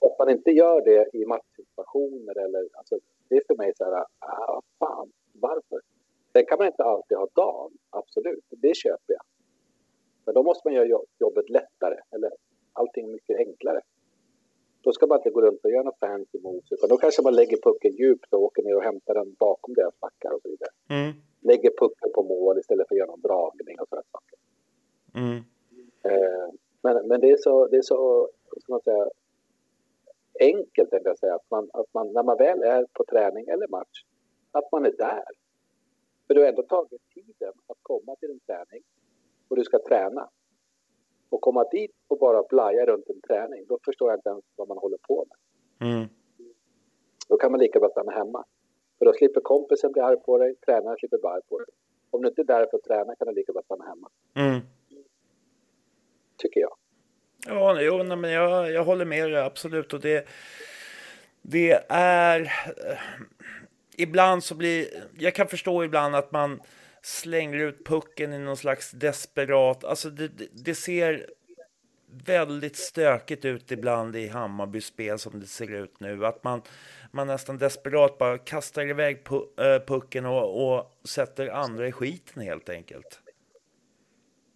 Att 0.00 0.18
man 0.18 0.30
inte 0.30 0.50
gör 0.50 0.80
det 0.84 1.08
i 1.12 1.24
matchsituationer 1.26 2.38
eller, 2.38 2.68
alltså, 2.72 2.98
det 3.28 3.36
är 3.36 3.42
för 3.46 3.56
mig 3.56 3.72
så 3.76 3.84
här, 3.84 4.04
ah, 4.18 4.60
fan, 4.78 5.12
varför? 5.32 5.80
Sen 6.36 6.46
kan 6.46 6.58
man 6.58 6.66
inte 6.66 6.84
alltid 6.84 7.16
ha 7.18 7.28
dagen, 7.34 7.72
absolut, 7.90 8.44
det 8.50 8.76
köper 8.76 9.12
jag. 9.12 9.22
Men 10.24 10.34
då 10.34 10.42
måste 10.42 10.68
man 10.68 10.74
göra 10.74 10.86
jo- 10.86 11.06
jobbet 11.18 11.50
lättare, 11.50 11.98
eller 12.10 12.30
allting 12.72 13.12
mycket 13.12 13.38
enklare. 13.38 13.80
Då 14.80 14.92
ska 14.92 15.06
man 15.06 15.18
inte 15.18 15.30
gå 15.30 15.40
runt 15.40 15.64
och 15.64 15.70
göra 15.70 15.82
något 15.82 15.98
fancy 15.98 16.38
moves, 16.42 16.72
utan 16.72 16.88
då 16.88 16.96
kanske 16.96 17.22
man 17.22 17.34
lägger 17.34 17.56
pucken 17.56 17.92
djupt 17.92 18.34
och 18.34 18.42
åker 18.42 18.62
ner 18.62 18.76
och 18.76 18.82
hämtar 18.82 19.14
den 19.14 19.34
bakom 19.38 19.74
deras 19.74 20.00
backar 20.00 20.30
och 20.30 20.42
så 20.42 20.48
vidare. 20.48 20.70
Mm. 20.88 21.12
Lägger 21.40 21.70
pucken 21.70 22.12
på 22.14 22.22
mål 22.22 22.58
istället 22.58 22.88
för 22.88 22.94
att 22.94 22.98
göra 22.98 23.10
någon 23.10 23.20
dragning 23.20 23.80
och 23.80 23.88
sådana 23.88 24.04
saker. 24.12 24.38
Mm. 25.14 25.36
Eh, 26.02 26.48
men, 26.82 27.08
men 27.08 27.20
det 27.20 27.30
är 27.30 27.36
så, 27.36 27.66
det 27.66 27.76
är 27.76 27.82
så 27.82 28.30
ska 28.60 28.72
man 28.72 28.80
säga, 28.80 29.10
enkelt 30.40 30.88
jag 30.92 31.18
säga, 31.18 31.34
att, 31.34 31.50
man, 31.50 31.70
att 31.72 31.94
man, 31.94 32.12
när 32.12 32.22
man 32.22 32.36
väl 32.36 32.62
är 32.62 32.86
på 32.92 33.04
träning 33.04 33.48
eller 33.48 33.68
match, 33.68 34.04
att 34.52 34.72
man 34.72 34.86
är 34.86 34.92
där. 34.98 35.24
För 36.26 36.34
du 36.34 36.40
har 36.40 36.48
ändå 36.48 36.62
tagit 36.62 37.02
tiden 37.14 37.52
att 37.66 37.78
komma 37.82 38.16
till 38.16 38.30
en 38.30 38.40
träning 38.40 38.82
och 39.48 39.56
du 39.56 39.64
ska 39.64 39.78
träna. 39.88 40.30
Och 41.28 41.40
komma 41.40 41.64
dit 41.64 41.90
och 42.08 42.18
bara 42.18 42.42
blaja 42.42 42.86
runt 42.86 43.08
en 43.08 43.20
träning, 43.20 43.66
då 43.68 43.78
förstår 43.84 44.10
jag 44.10 44.18
inte 44.18 44.28
ens 44.28 44.44
vad 44.56 44.68
man 44.68 44.78
håller 44.78 44.98
på 45.08 45.26
med. 45.28 45.38
Mm. 45.88 46.08
Då 47.28 47.36
kan 47.36 47.50
man 47.52 47.60
lika 47.60 47.80
bra 47.80 47.88
stanna 47.90 48.12
hemma. 48.12 48.44
För 48.98 49.04
då 49.04 49.12
slipper 49.12 49.40
kompisen 49.40 49.92
bli 49.92 50.02
arg 50.02 50.16
på 50.16 50.38
dig, 50.38 50.54
tränaren 50.54 50.96
slipper 50.98 51.18
bli 51.18 51.28
arg 51.28 51.42
på 51.48 51.58
dig. 51.58 51.68
Om 52.10 52.22
du 52.22 52.28
inte 52.28 52.42
är 52.42 52.44
där 52.44 52.66
för 52.70 52.76
att 52.76 52.84
träna 52.84 53.16
kan 53.16 53.26
du 53.28 53.34
lika 53.34 53.52
bra 53.52 53.62
stanna 53.62 53.84
hemma, 53.84 54.10
Mm. 54.34 54.60
tycker 56.36 56.60
jag. 56.60 56.74
Ja, 57.46 57.80
jo, 57.80 58.02
nej, 58.02 58.16
men 58.16 58.30
jag, 58.30 58.70
jag 58.70 58.84
håller 58.84 59.04
med 59.04 59.30
dig 59.30 59.42
absolut. 59.42 59.92
Och 59.92 60.00
det, 60.00 60.26
det 61.42 61.72
är... 61.88 62.52
Ibland 63.96 64.44
så 64.44 64.54
blir... 64.54 64.86
Jag 65.18 65.34
kan 65.34 65.48
förstå 65.48 65.84
ibland 65.84 66.16
att 66.16 66.32
man 66.32 66.60
slänger 67.02 67.58
ut 67.58 67.86
pucken 67.86 68.32
i 68.32 68.38
någon 68.38 68.56
slags 68.56 68.90
desperat... 68.90 69.84
Alltså 69.84 70.10
det, 70.10 70.30
det, 70.64 70.74
ser 70.74 71.30
väldigt 72.26 72.76
stökigt 72.76 73.44
ut 73.44 73.72
ibland 73.72 74.16
i 74.16 74.28
Hammarbys 74.28 74.86
spel 74.86 75.18
som 75.18 75.40
det 75.40 75.46
ser 75.46 75.70
ut 75.72 76.00
nu. 76.00 76.26
Att 76.26 76.44
man, 76.44 76.62
man 77.12 77.26
nästan 77.26 77.58
desperat 77.58 78.18
bara 78.18 78.38
kastar 78.38 78.90
iväg 78.90 79.22
pu- 79.24 79.74
eh, 79.74 79.86
pucken 79.86 80.26
och, 80.26 80.76
och 80.76 81.08
sätter 81.08 81.48
andra 81.48 81.88
i 81.88 81.92
skiten 81.92 82.42
helt 82.42 82.68
enkelt. 82.68 83.20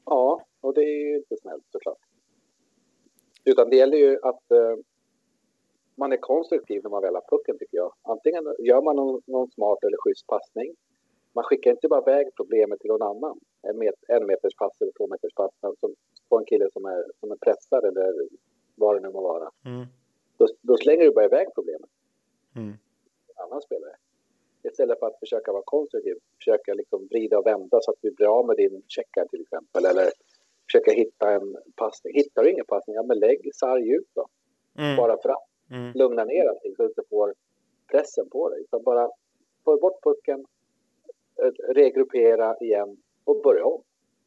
Ja, 0.04 0.46
och 0.60 0.74
det 0.74 0.80
är 0.80 1.10
ju 1.10 1.16
inte 1.16 1.36
snällt 1.42 1.64
såklart. 1.72 1.98
Utan 3.44 3.70
det 3.70 3.76
gäller 3.76 3.98
ju 3.98 4.18
att 4.22 4.50
eh, 4.50 4.76
man 5.98 6.12
är 6.12 6.16
konstruktiv 6.16 6.82
när 6.82 6.90
man 6.90 7.02
väl 7.02 7.14
har 7.14 7.24
pucken 7.28 7.58
tycker 7.58 7.76
jag. 7.76 7.92
Antingen 8.02 8.44
gör 8.58 8.82
man 8.82 8.96
någon, 8.96 9.22
någon 9.26 9.50
smart 9.50 9.84
eller 9.84 9.96
schysst 9.96 10.26
passning. 10.26 10.74
Man 11.32 11.44
skickar 11.44 11.70
inte 11.70 11.88
bara 11.88 12.02
iväg 12.02 12.26
problemet 12.36 12.80
till 12.80 12.90
någon 12.90 13.02
annan. 13.02 13.40
En, 13.62 13.78
met, 13.78 13.94
en 14.08 14.26
meters 14.26 14.54
pass 14.56 14.80
eller 14.80 14.92
två 14.92 15.06
meters 15.06 15.34
pass 15.34 15.52
alltså, 15.60 15.88
på 16.28 16.38
en 16.38 16.44
kille 16.44 16.68
som 16.72 16.84
är, 16.84 17.04
som 17.20 17.30
är 17.30 17.36
pressad 17.36 17.84
eller 17.84 18.14
vad 18.74 18.96
det 18.96 19.00
nu 19.00 19.12
må 19.12 19.20
vara. 19.22 19.50
Mm. 19.64 19.86
Då, 20.36 20.46
då 20.60 20.76
slänger 20.76 21.04
du 21.04 21.10
bara 21.10 21.24
iväg 21.24 21.48
problemet 21.54 21.90
Mm. 22.56 22.68
en 23.28 23.44
annan 23.44 23.62
spelare. 23.62 23.96
Istället 24.62 24.98
för 24.98 25.06
att 25.06 25.18
försöka 25.18 25.52
vara 25.52 25.62
konstruktiv. 25.66 26.16
Försöka 26.38 26.74
liksom 26.74 27.06
vrida 27.10 27.38
och 27.38 27.46
vända 27.46 27.80
så 27.82 27.90
att 27.90 27.96
du 28.00 28.10
blir 28.10 28.26
av 28.38 28.46
med 28.46 28.56
din 28.56 28.82
checkar 28.88 29.26
till 29.26 29.40
exempel. 29.40 29.84
Eller 29.84 30.10
försöka 30.66 30.92
hitta 30.92 31.32
en 31.32 31.56
passning. 31.76 32.14
Hittar 32.14 32.42
du 32.42 32.50
ingen 32.50 32.64
passning, 32.64 32.96
ja 32.96 33.02
men 33.02 33.18
lägg 33.18 33.50
sarg 33.54 33.94
ut 33.94 34.08
då. 34.14 34.26
Mm. 34.78 34.96
Bara 34.96 35.22
för 35.22 35.28
att 35.28 35.47
Mm. 35.70 35.92
lugna 35.94 36.24
ner 36.24 36.48
allting 36.48 36.74
så 36.76 36.82
att 36.82 36.86
du 36.88 36.90
inte 37.00 37.08
får 37.10 37.34
pressen 37.90 38.28
på 38.30 38.48
dig. 38.48 38.60
Utan 38.60 38.82
bara 38.82 39.10
få 39.64 39.76
bort 39.80 40.02
pucken, 40.02 40.46
eh, 41.42 41.72
regruppera 41.74 42.56
igen 42.60 42.96
och 43.24 43.42
börja 43.42 43.64
om. 43.64 43.82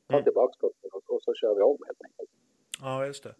Ta 0.07 0.13
Mm. 0.13 0.23
tillbaka 0.23 0.53
pucken 0.59 0.89
och, 0.93 1.15
och 1.15 1.23
så 1.23 1.33
kör 1.33 1.55
vi 1.55 1.61
om 1.61 1.77
helt 1.87 2.01
enkelt. 2.03 2.29
Ja, 2.81 3.05
just 3.05 3.23
det. 3.23 3.35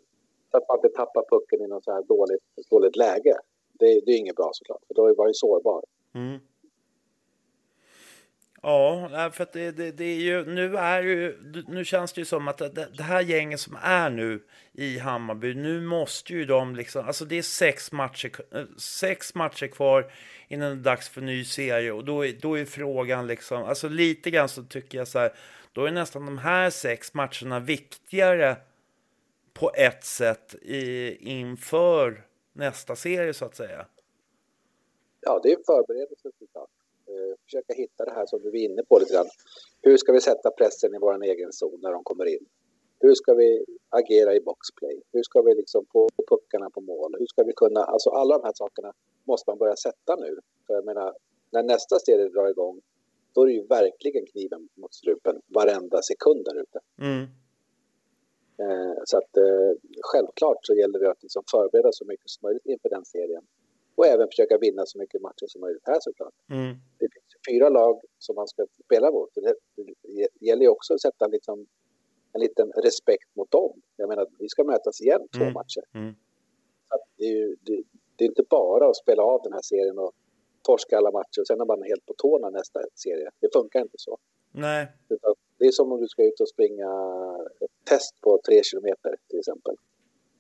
Så 0.52 0.58
att 0.58 0.68
man 0.68 0.78
inte 0.78 0.90
tappar 0.90 1.24
pucken 1.30 1.62
i 1.62 1.68
något 1.68 1.84
så 1.84 1.92
här 1.92 2.04
dåligt, 2.04 2.44
dåligt 2.70 2.96
läge. 2.96 3.36
Det, 3.74 4.02
det 4.06 4.12
är 4.12 4.18
inget 4.18 4.36
bra 4.36 4.50
såklart, 4.54 4.84
för 4.88 4.94
då 4.94 5.06
är 5.08 5.16
man 5.16 5.28
ju 5.28 5.34
sårbar. 5.34 5.84
Mm. 6.14 6.40
Ja, 8.64 9.30
för 9.34 9.44
att 9.44 9.54
det, 9.54 9.72
det, 9.72 9.92
det 9.92 10.04
är 10.04 10.20
ju, 10.20 10.46
nu 10.46 10.78
är 10.78 11.04
ju, 11.04 11.38
nu 11.68 11.86
känns 11.86 12.14
det 12.14 12.22
ju 12.22 12.26
som 12.26 12.48
att 12.48 12.58
det, 12.58 12.88
det 12.98 13.04
här 13.04 13.22
gänget 13.22 13.60
som 13.60 13.78
är 13.82 14.10
nu 14.10 14.44
i 14.74 15.00
Hammarby, 15.00 15.54
nu 15.54 15.82
måste 15.82 16.34
ju 16.34 16.46
de 16.46 16.76
liksom, 16.76 17.08
alltså 17.08 17.26
det 17.26 17.38
är 17.38 17.42
sex 17.42 17.92
matcher, 17.92 18.32
eh, 18.52 18.64
sex 18.78 19.36
matcher 19.36 19.68
kvar 19.68 20.12
innan 20.48 20.70
det 20.70 20.82
är 20.82 20.84
dags 20.84 21.10
för 21.10 21.22
ny 21.22 21.46
serie 21.46 21.92
och 21.92 22.06
då 22.06 22.26
är, 22.26 22.34
då 22.34 22.58
är 22.60 22.66
frågan 22.66 23.28
liksom, 23.28 23.64
alltså 23.64 23.90
lite 23.90 24.32
grann 24.32 24.50
så 24.50 24.64
tycker 24.64 24.98
jag 24.98 25.08
så 25.08 25.20
här, 25.20 25.34
då 25.72 25.86
är 25.86 25.92
nästan 25.92 26.26
de 26.26 26.38
här 26.38 26.70
sex 26.70 27.14
matcherna 27.14 27.60
viktigare 27.60 28.56
på 29.54 29.72
ett 29.76 30.04
sätt 30.04 30.56
i, 30.56 31.16
inför 31.30 32.24
nästa 32.54 32.96
serie 32.96 33.34
så 33.34 33.46
att 33.46 33.56
säga. 33.56 33.86
Ja, 35.22 35.40
det 35.44 35.50
är 35.50 35.58
en 35.58 35.64
förberedelse 35.64 36.30
såklart. 36.40 36.70
Försöka 37.52 37.74
hitta 37.74 38.06
det 38.06 38.12
här 38.12 38.26
som 38.26 38.42
du 38.42 38.50
är 38.50 38.56
inne 38.56 38.84
på 38.84 39.00
lite 39.00 39.14
grann. 39.14 39.30
Hur 39.82 39.98
ska 39.98 40.12
vi 40.12 40.22
sätta 40.22 40.52
pressen 40.52 40.96
i 40.96 40.98
vår 40.98 41.24
egen 41.24 41.54
zon 41.54 41.80
när 41.82 41.92
de 41.92 42.04
kommer 42.04 42.26
in? 42.26 42.46
Hur 43.00 43.14
ska 43.16 43.34
vi 43.34 43.66
agera 43.90 44.36
i 44.36 44.42
boxplay? 44.42 45.02
Hur 45.14 45.24
ska 45.24 45.42
vi 45.42 45.56
liksom 45.56 45.86
få 45.94 46.10
puckarna 46.28 46.70
på 46.70 46.82
mål? 46.82 47.16
Hur 47.20 47.26
ska 47.26 47.44
vi 47.44 47.54
kunna, 47.54 47.84
alltså 47.84 48.10
alla 48.10 48.38
de 48.38 48.44
här 48.44 48.54
sakerna 48.56 48.94
måste 49.24 49.50
man 49.50 49.58
börja 49.58 49.76
sätta 49.76 50.16
nu. 50.16 50.40
För 50.68 50.74
jag 50.74 50.86
menar, 50.86 51.14
när 51.52 51.64
nästa 51.64 52.00
serie 52.00 52.30
drar 52.30 52.50
igång, 52.50 52.82
då 53.34 53.42
är 53.42 53.46
det 53.46 53.54
ju 53.54 53.68
verkligen 53.68 54.26
kniven 54.26 54.70
mot 54.76 54.94
strupen 54.94 55.42
varenda 55.48 56.02
sekund 56.02 56.46
där 56.46 56.62
ute. 56.62 56.80
Mm. 57.02 57.22
Eh, 58.62 59.02
så 59.06 59.18
att 59.18 59.38
eh, 59.38 59.72
självklart 60.02 60.58
så 60.62 60.74
gäller 60.74 61.00
det 61.00 61.12
att 61.12 61.24
liksom 61.24 61.44
förbereda 61.52 61.92
så 61.92 62.06
mycket 62.06 62.30
som 62.30 62.48
möjligt 62.48 62.66
inför 62.66 62.90
den 62.90 63.06
serien. 63.06 63.44
Och 63.96 64.06
även 64.06 64.28
försöka 64.28 64.58
vinna 64.58 64.86
så 64.86 64.98
mycket 64.98 65.22
matcher 65.22 65.48
som 65.48 65.62
möjligt 65.62 65.84
här 65.86 65.98
såklart. 66.00 66.34
Mm. 66.50 66.76
Det 67.00 67.08
fyra 67.50 67.70
lag 67.70 68.02
som 68.20 68.36
man 68.36 68.48
ska 68.48 68.66
spela 68.86 69.12
mot. 69.12 69.30
Det, 69.36 69.56
det 70.04 70.46
gäller 70.46 70.62
ju 70.62 70.68
också 70.68 70.94
att 70.94 71.02
sätta 71.02 71.28
liksom 71.28 71.68
en 72.34 72.42
liten 72.42 72.72
respekt 72.72 73.36
mot 73.36 73.52
dem. 73.52 73.82
Jag 73.96 74.10
menar, 74.10 74.28
vi 74.40 74.50
ska 74.50 74.64
mötas 74.64 75.02
igen 75.02 75.28
två 75.38 75.42
Mm. 75.42 75.54
matcher. 75.54 75.84
Mm. 75.94 76.14
Det, 77.18 77.24
är 77.24 77.36
ju, 77.38 77.56
det, 77.62 77.84
det 78.16 78.24
är 78.24 78.28
inte 78.28 78.44
bara 78.50 78.90
att 78.90 78.96
spela 78.98 79.24
av 79.24 79.42
den 79.44 79.54
här 79.54 79.62
serien 79.64 79.98
och 80.00 80.12
torska 80.62 80.98
alla 80.98 81.12
matcher 81.12 81.40
och 81.42 81.48
sen 81.48 81.62
är 81.62 81.66
man 81.66 81.84
helt 81.84 82.06
på 82.06 82.14
tårna 82.18 82.50
nästa 82.50 82.80
serie. 82.96 83.30
Det 83.40 83.50
funkar 83.54 83.82
inte 83.82 83.98
så. 83.98 84.18
Nej. 84.52 84.88
Utan 85.10 85.34
det 85.58 85.66
är 85.66 85.72
som 85.72 85.92
om 85.92 86.02
du 86.02 86.08
ska 86.08 86.24
ut 86.24 86.40
och 86.40 86.50
springa 86.50 86.90
ett 87.60 87.86
test 87.90 88.22
på 88.22 88.40
tre 88.46 88.64
kilometer 88.64 89.16
till 89.30 89.40
exempel. 89.40 89.76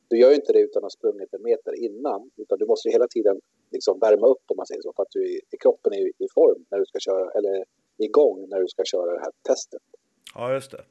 Du 0.08 0.20
gör 0.20 0.30
ju 0.30 0.36
inte 0.36 0.54
det 0.54 0.60
utan 0.60 0.80
att 0.80 0.84
ha 0.84 0.90
sprungit 0.90 1.34
en 1.34 1.44
meter 1.44 1.84
innan, 1.84 2.32
utan 2.38 2.58
du 2.58 2.66
måste 2.66 2.88
ju 2.88 2.92
hela 2.92 3.08
tiden 3.08 3.42
liksom 3.72 4.00
värma 4.00 4.28
upp 4.28 4.44
om 4.48 4.58
man 4.58 4.66
säger 4.66 4.82
så, 4.82 4.94
för 4.96 5.04
att 5.04 5.12
du, 5.12 5.36
är- 5.36 5.58
kroppen 5.60 5.94
är 5.94 6.08
i 6.08 6.28
form 6.34 6.66
när 6.70 6.80
du 6.80 6.86
ska 6.86 7.00
köra, 7.00 7.32
eller 7.32 7.66
igång 7.98 8.50
när 8.50 8.60
du 8.60 8.68
ska 8.68 8.84
köra 8.86 9.14
det 9.14 9.20
här 9.20 9.32
testet. 9.48 9.82
Ja, 10.36 10.54
just 10.54 10.72
det. 10.72 10.84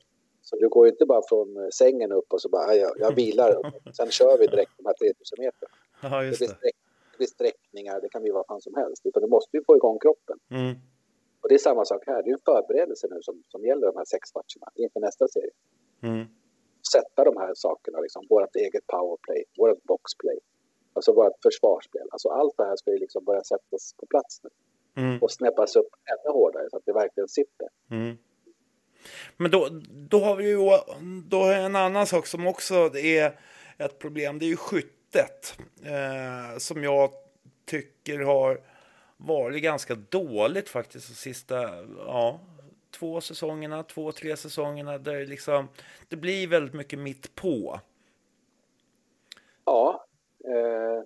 Så 0.43 0.57
du 0.57 0.69
går 0.69 0.87
ju 0.87 0.93
inte 0.93 1.07
bara 1.07 1.23
från 1.29 1.57
eh, 1.57 1.69
sängen 1.69 2.13
upp 2.13 2.33
och 2.33 2.41
så 2.43 2.49
bara, 2.49 2.67
"Ah, 2.67 2.75
jag, 2.75 2.93
jag 2.99 3.15
vilar, 3.15 3.57
och 3.59 3.67
sen 3.97 4.11
kör 4.11 4.39
vi 4.39 4.47
direkt 4.47 4.73
de 4.77 4.87
här 4.87 4.95
3000 4.95 5.37
meter. 5.39 5.69
Ja, 6.03 6.21
Det 6.21 6.27
just 6.27 6.39
blir, 6.39 6.49
det. 6.49 6.55
sträck, 6.55 6.77
det 7.13 7.17
blir 7.19 7.27
sträckningar, 7.27 8.01
det 8.01 8.09
kan 8.09 8.23
bli 8.23 8.31
vad 8.31 8.47
fan 8.47 8.61
som 8.61 8.75
helst, 8.75 9.07
utan 9.07 9.23
du 9.23 9.29
måste 9.29 9.57
ju 9.57 9.65
få 9.65 9.77
igång 9.77 9.99
kroppen. 9.99 10.39
Mm. 10.51 10.75
Och 11.43 11.49
det 11.49 11.55
är 11.55 11.59
samma 11.59 11.85
sak 11.85 12.03
här, 12.07 12.23
det 12.23 12.31
är 12.31 12.33
en 12.33 12.39
förberedelse 12.45 13.07
nu 13.11 13.19
som, 13.23 13.43
som 13.49 13.65
gäller 13.65 13.87
de 13.87 13.97
här 13.97 14.05
sex 14.05 14.35
matcherna 14.35 14.69
inför 14.75 15.01
nästa 15.01 15.29
serie. 15.29 15.51
Mm. 16.03 16.27
sätta 16.93 17.25
de 17.25 17.37
här 17.37 17.53
sakerna, 17.55 18.01
liksom, 18.01 18.27
vårt 18.31 18.57
eget 18.57 18.87
powerplay, 18.87 19.45
vårt 19.59 19.83
boxplay, 19.83 20.39
alltså 20.93 21.13
vårt 21.13 21.43
försvarsspel. 21.43 22.09
Alltså 22.11 22.29
allt 22.29 22.57
det 22.57 22.65
här 22.65 22.77
ska 22.77 22.91
ju 22.91 22.99
liksom 22.99 23.25
börja 23.25 23.43
sättas 23.43 23.95
på 23.99 24.07
plats 24.07 24.41
nu 24.43 24.51
Mm. 24.97 25.19
och 25.19 25.31
snäppas 25.31 25.77
upp 25.77 25.89
ännu 26.05 26.33
hårdare 26.33 26.71
så 26.71 26.77
att 26.77 26.87
det 26.87 26.93
verkligen 26.93 27.29
sitter. 27.29 27.69
Mm. 27.91 28.19
Men 29.37 29.51
då, 29.51 29.69
då 29.91 30.19
har 30.21 30.37
vi 30.37 30.49
ju 30.49 30.57
då 31.29 31.37
jag 31.37 31.65
en 31.65 31.77
annan 31.77 32.07
sak 32.07 32.27
som 32.27 32.47
också 32.47 32.75
är 32.97 33.41
ett 33.79 33.99
problem. 33.99 34.39
Det 34.39 34.45
är 34.45 34.49
ju 34.49 34.57
skyttet 34.57 35.59
eh, 35.85 36.59
som 36.59 36.85
jag 36.85 37.11
tycker 37.65 38.19
har 38.19 38.61
varit 39.17 39.63
ganska 39.63 39.95
dåligt 39.95 40.69
faktiskt 40.69 41.09
de 41.09 41.15
sista 41.15 41.85
ja, 41.97 42.41
två 42.91 43.21
säsongerna, 43.21 43.83
två, 43.83 44.13
tre 44.13 44.37
säsongerna 44.37 44.99
där 44.99 45.27
liksom 45.27 45.69
det 46.09 46.17
blir 46.17 46.47
väldigt 46.49 46.75
mycket 46.75 46.99
mitt 46.99 47.35
på. 47.35 47.81
Ja, 49.65 50.07
eh, 50.45 51.05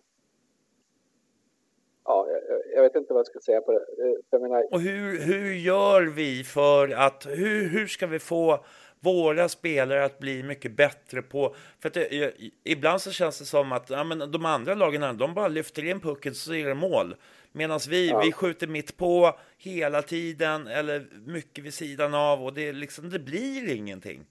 ja 2.04 2.26
jag, 2.28 2.60
jag 2.74 2.83
vet 2.94 3.00
inte 3.00 3.12
vad 3.12 3.20
jag 3.20 3.26
ska 3.26 3.40
säga 3.40 3.60
på 3.60 3.72
det. 3.72 3.78
Eh, 3.78 4.14
Jag 4.30 4.40
menar, 4.42 4.72
Och 4.74 4.80
hur, 4.80 5.20
hur 5.20 5.54
gör 5.54 6.02
vi 6.02 6.44
för 6.44 6.88
att, 6.88 7.26
hur, 7.26 7.68
hur 7.68 7.86
ska 7.86 8.06
vi 8.06 8.18
få 8.18 8.64
våra 9.00 9.48
spelare 9.48 10.04
att 10.04 10.18
bli 10.18 10.42
mycket 10.42 10.76
bättre 10.76 11.22
på... 11.22 11.54
För 11.78 11.88
att 11.88 11.94
det, 11.94 12.32
ibland 12.64 13.00
så 13.00 13.10
känns 13.10 13.38
det 13.38 13.44
som 13.44 13.72
att 13.72 13.90
ja, 13.90 14.04
men 14.04 14.18
de 14.30 14.44
andra 14.44 14.74
lagen 14.74 15.18
de 15.18 15.34
bara 15.34 15.48
lyfter 15.48 15.84
in 15.84 16.00
pucken 16.00 16.34
så 16.34 16.54
är 16.54 16.66
det 16.66 16.74
mål. 16.74 17.16
Medan 17.52 17.80
vi, 17.88 18.08
Ja. 18.08 18.20
vi 18.24 18.32
skjuter 18.32 18.66
mitt 18.66 18.96
på 18.96 19.38
hela 19.58 20.02
tiden 20.02 20.66
eller 20.66 21.06
mycket 21.26 21.64
vid 21.64 21.74
sidan 21.74 22.14
av 22.14 22.44
och 22.44 22.54
det, 22.54 22.72
liksom, 22.72 23.10
det 23.10 23.18
blir 23.18 23.74
ingenting. 23.76 24.26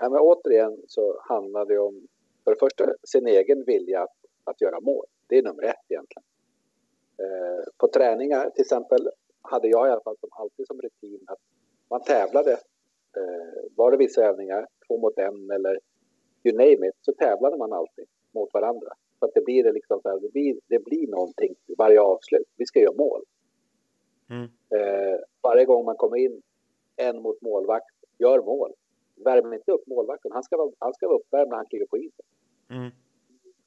Ja, 0.00 0.08
men 0.08 0.18
återigen 0.20 0.76
så 0.88 1.20
handlar 1.28 1.66
det 1.66 1.78
om, 1.78 2.06
för 2.44 2.50
det 2.50 2.58
första, 2.58 2.84
sin 3.04 3.26
egen 3.26 3.64
vilja 3.64 4.02
att, 4.02 4.16
att 4.44 4.60
göra 4.60 4.80
mål. 4.80 5.06
Det 5.26 5.38
är 5.38 5.42
nummer 5.42 5.62
ett 5.62 5.84
egentligen. 5.88 6.22
Eh, 7.22 7.64
på 7.76 7.88
träningar 7.88 8.50
till 8.50 8.62
exempel 8.62 9.10
hade 9.42 9.68
jag 9.68 9.88
i 9.88 9.90
alla 9.90 10.00
fall 10.00 10.16
som 10.20 10.28
alltid 10.32 10.66
som 10.66 10.80
rutin 10.80 11.24
att 11.26 11.38
man 11.90 12.02
tävlade. 12.02 12.52
Eh, 13.16 13.70
var 13.76 13.90
det 13.90 13.96
vissa 13.96 14.24
övningar, 14.24 14.66
två 14.88 14.98
mot 14.98 15.18
en 15.18 15.50
eller 15.50 15.78
you 16.44 16.56
name 16.56 16.88
it, 16.88 16.94
så 17.00 17.12
tävlade 17.12 17.56
man 17.56 17.72
alltid 17.72 18.04
mot 18.34 18.54
varandra. 18.54 18.88
Så 19.18 19.24
att 19.24 19.34
det 19.34 19.44
blir, 19.44 19.64
det 19.64 19.72
liksom 19.72 20.00
så 20.02 20.08
här, 20.08 20.20
det 20.20 20.32
blir, 20.32 20.60
det 20.66 20.84
blir 20.84 21.08
någonting 21.08 21.54
varje 21.78 22.00
avslut. 22.00 22.48
Vi 22.56 22.66
ska 22.66 22.80
göra 22.80 22.96
mål. 22.96 23.22
Mm. 24.30 24.44
Eh, 24.44 25.20
varje 25.42 25.64
gång 25.64 25.84
man 25.84 25.96
kommer 25.96 26.16
in 26.16 26.42
en 26.96 27.22
mot 27.22 27.42
målvakt, 27.42 27.94
gör 28.18 28.42
mål. 28.42 28.72
Värm 29.14 29.52
inte 29.52 29.72
upp 29.72 29.86
målvakten. 29.86 30.32
Han 30.32 30.42
ska 30.42 30.56
vara, 30.56 30.72
han 30.78 30.94
ska 30.94 31.08
vara 31.08 31.18
uppvärmd 31.18 31.48
när 31.48 31.56
han 31.56 31.66
kliver 31.66 31.86
på 31.86 31.98
isen. 31.98 32.26
Mm. 32.70 32.90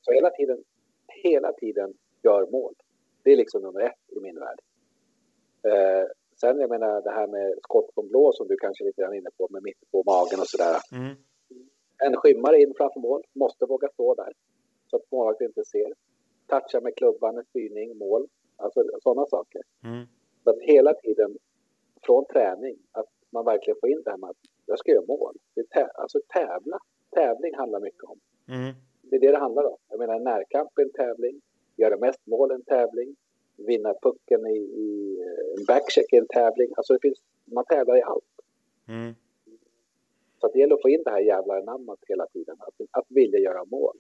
Så 0.02 0.12
hela 0.12 0.30
tiden, 0.30 0.64
hela 1.08 1.54
tiden 1.54 1.94
gör 2.24 2.48
mål. 2.52 2.76
Det 3.24 3.32
är 3.32 3.38
liksom 3.38 3.62
nummer 3.62 3.82
ett 3.82 4.18
i 4.18 4.20
min 4.20 4.40
värld. 4.40 4.60
Eh, 5.64 6.08
sen 6.42 6.60
jag 6.60 6.70
menar 6.70 7.02
det 7.02 7.12
här 7.12 7.28
med 7.28 7.58
skott 7.64 7.94
från 7.94 8.08
blå 8.08 8.34
som 8.34 8.48
du 8.48 8.58
kanske 8.58 8.84
är 8.84 8.86
lite 8.86 9.02
grann 9.02 9.14
inne 9.14 9.30
på 9.38 9.48
med 9.50 9.64
mitt 9.64 9.92
på 9.92 10.04
magen 10.06 10.40
och 10.40 10.48
sådär. 10.48 10.78
Mm. 10.92 11.16
En 12.06 12.16
skymmare 12.16 12.58
in 12.62 12.74
framför 12.78 13.00
mål, 13.00 13.24
måste 13.34 13.66
våga 13.66 13.88
stå 13.94 14.16
där. 14.16 14.34
Så 14.88 14.96
att 14.96 15.12
målvakten 15.12 15.48
inte 15.48 15.66
ser. 15.66 15.94
Toucha 16.48 16.82
med 16.82 16.96
klubban, 16.96 17.44
styrning, 17.50 17.98
mål. 17.98 18.28
Alltså 18.56 18.84
sådana 19.04 19.26
saker. 19.26 19.62
Mm. 19.84 20.06
Så 20.44 20.50
att 20.50 20.60
hela 20.62 20.94
tiden 20.94 21.38
från 22.06 22.26
träning, 22.26 22.78
att 22.92 23.10
man 23.30 23.46
verkligen 23.46 23.78
får 23.80 23.90
in 23.90 24.02
det 24.06 24.12
här 24.12 24.18
med 24.18 24.30
att 24.30 24.38
jag 24.66 24.80
ska 24.80 24.92
göra 24.92 25.06
mål. 25.08 25.36
Det 25.54 25.62
är 25.62 25.66
tä- 25.66 25.92
alltså 25.96 26.20
tävla. 26.28 26.80
Tävling 27.16 27.56
handlar 27.56 27.80
mycket 27.80 28.04
om. 28.04 28.20
Mm. 28.48 28.74
Det 29.02 29.16
är 29.16 29.20
det 29.20 29.32
det 29.32 29.38
handlar 29.38 29.64
om. 29.64 29.78
Jag 29.90 30.00
menar 30.00 30.16
en 30.16 30.24
närkamp 30.24 30.78
är 30.78 30.82
en 30.82 30.92
tävling. 30.92 31.42
Göra 31.76 31.98
mest 31.98 32.28
mål 32.28 32.52
är 32.52 32.56
en 32.56 32.64
tävling. 32.64 33.16
Vinna 33.58 33.94
pucken 34.02 34.48
i, 34.48 34.58
i 34.58 35.20
eh, 35.22 35.66
backcheck 35.68 36.14
är 36.14 36.18
en 36.18 36.28
tävling. 36.28 36.70
Alltså 36.78 36.94
det 36.94 37.00
finns, 37.02 37.20
man 37.46 37.66
tävlar 37.66 37.98
i 37.98 38.02
allt. 38.02 38.24
Mm. 38.88 39.14
Så 40.42 40.48
det 40.48 40.60
gäller 40.60 40.76
att 40.76 40.82
få 40.82 40.90
in 40.90 41.04
det 41.06 41.12
här 41.12 41.20
jävla 41.20 41.62
namnet 41.62 42.00
hela 42.08 42.26
tiden. 42.26 42.56
Att, 42.60 42.74
att 42.92 43.06
vilja 43.10 43.40
göra 43.40 43.66
mål. 43.66 43.98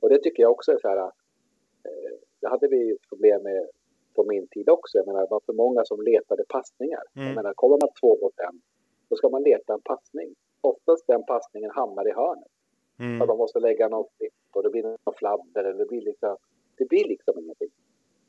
Och 0.00 0.08
det 0.08 0.18
tycker 0.18 0.42
jag 0.42 0.52
också 0.52 0.72
är 0.72 0.78
så 0.78 0.88
här. 0.88 0.98
Eh, 0.98 2.12
det 2.40 2.48
hade 2.48 2.68
vi 2.68 2.96
problem 3.08 3.42
med 3.42 3.68
på 4.14 4.24
min 4.24 4.46
tid 4.46 4.68
också. 4.68 4.98
Jag 4.98 5.06
menar, 5.06 5.20
det 5.20 5.30
var 5.30 5.40
för 5.46 5.52
många 5.52 5.84
som 5.84 6.00
letade 6.00 6.44
passningar. 6.48 7.02
Mm. 7.16 7.26
Jag 7.28 7.34
menar, 7.34 7.54
kommer 7.54 7.78
man 7.82 7.90
två 8.00 8.18
mot 8.22 8.38
en, 8.38 8.60
då 9.08 9.16
ska 9.16 9.28
man 9.28 9.42
leta 9.42 9.74
en 9.74 9.80
passning. 9.80 10.34
Oftast 10.60 11.06
den 11.06 11.24
passningen 11.24 11.70
hamnar 11.70 12.08
i 12.08 12.12
hörnet. 12.12 12.52
Mm. 12.98 13.22
Att 13.22 13.28
de 13.28 13.38
måste 13.38 13.60
lägga 13.60 13.88
något 13.88 14.10
klipp 14.16 14.32
och 14.52 14.62
det 14.62 14.70
blir 14.70 14.82
något 14.82 15.18
fladder 15.18 15.64
eller 15.64 15.78
det 15.78 15.86
blir 15.86 16.02
liksom, 16.02 16.36
det 16.76 16.88
blir 16.88 17.08
liksom 17.08 17.38
ingenting. 17.38 17.70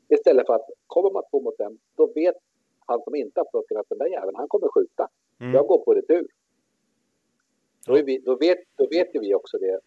Istället 0.10 0.46
för 0.46 0.54
att 0.54 0.70
kommer 0.88 1.12
man 1.12 1.24
två 1.32 1.41
mot 1.41 1.60
en, 1.60 1.80
då 1.96 2.12
vet 2.16 2.36
han 2.86 3.02
som 3.04 3.16
inte 3.16 3.39
har 3.39 3.60
pucken 3.60 3.78
att 3.78 3.89
den 3.89 3.98
där 3.98 4.08
jäveln, 4.08 4.36
han 4.36 4.48
kommer 4.48 4.68
skjuta. 4.68 5.08
Mm. 5.39 5.54
Jag 5.54 5.68
går 5.68 5.86
på 5.86 5.94
retur. 5.94 6.28
Då, 7.86 7.94
vi, 7.94 8.18
då, 8.18 8.36
vet, 8.36 8.60
då 8.76 8.88
vet 8.88 9.16
ju 9.16 9.20
vi 9.20 9.36
också 9.36 9.58
det. 9.58 9.80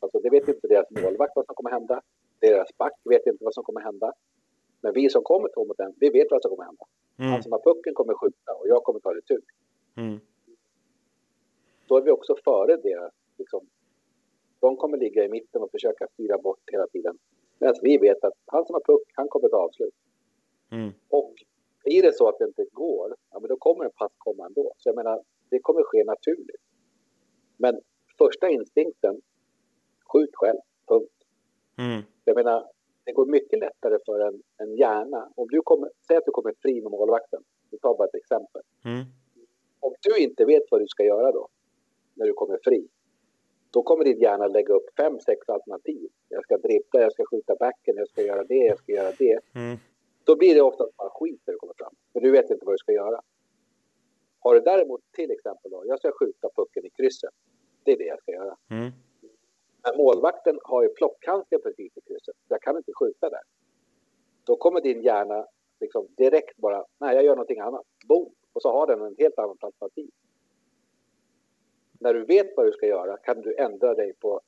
Alltså 0.00 0.18
det 0.18 0.30
vet 0.30 0.48
inte 0.48 0.68
deras 0.68 0.90
målvakt 0.90 1.32
vad 1.36 1.46
som 1.46 1.54
kommer 1.54 1.70
hända. 1.70 2.02
Deras 2.38 2.76
back 2.78 2.92
vet 3.04 3.26
inte 3.26 3.44
vad 3.44 3.54
som 3.54 3.64
kommer 3.64 3.80
hända. 3.80 4.12
Men 4.80 4.92
vi 4.92 5.10
som 5.10 5.22
kommer 5.22 5.48
två 5.48 5.64
mot 5.64 5.80
en, 5.80 5.94
vi 5.96 6.10
vet 6.10 6.30
vad 6.30 6.42
som 6.42 6.50
kommer 6.50 6.64
hända. 6.64 6.84
Mm. 7.18 7.30
Han 7.30 7.42
som 7.42 7.52
har 7.52 7.58
pucken 7.58 7.94
kommer 7.94 8.14
skjuta 8.14 8.52
och 8.54 8.68
jag 8.68 8.82
kommer 8.82 9.00
ta 9.00 9.14
retur. 9.14 9.42
Mm. 9.96 10.20
Då 11.86 11.96
är 11.96 12.02
vi 12.02 12.10
också 12.10 12.36
före 12.44 12.76
deras, 12.76 13.12
liksom, 13.38 13.66
de 14.60 14.76
kommer 14.76 14.98
ligga 14.98 15.24
i 15.24 15.28
mitten 15.28 15.62
och 15.62 15.70
försöka 15.70 16.06
styra 16.06 16.38
bort 16.38 16.60
hela 16.72 16.86
tiden. 16.86 17.18
Medan 17.60 17.74
vi 17.82 17.98
vet 17.98 18.24
att 18.24 18.34
han 18.46 18.66
som 18.66 18.74
har 18.74 18.80
puck, 18.80 19.02
han 19.14 19.28
kommer 19.28 19.48
ta 19.48 19.56
avslut. 19.56 19.94
Mm. 20.70 20.90
Och 21.08 21.34
blir 21.84 22.02
det 22.02 22.12
så 22.12 22.28
att 22.28 22.38
det 22.38 22.44
inte 22.44 22.64
går, 22.72 23.16
ja, 23.30 23.40
men 23.40 23.48
då 23.48 23.56
kommer 23.56 23.84
en 23.84 23.90
pass 23.90 24.12
komma 24.18 24.46
ändå. 24.46 24.72
Så 24.76 24.88
jag 24.88 24.96
menar, 24.96 25.22
det 25.48 25.58
kommer 25.58 25.82
ske 25.82 26.04
naturligt. 26.04 26.62
Men 27.56 27.80
första 28.18 28.48
instinkten, 28.48 29.20
skjut 30.12 30.30
själv, 30.32 30.58
punkt. 30.88 31.12
Mm. 31.78 32.02
Jag 32.24 32.36
menar, 32.36 32.70
det 33.04 33.12
går 33.12 33.26
mycket 33.26 33.58
lättare 33.58 33.98
för 34.06 34.20
en, 34.20 34.42
en 34.56 34.76
hjärna. 34.76 35.32
Om 35.34 35.48
du 35.48 35.62
kommer, 35.62 35.90
säg 36.06 36.16
att 36.16 36.24
du 36.24 36.30
kommer 36.30 36.54
fri 36.62 36.82
med 36.82 36.90
målvakten. 36.90 37.42
Vi 37.70 37.78
tar 37.78 37.96
bara 37.96 38.08
ett 38.08 38.14
exempel. 38.14 38.62
Mm. 38.84 39.04
Om 39.80 39.94
du 40.00 40.18
inte 40.18 40.44
vet 40.44 40.62
vad 40.70 40.80
du 40.80 40.88
ska 40.88 41.04
göra 41.04 41.32
då, 41.32 41.48
när 42.14 42.26
du 42.26 42.32
kommer 42.32 42.58
fri, 42.64 42.88
då 43.70 43.82
kommer 43.82 44.04
din 44.04 44.20
hjärna 44.20 44.46
lägga 44.46 44.74
upp 44.74 44.86
fem, 44.96 45.20
sex 45.20 45.48
alternativ. 45.48 46.10
Jag 46.28 46.42
ska 46.44 46.56
dribbla, 46.58 47.00
jag 47.00 47.12
ska 47.12 47.24
skjuta 47.24 47.56
backen, 47.56 47.96
jag 47.96 48.08
ska 48.08 48.22
göra 48.22 48.44
det, 48.44 48.54
jag 48.54 48.78
ska 48.78 48.92
göra 48.92 49.12
det. 49.18 49.38
Mm. 49.54 49.76
Då 50.24 50.36
blir 50.36 50.54
det 50.54 50.62
oftast 50.62 50.96
bara 50.96 51.10
skit 51.10 51.40
när 51.46 51.52
du 51.52 51.58
kommer 51.58 51.74
fram. 51.78 51.94
För 52.12 52.20
du 52.20 52.30
vet 52.30 52.50
inte 52.50 52.66
vad 52.66 52.74
du 52.74 52.78
ska 52.78 52.92
göra. 52.92 53.20
Har 54.40 54.54
du 54.54 54.60
däremot 54.60 55.00
till 55.12 55.30
exempel 55.30 55.70
då, 55.70 55.82
jag 55.86 55.98
ska 55.98 56.12
skjuta 56.12 56.48
pucken 56.56 56.86
i 56.86 56.90
krysset. 56.90 57.34
Det 57.84 57.92
är 57.92 57.98
det 57.98 58.04
jag 58.04 58.20
ska 58.22 58.32
göra. 58.32 58.56
Mm. 58.70 58.90
Men 59.82 59.96
målvakten 59.96 60.58
har 60.62 60.82
ju 60.82 60.88
plockhandsken 60.88 61.60
precis 61.62 61.96
i 61.96 62.00
krysset. 62.00 62.34
Så 62.48 62.54
jag 62.54 62.62
kan 62.62 62.76
inte 62.76 62.92
skjuta 63.00 63.30
där. 63.30 63.42
Då 64.44 64.56
kommer 64.56 64.80
din 64.80 65.02
hjärna 65.02 65.46
liksom 65.80 66.06
direkt 66.16 66.56
bara, 66.56 66.84
nej 66.98 67.14
jag 67.14 67.24
gör 67.24 67.36
någonting 67.36 67.60
annat. 67.60 67.86
Boom! 68.08 68.34
Och 68.52 68.62
så 68.62 68.72
har 68.72 68.86
den 68.86 69.00
en 69.02 69.14
helt 69.18 69.38
annat 69.38 69.64
alternativ. 69.64 70.10
När 72.00 72.14
du 72.14 72.24
vet 72.24 72.56
vad 72.56 72.66
du 72.66 72.72
ska 72.72 72.86
göra 72.86 73.16
kan 73.16 73.40
du 73.40 73.56
ändra 73.56 73.94
dig 73.94 74.12
på 74.12 74.40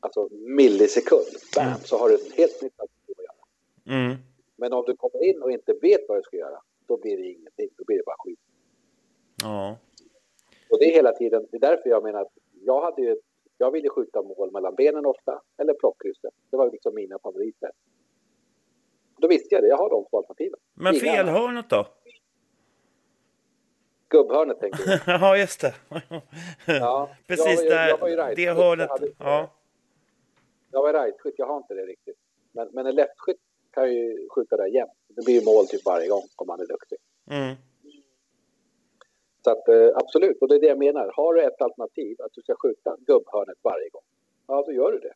alltså, 0.00 0.28
millisekund. 0.30 1.26
Bam! 1.56 1.66
Mm. 1.66 1.78
Så 1.78 1.98
har 1.98 2.08
du 2.08 2.14
ett 2.14 2.32
helt 2.32 2.62
nytt 2.62 2.80
alternativ 2.80 3.14
att 3.18 3.24
göra. 3.24 4.00
Mm. 4.00 4.16
Men 4.56 4.72
om 4.72 4.84
du 4.86 4.96
kommer 4.96 5.24
in 5.24 5.42
och 5.42 5.50
inte 5.50 5.72
vet 5.72 6.00
vad 6.08 6.18
du 6.18 6.22
ska 6.22 6.36
göra, 6.36 6.60
då 6.86 6.96
blir 6.96 7.16
det 7.16 7.22
ingenting. 7.22 7.68
Då 7.76 7.84
blir 7.84 7.96
det 7.96 8.02
bara 8.06 8.16
skit. 8.18 8.38
Ja. 9.42 9.76
Och 10.70 10.78
det 10.78 10.84
är 10.84 10.94
hela 10.94 11.12
tiden, 11.12 11.46
det 11.50 11.56
är 11.56 11.60
därför 11.60 11.90
jag 11.90 12.02
menar 12.02 12.20
att 12.20 12.32
jag 12.64 12.80
hade 12.80 13.02
ju, 13.02 13.16
jag 13.58 13.70
ville 13.70 13.88
skjuta 13.88 14.22
mål 14.22 14.52
mellan 14.52 14.74
benen 14.74 15.06
ofta, 15.06 15.42
eller 15.56 15.74
plockkrysset. 15.74 16.34
Det 16.50 16.56
var 16.56 16.70
liksom 16.70 16.94
mina 16.94 17.18
favoriter. 17.18 17.70
Då 19.18 19.28
visste 19.28 19.54
jag 19.54 19.64
det, 19.64 19.68
jag 19.68 19.76
har 19.76 19.90
de 19.90 20.04
två 20.10 20.16
alternativen. 20.16 20.58
Men 20.74 20.94
felhörnet 20.94 21.70
då? 21.70 21.86
Gubbhörnet 24.08 24.60
tänker 24.60 24.90
jag. 24.90 25.00
ja, 25.20 25.36
just 25.36 25.60
det. 25.60 25.74
Ja, 26.66 27.10
Precis 27.26 27.62
jag, 27.62 27.70
där. 27.72 27.88
jag 27.88 28.10
ju 28.10 28.16
right. 28.16 28.36
det 28.36 28.42
Jag 28.42 28.54
hörnet. 28.54 28.90
hade- 28.90 29.12
Ja. 29.18 29.50
Jag 30.70 30.82
var 30.82 30.92
right-skytt, 30.92 31.34
jag 31.38 31.46
har 31.46 31.56
inte 31.56 31.74
det 31.74 31.86
riktigt. 31.86 32.16
Men, 32.52 32.68
men 32.72 32.86
en 32.86 32.94
leftskytt 32.94 33.40
kan 33.70 33.92
ju 33.94 34.28
skjuta 34.34 34.56
där 34.56 34.66
jämt. 34.66 34.90
Det 35.08 35.24
blir 35.24 35.34
ju 35.40 35.44
mål 35.44 35.66
typ 35.66 35.84
varje 35.84 36.08
gång 36.08 36.22
om 36.36 36.46
man 36.46 36.60
är 36.60 36.66
duktig. 36.66 36.98
Mm. 37.30 37.54
Så 39.44 39.50
att 39.50 39.68
eh, 39.68 39.88
absolut, 39.94 40.38
och 40.42 40.48
det 40.48 40.54
är 40.54 40.60
det 40.60 40.66
jag 40.66 40.78
menar. 40.78 41.10
Har 41.14 41.34
du 41.34 41.42
ett 41.44 41.60
alternativ 41.62 42.16
att 42.22 42.32
du 42.32 42.42
ska 42.42 42.54
skjuta 42.62 42.96
gubbhörnet 43.06 43.58
varje 43.62 43.88
gång, 43.88 44.02
ja 44.46 44.62
då 44.66 44.72
gör 44.72 44.92
du 44.92 44.98
det. 44.98 45.12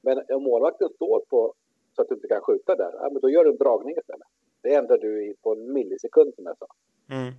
Men 0.00 0.22
om 0.36 0.42
målvakten 0.42 0.88
står 0.94 1.20
på 1.20 1.54
så 1.96 2.02
att 2.02 2.08
du 2.08 2.14
inte 2.14 2.28
kan 2.28 2.40
skjuta 2.40 2.76
där, 2.76 2.92
ja, 2.94 3.08
men 3.12 3.20
då 3.22 3.30
gör 3.30 3.44
du 3.44 3.50
en 3.50 3.56
dragning 3.56 3.96
istället. 3.98 4.28
Det 4.62 4.74
ändrar 4.74 4.98
du 4.98 5.34
på 5.42 5.52
en 5.52 5.72
millisekund 5.72 6.34
som 6.34 6.46
jag 6.46 6.58
sa. 6.58 6.66
Mm. 7.10 7.32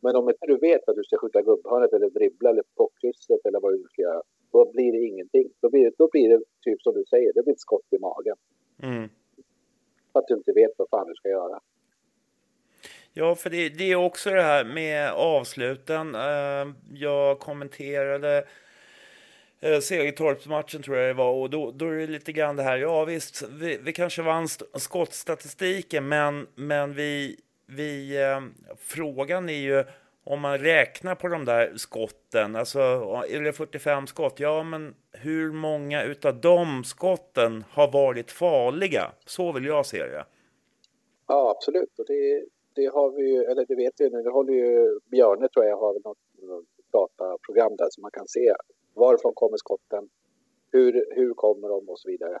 Men 0.00 0.16
om 0.16 0.28
inte 0.28 0.46
du 0.46 0.56
vet 0.58 0.88
att 0.88 0.96
du 0.96 1.04
ska 1.04 1.16
skjuta 1.16 1.42
gubbhörnet 1.42 1.92
eller 1.92 2.10
dribbla 2.10 2.50
eller 2.50 2.62
plockkrysset 2.76 3.46
eller 3.46 3.60
vad 3.60 3.72
du 3.72 3.84
ska 3.92 4.02
göra, 4.02 4.22
då 4.52 4.72
blir 4.72 4.92
det 4.92 4.98
ingenting. 4.98 5.50
Då 5.60 5.70
blir, 5.70 5.92
då 5.98 6.08
blir 6.12 6.28
det 6.28 6.44
typ 6.64 6.82
som 6.82 6.94
du 6.94 7.04
säger, 7.10 7.32
det 7.32 7.42
blir 7.42 7.54
ett 7.54 7.60
skott 7.60 7.86
i 7.90 7.98
magen. 7.98 8.36
Mm. 8.82 9.08
För 10.12 10.18
att 10.18 10.28
du 10.28 10.34
inte 10.34 10.52
vet 10.52 10.70
vad 10.76 10.88
fan 10.88 11.08
du 11.08 11.14
ska 11.14 11.28
göra. 11.28 11.60
Ja, 13.12 13.34
för 13.34 13.50
det, 13.50 13.68
det 13.68 13.92
är 13.92 13.96
också 13.96 14.30
det 14.30 14.42
här 14.42 14.64
med 14.64 15.12
avsluten. 15.12 16.14
Eh, 16.14 16.72
jag 16.94 17.38
kommenterade 17.38 18.44
eh, 19.60 19.78
Segertorpsmatchen 19.78 20.82
tror 20.82 20.96
jag 20.96 21.08
det 21.08 21.14
var 21.14 21.32
och 21.32 21.50
då, 21.50 21.70
då 21.70 21.86
är 21.86 21.94
det 21.96 22.06
lite 22.06 22.32
grann 22.32 22.56
det 22.56 22.62
här. 22.62 22.78
Ja 22.78 23.04
visst, 23.04 23.42
vi, 23.50 23.78
vi 23.82 23.92
kanske 23.92 24.22
vann 24.22 24.44
st- 24.44 24.64
skottstatistiken 24.74 26.08
men, 26.08 26.46
men 26.54 26.94
vi, 26.94 27.36
vi 27.68 28.22
eh, 28.22 28.40
frågan 28.76 29.48
är 29.48 29.52
ju 29.52 29.84
om 30.24 30.40
man 30.40 30.58
räknar 30.58 31.14
på 31.14 31.28
de 31.28 31.44
där 31.44 31.72
skotten, 31.76 32.56
alltså 32.56 32.78
är 33.28 33.40
det 33.40 33.52
45 33.52 34.06
skott? 34.06 34.40
Ja, 34.40 34.62
men 34.62 34.94
hur 35.12 35.52
många 35.52 36.04
utav 36.04 36.40
de 36.40 36.84
skotten 36.84 37.64
har 37.70 37.92
varit 37.92 38.30
farliga? 38.30 39.12
Så 39.26 39.52
vill 39.52 39.64
jag 39.64 39.86
se 39.86 39.98
det. 39.98 40.24
Ja, 41.26 41.54
absolut. 41.56 41.98
Och 41.98 42.04
det, 42.06 42.44
det 42.74 42.86
har 42.86 43.10
vi 43.10 43.32
ju, 43.32 43.42
eller 43.42 43.64
det 43.66 43.76
vet 43.76 43.94
vi 43.98 44.10
nu, 44.10 44.22
det 44.22 44.30
håller 44.30 44.52
ju 44.52 45.00
Björne 45.10 45.48
tror 45.48 45.64
jag 45.64 45.76
har 45.76 45.94
något, 45.94 46.18
något 46.42 46.64
dataprogram 46.92 47.76
där 47.76 47.88
som 47.90 48.02
man 48.02 48.10
kan 48.10 48.28
se 48.28 48.54
varifrån 48.94 49.32
kommer 49.34 49.56
skotten, 49.56 50.08
hur, 50.72 51.06
hur 51.16 51.34
kommer 51.34 51.68
de 51.68 51.88
och 51.88 51.98
så 51.98 52.08
vidare. 52.08 52.38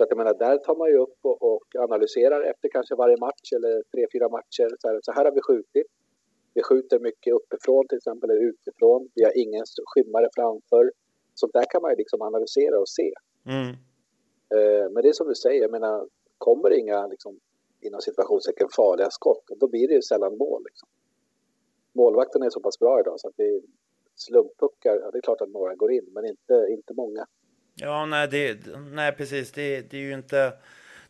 Så 0.00 0.04
att 0.04 0.10
jag 0.10 0.18
menar, 0.18 0.34
där 0.34 0.58
tar 0.58 0.76
man 0.76 0.88
ju 0.88 0.96
upp 0.96 1.18
och, 1.22 1.42
och 1.42 1.64
analyserar 1.78 2.42
efter 2.50 2.68
kanske 2.68 2.94
varje 2.94 3.16
match 3.16 3.52
eller 3.56 3.82
tre, 3.92 4.06
fyra 4.12 4.28
matcher. 4.28 4.68
Så 4.80 4.88
här, 4.88 5.00
så 5.02 5.12
här 5.12 5.24
har 5.24 5.32
vi 5.32 5.40
skjutit. 5.40 5.86
Vi 6.54 6.62
skjuter 6.62 6.98
mycket 6.98 7.34
uppifrån 7.34 7.88
till 7.88 7.98
exempel, 7.98 8.30
eller 8.30 8.48
utifrån. 8.52 9.08
Vi 9.14 9.24
har 9.24 9.38
ingen 9.38 9.64
skymmare 9.84 10.28
framför. 10.34 10.92
Så 11.34 11.46
där 11.46 11.64
kan 11.70 11.82
man 11.82 11.90
ju 11.90 11.96
liksom 11.96 12.22
analysera 12.22 12.78
och 12.80 12.88
se. 12.88 13.12
Mm. 13.46 13.68
Eh, 14.54 14.90
men 14.92 15.02
det 15.02 15.08
är 15.08 15.12
som 15.12 15.28
du 15.28 15.34
säger, 15.34 15.62
jag 15.62 15.70
menar, 15.70 16.08
kommer 16.38 16.70
det 16.70 16.78
inga 16.78 17.06
liksom, 17.06 17.40
inom 17.80 18.00
situationstecken 18.00 18.68
farliga 18.76 19.10
skott, 19.10 19.44
då 19.60 19.68
blir 19.68 19.88
det 19.88 19.94
ju 19.94 20.02
sällan 20.02 20.36
mål. 20.36 20.62
Liksom. 20.64 20.88
Målvakten 21.92 22.42
är 22.42 22.50
så 22.50 22.60
pass 22.60 22.78
bra 22.78 23.00
idag 23.00 23.20
så 23.20 23.28
att 23.28 23.36
det 23.36 23.48
är 23.48 23.60
slumppuckar, 24.16 24.94
ja, 25.02 25.10
det 25.10 25.18
är 25.18 25.22
klart 25.22 25.40
att 25.40 25.50
några 25.50 25.74
går 25.74 25.92
in, 25.92 26.06
men 26.12 26.24
inte, 26.24 26.66
inte 26.70 26.94
många. 26.94 27.26
Ja, 27.74 28.06
nej, 28.06 28.28
det, 28.28 28.58
nej 28.92 29.12
precis. 29.12 29.52
Det, 29.52 29.80
det, 29.90 29.96
är 29.96 30.00
ju 30.00 30.14
inte, 30.14 30.52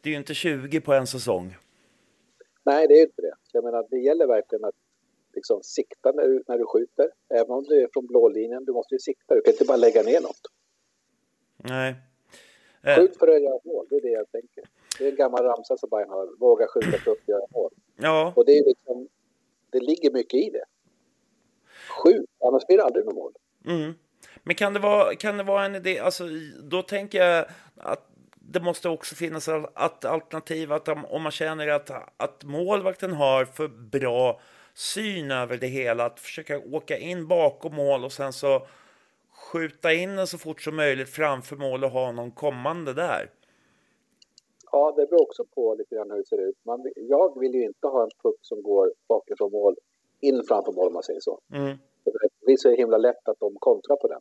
det 0.00 0.08
är 0.08 0.10
ju 0.10 0.16
inte 0.16 0.34
20 0.34 0.80
på 0.80 0.92
en 0.92 1.06
säsong. 1.06 1.56
Nej, 2.62 2.88
det 2.88 2.94
är 2.94 3.02
inte 3.02 3.22
det. 3.22 3.34
Jag 3.52 3.64
menar, 3.64 3.86
det 3.90 3.98
gäller 3.98 4.26
verkligen 4.26 4.64
att 4.64 4.74
liksom 5.34 5.62
sikta 5.62 6.12
när 6.12 6.22
du, 6.22 6.42
när 6.48 6.58
du 6.58 6.66
skjuter. 6.66 7.10
Även 7.28 7.50
om 7.50 7.64
du 7.64 7.82
är 7.82 7.88
från 7.92 8.06
blålinjen, 8.06 8.64
du 8.64 8.72
måste 8.72 8.94
ju 8.94 8.98
sikta. 8.98 9.34
Du 9.34 9.40
kan 9.40 9.52
inte 9.52 9.64
bara 9.64 9.76
lägga 9.76 10.02
ner 10.02 10.20
något. 10.20 10.40
Nej. 11.56 11.94
Eh, 12.82 12.96
Skjut 12.96 13.16
för 13.16 13.28
att 13.28 13.42
göra 13.42 13.58
mål, 13.64 13.86
det 13.90 13.96
är 13.96 14.00
det 14.00 14.10
jag 14.10 14.30
tänker. 14.32 14.64
Det 14.98 15.04
är 15.06 15.10
en 15.10 15.16
gammal 15.16 15.44
ramsa 15.44 15.76
som 15.76 15.88
Bayern 15.88 16.10
har. 16.10 16.28
Våga 16.38 16.66
skjuta 16.66 16.98
för 16.98 17.10
att 17.10 17.28
göra 17.28 17.46
mål. 17.50 17.70
ja, 17.96 18.32
Och 18.36 18.44
det 18.46 18.52
är 18.58 18.64
liksom, 18.64 19.08
det 19.70 19.80
ligger 19.80 20.10
mycket 20.10 20.34
i 20.34 20.50
det. 20.50 20.64
Skjut, 21.88 22.30
annars 22.44 22.66
blir 22.66 22.76
det 22.76 22.84
aldrig 22.84 23.04
något 23.04 23.14
mål. 23.14 23.32
Mm. 23.66 23.94
Men 24.42 24.54
kan 24.54 24.74
det, 24.74 24.80
vara, 24.80 25.14
kan 25.14 25.36
det 25.36 25.42
vara 25.42 25.64
en 25.64 25.74
idé, 25.74 25.98
alltså 25.98 26.24
då 26.62 26.82
tänker 26.82 27.24
jag 27.24 27.44
att 27.76 28.06
det 28.34 28.60
måste 28.60 28.88
också 28.88 29.14
finnas 29.14 29.48
ett 29.48 30.04
alternativ 30.04 30.72
att 30.72 30.88
om 30.88 31.22
man 31.22 31.32
känner 31.32 31.68
att, 31.68 31.90
att 32.16 32.44
målvakten 32.44 33.12
har 33.12 33.44
för 33.44 33.68
bra 33.68 34.40
syn 34.74 35.30
över 35.30 35.56
det 35.56 35.66
hela, 35.66 36.04
att 36.04 36.20
försöka 36.20 36.58
åka 36.58 36.98
in 36.98 37.28
bakom 37.28 37.74
mål 37.74 38.04
och 38.04 38.12
sen 38.12 38.32
så 38.32 38.66
skjuta 39.52 39.92
in 39.92 40.16
den 40.16 40.26
så 40.26 40.38
fort 40.38 40.60
som 40.60 40.76
möjligt 40.76 41.08
framför 41.08 41.56
mål 41.56 41.84
och 41.84 41.90
ha 41.90 42.12
någon 42.12 42.30
kommande 42.30 42.92
där. 42.94 43.30
Ja, 44.72 44.92
det 44.96 45.06
beror 45.06 45.22
också 45.22 45.44
på 45.54 45.74
lite 45.74 45.94
grann 45.94 46.10
hur 46.10 46.18
det 46.18 46.26
ser 46.26 46.48
ut. 46.48 46.56
Man, 46.62 46.92
jag 46.96 47.40
vill 47.40 47.54
ju 47.54 47.64
inte 47.64 47.86
ha 47.86 48.02
en 48.02 48.10
puck 48.22 48.38
som 48.42 48.62
går 48.62 48.92
bakifrån 49.08 49.52
mål 49.52 49.76
in 50.20 50.44
framför 50.48 50.72
mål 50.72 50.86
om 50.86 50.92
man 50.92 51.02
säger 51.02 51.20
så. 51.20 51.40
Mm, 51.52 51.78
Det 52.04 52.44
blir 52.44 52.56
så 52.56 52.70
himla 52.70 52.98
lätt 52.98 53.28
att 53.28 53.40
de 53.40 53.56
kontrar 53.58 53.96
på 53.96 54.08
den. 54.08 54.20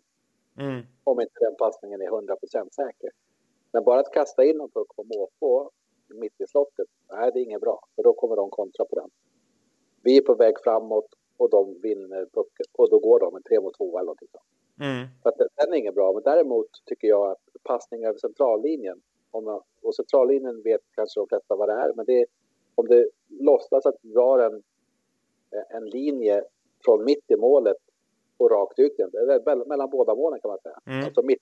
mm, 0.60 0.86
Om 1.04 1.22
inte 1.22 1.40
den 1.40 1.56
passningen 1.56 2.02
är 2.02 2.08
100% 2.08 2.74
säker. 2.74 3.10
Men 3.72 3.84
bara 3.84 4.00
att 4.00 4.12
kasta 4.14 4.44
in 4.44 4.62
en 4.62 4.70
puck 4.70 4.96
på 4.96 5.04
måfå 5.04 5.72
mitt 6.08 6.42
i 6.42 6.48
slottet, 6.48 6.88
nej 7.12 7.32
det 7.34 7.40
är 7.40 7.44
inget 7.44 7.62
bra. 7.62 7.84
För 7.96 8.04
då 8.04 8.14
kommer 8.14 8.36
de 8.36 8.50
kontra 8.50 8.86
på 8.86 8.96
den. 8.96 9.10
Vi 10.04 10.18
är 10.18 10.22
på 10.22 10.34
väg 10.36 10.56
framåt 10.64 11.08
och 11.38 11.50
de 11.50 11.82
vinner 11.82 12.26
pucken 12.26 12.66
och 12.72 12.90
då 12.90 13.00
går 13.00 13.20
de 13.20 13.36
en 13.36 13.44
3 13.44 13.60
mot 13.60 13.78
2 13.78 13.98
eller 13.98 14.06
någonting 14.06 14.28
sånt. 14.32 14.44
mm, 14.82 15.08
Så 15.24 15.30
att 15.30 15.38
den 15.38 15.74
är 15.74 15.78
inget 15.78 15.96
bra. 15.96 16.14
Men 16.14 16.24
däremot 16.24 16.68
tycker 16.86 17.08
jag 17.08 17.32
att 17.32 17.42
passning 17.64 18.06
över 18.06 18.20
centrallinjen, 18.20 19.02
om 19.32 19.44
man, 19.44 19.62
och 19.82 19.96
centrallinjen 19.96 20.62
vet 20.62 20.82
kanske 20.96 21.20
de 21.20 21.28
flesta 21.28 21.56
vad 21.56 21.70
det 21.70 21.74
är, 21.74 21.94
men 21.94 22.06
det 22.06 22.22
är, 22.22 22.26
om 22.76 22.88
det 22.88 23.10
låtsas 23.28 23.86
att 23.86 23.96
du 24.02 24.10
drar 24.14 24.40
en, 24.40 24.64
en 25.70 25.86
linje 25.86 26.44
från 26.86 27.04
mitt 27.04 27.32
i 27.32 27.36
målet 27.36 27.78
och 28.38 28.52
rakt 28.52 28.80
ut 28.80 29.00
igen, 29.00 29.12
eller 29.14 29.40
mell- 29.40 29.68
mellan 29.68 29.90
båda 29.90 30.16
målen 30.16 30.40
kan 30.42 30.50
man 30.50 30.60
säga. 30.60 30.80
Mm. 30.86 31.06
Alltså 31.06 31.22
mitt, 31.22 31.42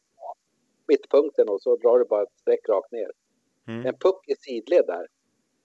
mittpunkten 0.88 1.50
och 1.50 1.62
så 1.62 1.76
drar 1.76 2.00
du 2.00 2.06
bara 2.06 2.24
ett 2.24 2.40
streck 2.42 2.70
rakt 2.70 2.92
ner. 2.92 3.12
mm, 3.68 3.86
En 3.86 3.94
puck 3.98 4.28
i 4.28 4.36
sidled 4.36 4.86
där 4.88 5.08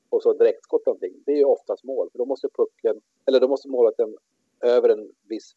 och 0.08 0.22
så 0.22 0.32
direktskott 0.32 0.86
någonting, 0.86 1.22
det 1.26 1.32
är 1.32 1.36
ju 1.36 1.44
oftast 1.44 1.84
mål. 1.84 2.08
För 2.12 2.18
då 2.18 2.24
måste 2.24 2.48
pucken, 2.48 3.00
eller 3.26 3.40
då 3.40 3.48
måste 3.48 3.68
målvakten 3.68 4.16
över 4.60 4.88
en 4.88 5.12
viss 5.28 5.52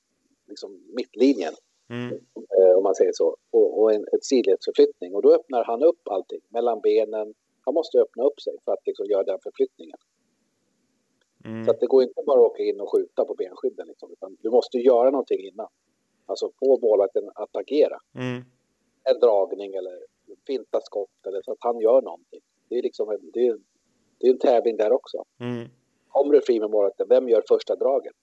liksom, 0.47 0.82
mittlinjen 0.93 1.53
mm, 1.89 2.13
eh, 2.59 2.78
om 2.78 2.84
man 2.84 2.95
säger 2.95 3.11
så, 3.13 3.38
och, 3.51 3.82
och 3.82 3.93
en 3.93 4.05
ett 4.13 4.26
sidledsförflyttning. 4.26 5.16
Och 5.16 5.22
då 5.22 5.34
öppnar 5.36 5.63
han 5.63 5.84
upp 5.84 6.07
allting 6.07 6.41
mellan 6.49 6.80
benen. 6.80 7.34
Han 7.61 7.74
måste 7.74 7.97
öppna 7.99 8.24
upp 8.24 8.41
sig 8.41 8.53
för 8.66 8.72
att 8.72 8.86
liksom 8.88 9.05
göra 9.05 9.24
den 9.24 9.39
förflyttningen. 9.43 9.97
Mm, 11.46 11.66
Så 11.66 11.72
att 11.72 11.80
det 11.80 11.88
går 11.88 12.04
inte 12.04 12.22
bara 12.26 12.39
att 12.39 12.52
åka 12.52 12.64
in 12.64 12.82
och 12.82 12.91
skjuta 12.91 13.26
på 13.26 13.34
benskydden. 13.34 13.88
Liksom, 13.88 14.12
utan 14.12 14.38
du 14.41 14.50
måste 14.50 14.78
göra 14.78 15.10
någonting 15.12 15.39
innan. 15.48 15.68
Alltså 16.26 16.52
få 16.60 16.80
målvakten 16.82 17.30
att 17.36 17.56
agera. 17.56 17.98
mm, 18.16 18.43
En 19.10 19.20
dragning 19.20 19.74
eller 19.74 20.00
finta 20.48 20.82
skott 20.82 21.28
eller 21.28 21.41
så 21.41 21.52
att 21.52 21.58
han 21.60 21.80
gör 21.80 22.02
någonting. 22.02 22.41
Det 22.70 22.76
är 22.78 22.82
liksom 22.84 23.10
en, 23.10 23.30
det 23.34 23.48
är, 23.48 23.58
det 24.20 24.28
är 24.28 24.32
en 24.32 24.39
tävling 24.39 24.78
där 24.78 24.91
också. 24.91 25.24
mm, 25.39 25.68
Kommer 26.08 26.34
du 26.34 26.41
fri 26.41 26.60
med 26.60 26.70
målvakten, 26.70 27.08
vem 27.10 27.30
gör 27.30 27.43
första 27.48 27.76
draget? 27.76 28.14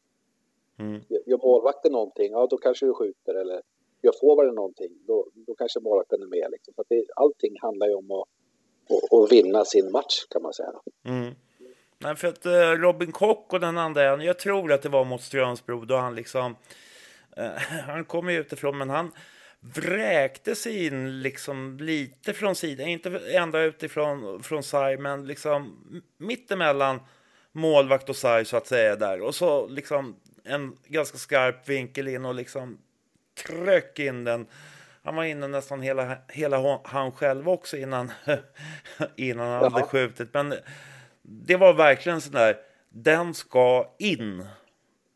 mm, 0.78 1.00
Gör- 1.08 1.38
målvakten 1.46 1.92
någonting, 1.92 2.32
ja 2.32 2.46
då 2.50 2.56
kanske 2.56 2.86
du 2.86 2.94
skjuter. 2.94 3.34
Eller 3.34 3.62
gör 4.02 4.12
forwarden 4.20 4.54
någonting, 4.54 4.92
då, 5.06 5.26
då 5.34 5.54
kanske 5.54 5.80
målvakten 5.80 6.22
är 6.22 6.26
med. 6.26 6.48
Liksom. 6.50 6.74
Så 6.74 6.80
att 6.80 6.86
det, 6.88 7.04
allting 7.16 7.54
handlar 7.60 7.86
ju 7.86 7.94
om 7.94 8.10
att, 8.10 8.28
att, 8.90 9.12
att 9.18 9.32
vinna 9.32 9.64
sin 9.64 9.90
match 9.92 10.26
kan 10.30 10.42
man 10.42 10.52
säga. 10.52 10.72
mm. 11.04 11.34
Nej, 12.02 12.16
för 12.16 12.28
att 12.28 12.46
eh, 12.46 12.70
Robin 12.70 13.12
Kock 13.12 13.52
och 13.52 13.60
den 13.60 13.78
andra, 13.78 14.24
jag 14.24 14.38
tror 14.38 14.72
att 14.72 14.82
det 14.82 14.88
var 14.88 15.04
mot 15.04 15.22
Strömsbro 15.22 15.84
då 15.84 15.96
han 15.96 16.14
liksom, 16.14 16.56
eh, 17.36 17.50
han 17.86 18.04
kom 18.04 18.30
ju 18.30 18.40
utifrån 18.40 18.78
men 18.78 18.90
han 18.90 19.12
vräkte 19.60 20.54
sig 20.54 20.86
in 20.86 21.22
liksom 21.22 21.78
lite 21.80 22.32
från 22.32 22.54
sidan, 22.54 22.88
inte 22.88 23.20
ända 23.32 23.60
utifrån 23.60 24.42
från 24.42 24.62
sarg 24.62 24.96
men 24.96 25.26
liksom 25.26 25.76
mittemellan 26.18 27.00
målvakt 27.52 28.08
och 28.08 28.16
sarg 28.16 28.44
så 28.44 28.56
att 28.56 28.66
säga 28.66 28.96
där 28.96 29.20
och 29.20 29.34
så 29.34 29.68
liksom 29.68 30.16
en 30.44 30.76
ganska 30.86 31.18
skarp 31.18 31.68
vinkel 31.68 32.08
in 32.08 32.24
och 32.24 32.34
liksom 32.34 32.78
tryck 33.44 33.98
in 33.98 34.24
den. 34.24 34.46
Han 35.04 35.16
var 35.16 35.24
inne 35.24 35.48
nästan 35.48 35.80
hela, 35.80 36.16
hela 36.28 36.80
han 36.84 37.12
själv 37.12 37.48
också 37.48 37.76
innan, 37.76 38.12
innan 39.16 39.48
han 39.48 39.62
hade 39.62 39.80
Jaha. 39.80 39.88
skjutit. 39.88 40.34
Men 40.34 40.54
det 41.22 41.56
var 41.56 41.74
verkligen 41.74 42.20
sån 42.20 42.32
där, 42.32 42.60
den 42.88 43.34
ska 43.34 43.94
in. 43.98 44.46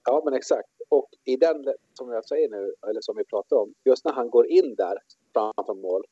Ja, 0.04 0.22
men 0.24 0.34
exakt. 0.34 0.68
Och 0.88 1.09
i 1.24 1.36
den, 1.36 1.64
som 1.94 2.12
jag 2.12 2.24
säger 2.24 2.48
nu, 2.48 2.74
eller 2.88 3.00
som 3.00 3.16
vi 3.16 3.24
pratar 3.24 3.57
om, 3.57 3.74
just 3.84 4.04
när 4.04 4.12
han 4.12 4.30
går 4.30 4.46
in 4.46 4.74
där 4.74 4.98
framför 5.32 5.74
mål, 5.74 6.04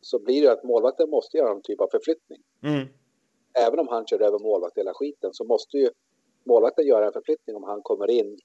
så 0.00 0.18
blir 0.18 0.42
det 0.42 0.52
att 0.52 0.64
målvakten 0.64 1.10
måste 1.10 1.36
göra 1.36 1.50
en 1.50 1.62
typ 1.62 1.80
av 1.80 1.88
förflyttning. 1.90 2.42
Mm, 2.62 2.88
Även 3.58 3.78
om 3.78 3.88
han 3.88 4.06
kör 4.06 4.22
över 4.22 4.38
målvakt 4.38 4.78
hela 4.78 4.94
skiten 4.94 5.30
så 5.34 5.44
måste 5.44 5.78
ju 5.78 5.88
målvakten 6.44 6.86
göra 6.86 7.06
en 7.06 7.12
förflyttning 7.12 7.56
om 7.56 7.62
han 7.62 7.82
kommer 7.82 8.10
in 8.10 8.38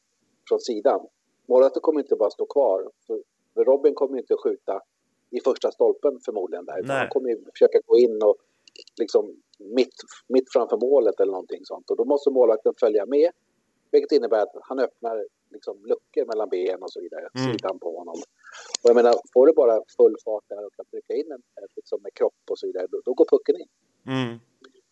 från 0.50 0.60
sidan. 0.60 1.08
Målvakten 1.48 1.82
kommer 1.82 2.00
inte 2.02 2.16
bara 2.16 2.30
stå 2.30 2.46
kvar. 2.46 2.92
För 3.08 3.24
Robin 3.66 3.94
kommer 3.96 4.18
inte 4.18 4.36
skjuta 4.44 4.82
i 5.30 5.40
första 5.40 5.72
stolpen 5.72 6.20
förmodligen 6.26 6.66
där. 6.66 6.84
Han 7.00 7.10
kommer 7.10 7.30
ju 7.30 7.46
försöka 7.52 7.80
gå 7.86 7.98
in 7.98 8.22
och 8.24 8.36
liksom 9.00 9.42
mitt, 9.60 9.96
mitt 10.28 10.52
framför 10.54 10.78
målet 10.78 11.20
eller 11.20 11.32
någonting 11.32 11.66
sånt. 11.66 11.90
Och 11.90 11.98
då 11.98 12.06
måste 12.06 12.30
målvakten 12.30 12.74
följa 12.80 13.06
med. 13.06 13.32
Vilket 13.92 14.12
innebär 14.12 14.42
att 14.42 14.56
han 14.62 14.80
öppnar 14.80 15.26
liksom 15.50 15.86
luckor 15.86 16.26
mellan 16.26 16.50
ben 16.50 16.84
och 16.84 16.92
så 16.92 17.00
vidare. 17.02 17.30
Mm. 17.36 17.52
Sidan 17.52 17.80
på 17.80 17.98
honom. 17.98 18.16
Och 18.84 18.90
jag 18.90 18.96
menar, 18.96 19.14
får 19.34 19.48
du 19.48 19.54
bara 19.54 19.82
full 19.98 20.16
fart 20.26 20.44
där 20.48 20.66
och 20.66 20.74
kan 20.74 20.86
trycka 20.86 21.14
in 21.14 21.32
en 21.32 21.42
liksom 21.76 22.02
med 22.02 22.14
kropp 22.14 22.44
och 22.50 22.60
så 22.60 22.68
vidare. 22.68 22.88
Då, 22.92 23.02
då 23.06 23.14
går 23.14 23.26
pucken 23.26 23.56
in. 23.62 23.68
mm, 24.08 24.40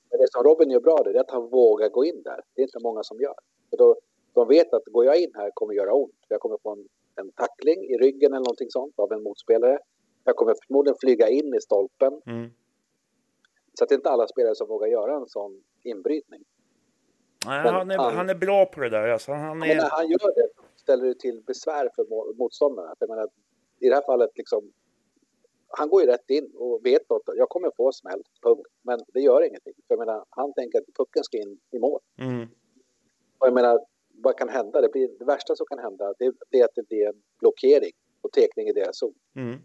Men 0.09 0.19
det 0.19 0.31
som 0.31 0.43
Robin 0.43 0.71
gör 0.71 0.79
bra 0.79 0.97
det 1.03 1.09
är 1.09 1.19
att 1.19 1.31
han 1.31 1.49
vågar 1.49 1.89
gå 1.89 2.05
in 2.05 2.21
där. 2.23 2.41
Det 2.53 2.61
är 2.61 2.63
inte 2.63 2.79
många 2.79 3.03
som 3.03 3.19
gör. 3.21 3.35
För 3.69 3.77
då, 3.77 3.95
de 4.33 4.47
vet 4.47 4.73
att 4.73 4.85
går 4.85 5.05
jag 5.05 5.17
in 5.21 5.31
här 5.35 5.51
kommer 5.53 5.73
göra 5.73 5.93
ont. 5.93 6.15
Jag 6.27 6.39
kommer 6.39 6.57
få 6.63 6.71
en, 6.71 6.87
en 7.15 7.31
tackling 7.31 7.83
i 7.85 7.97
ryggen 7.97 8.31
eller 8.33 8.45
någonting 8.45 8.69
sånt 8.69 8.93
av 8.99 9.11
en 9.11 9.23
motspelare. 9.23 9.79
Jag 10.23 10.35
kommer 10.35 10.55
förmodligen 10.67 10.97
flyga 10.99 11.29
in 11.29 11.53
i 11.53 11.61
stolpen. 11.61 12.21
mm. 12.25 12.49
Så 13.77 13.83
att 13.83 13.89
det 13.89 13.95
är 13.95 13.97
inte 13.97 14.09
alla 14.09 14.27
spelare 14.27 14.55
som 14.55 14.67
vågar 14.67 14.87
göra 14.87 15.15
en 15.15 15.27
sån 15.27 15.63
inbrytning. 15.83 16.43
Nej, 17.45 17.63
Men 17.63 17.73
han, 17.73 17.91
är, 17.91 17.97
han- 17.97 18.15
han 18.15 18.29
är 18.29 18.35
bra 18.35 18.65
på 18.65 18.79
det 18.81 18.89
där. 18.89 19.07
Alltså, 19.07 19.31
han 19.31 19.57
Men 19.59 19.67
när 19.67 19.75
är, 19.85 19.89
han 19.89 20.07
gör 20.09 20.35
det 20.35 20.49
ställer 20.75 21.05
det 21.05 21.19
till 21.19 21.41
besvär 21.47 21.89
för 21.95 22.33
motståndarna. 22.37 22.87
För 22.99 23.07
jag 23.07 23.09
menar, 23.09 23.29
I 23.79 23.89
det 23.89 23.95
här 23.95 24.01
fallet 24.05 24.29
liksom, 24.35 24.71
han 25.67 25.89
går 25.89 26.01
ju 26.01 26.07
rätt 26.07 26.29
in 26.29 26.51
och 26.55 26.85
vet 26.85 27.11
att 27.11 27.21
jag 27.35 27.49
kommer 27.49 27.71
få 27.77 27.91
smäll, 27.91 28.23
punkt. 28.43 28.67
Men 28.81 28.99
det 29.13 29.19
gör 29.19 29.41
ingenting. 29.47 29.73
För 29.87 29.93
jag 29.95 29.99
menar, 29.99 30.25
han 30.29 30.53
tänker 30.53 30.79
att 30.79 30.85
pucken 30.97 31.23
ska 31.23 31.37
in 31.37 31.59
i 31.71 31.79
mål. 31.79 31.99
mm, 32.19 32.47
Och 33.37 33.47
jag 33.47 33.53
menar, 33.53 33.79
vad 34.13 34.37
kan 34.37 34.49
hända? 34.49 34.81
Det, 34.81 34.89
blir, 34.89 35.09
det 35.19 35.25
värsta 35.25 35.55
som 35.55 35.65
kan 35.65 35.79
hända 35.79 36.13
det, 36.19 36.33
det 36.49 36.59
är 36.59 36.65
att 36.65 36.75
det 36.75 36.87
blir 36.87 37.07
en 37.07 37.21
blockering 37.39 37.91
och 38.21 38.31
tekning 38.31 38.67
i 38.67 38.73
deras 38.73 38.99
zon. 38.99 39.13
mm. 39.35 39.59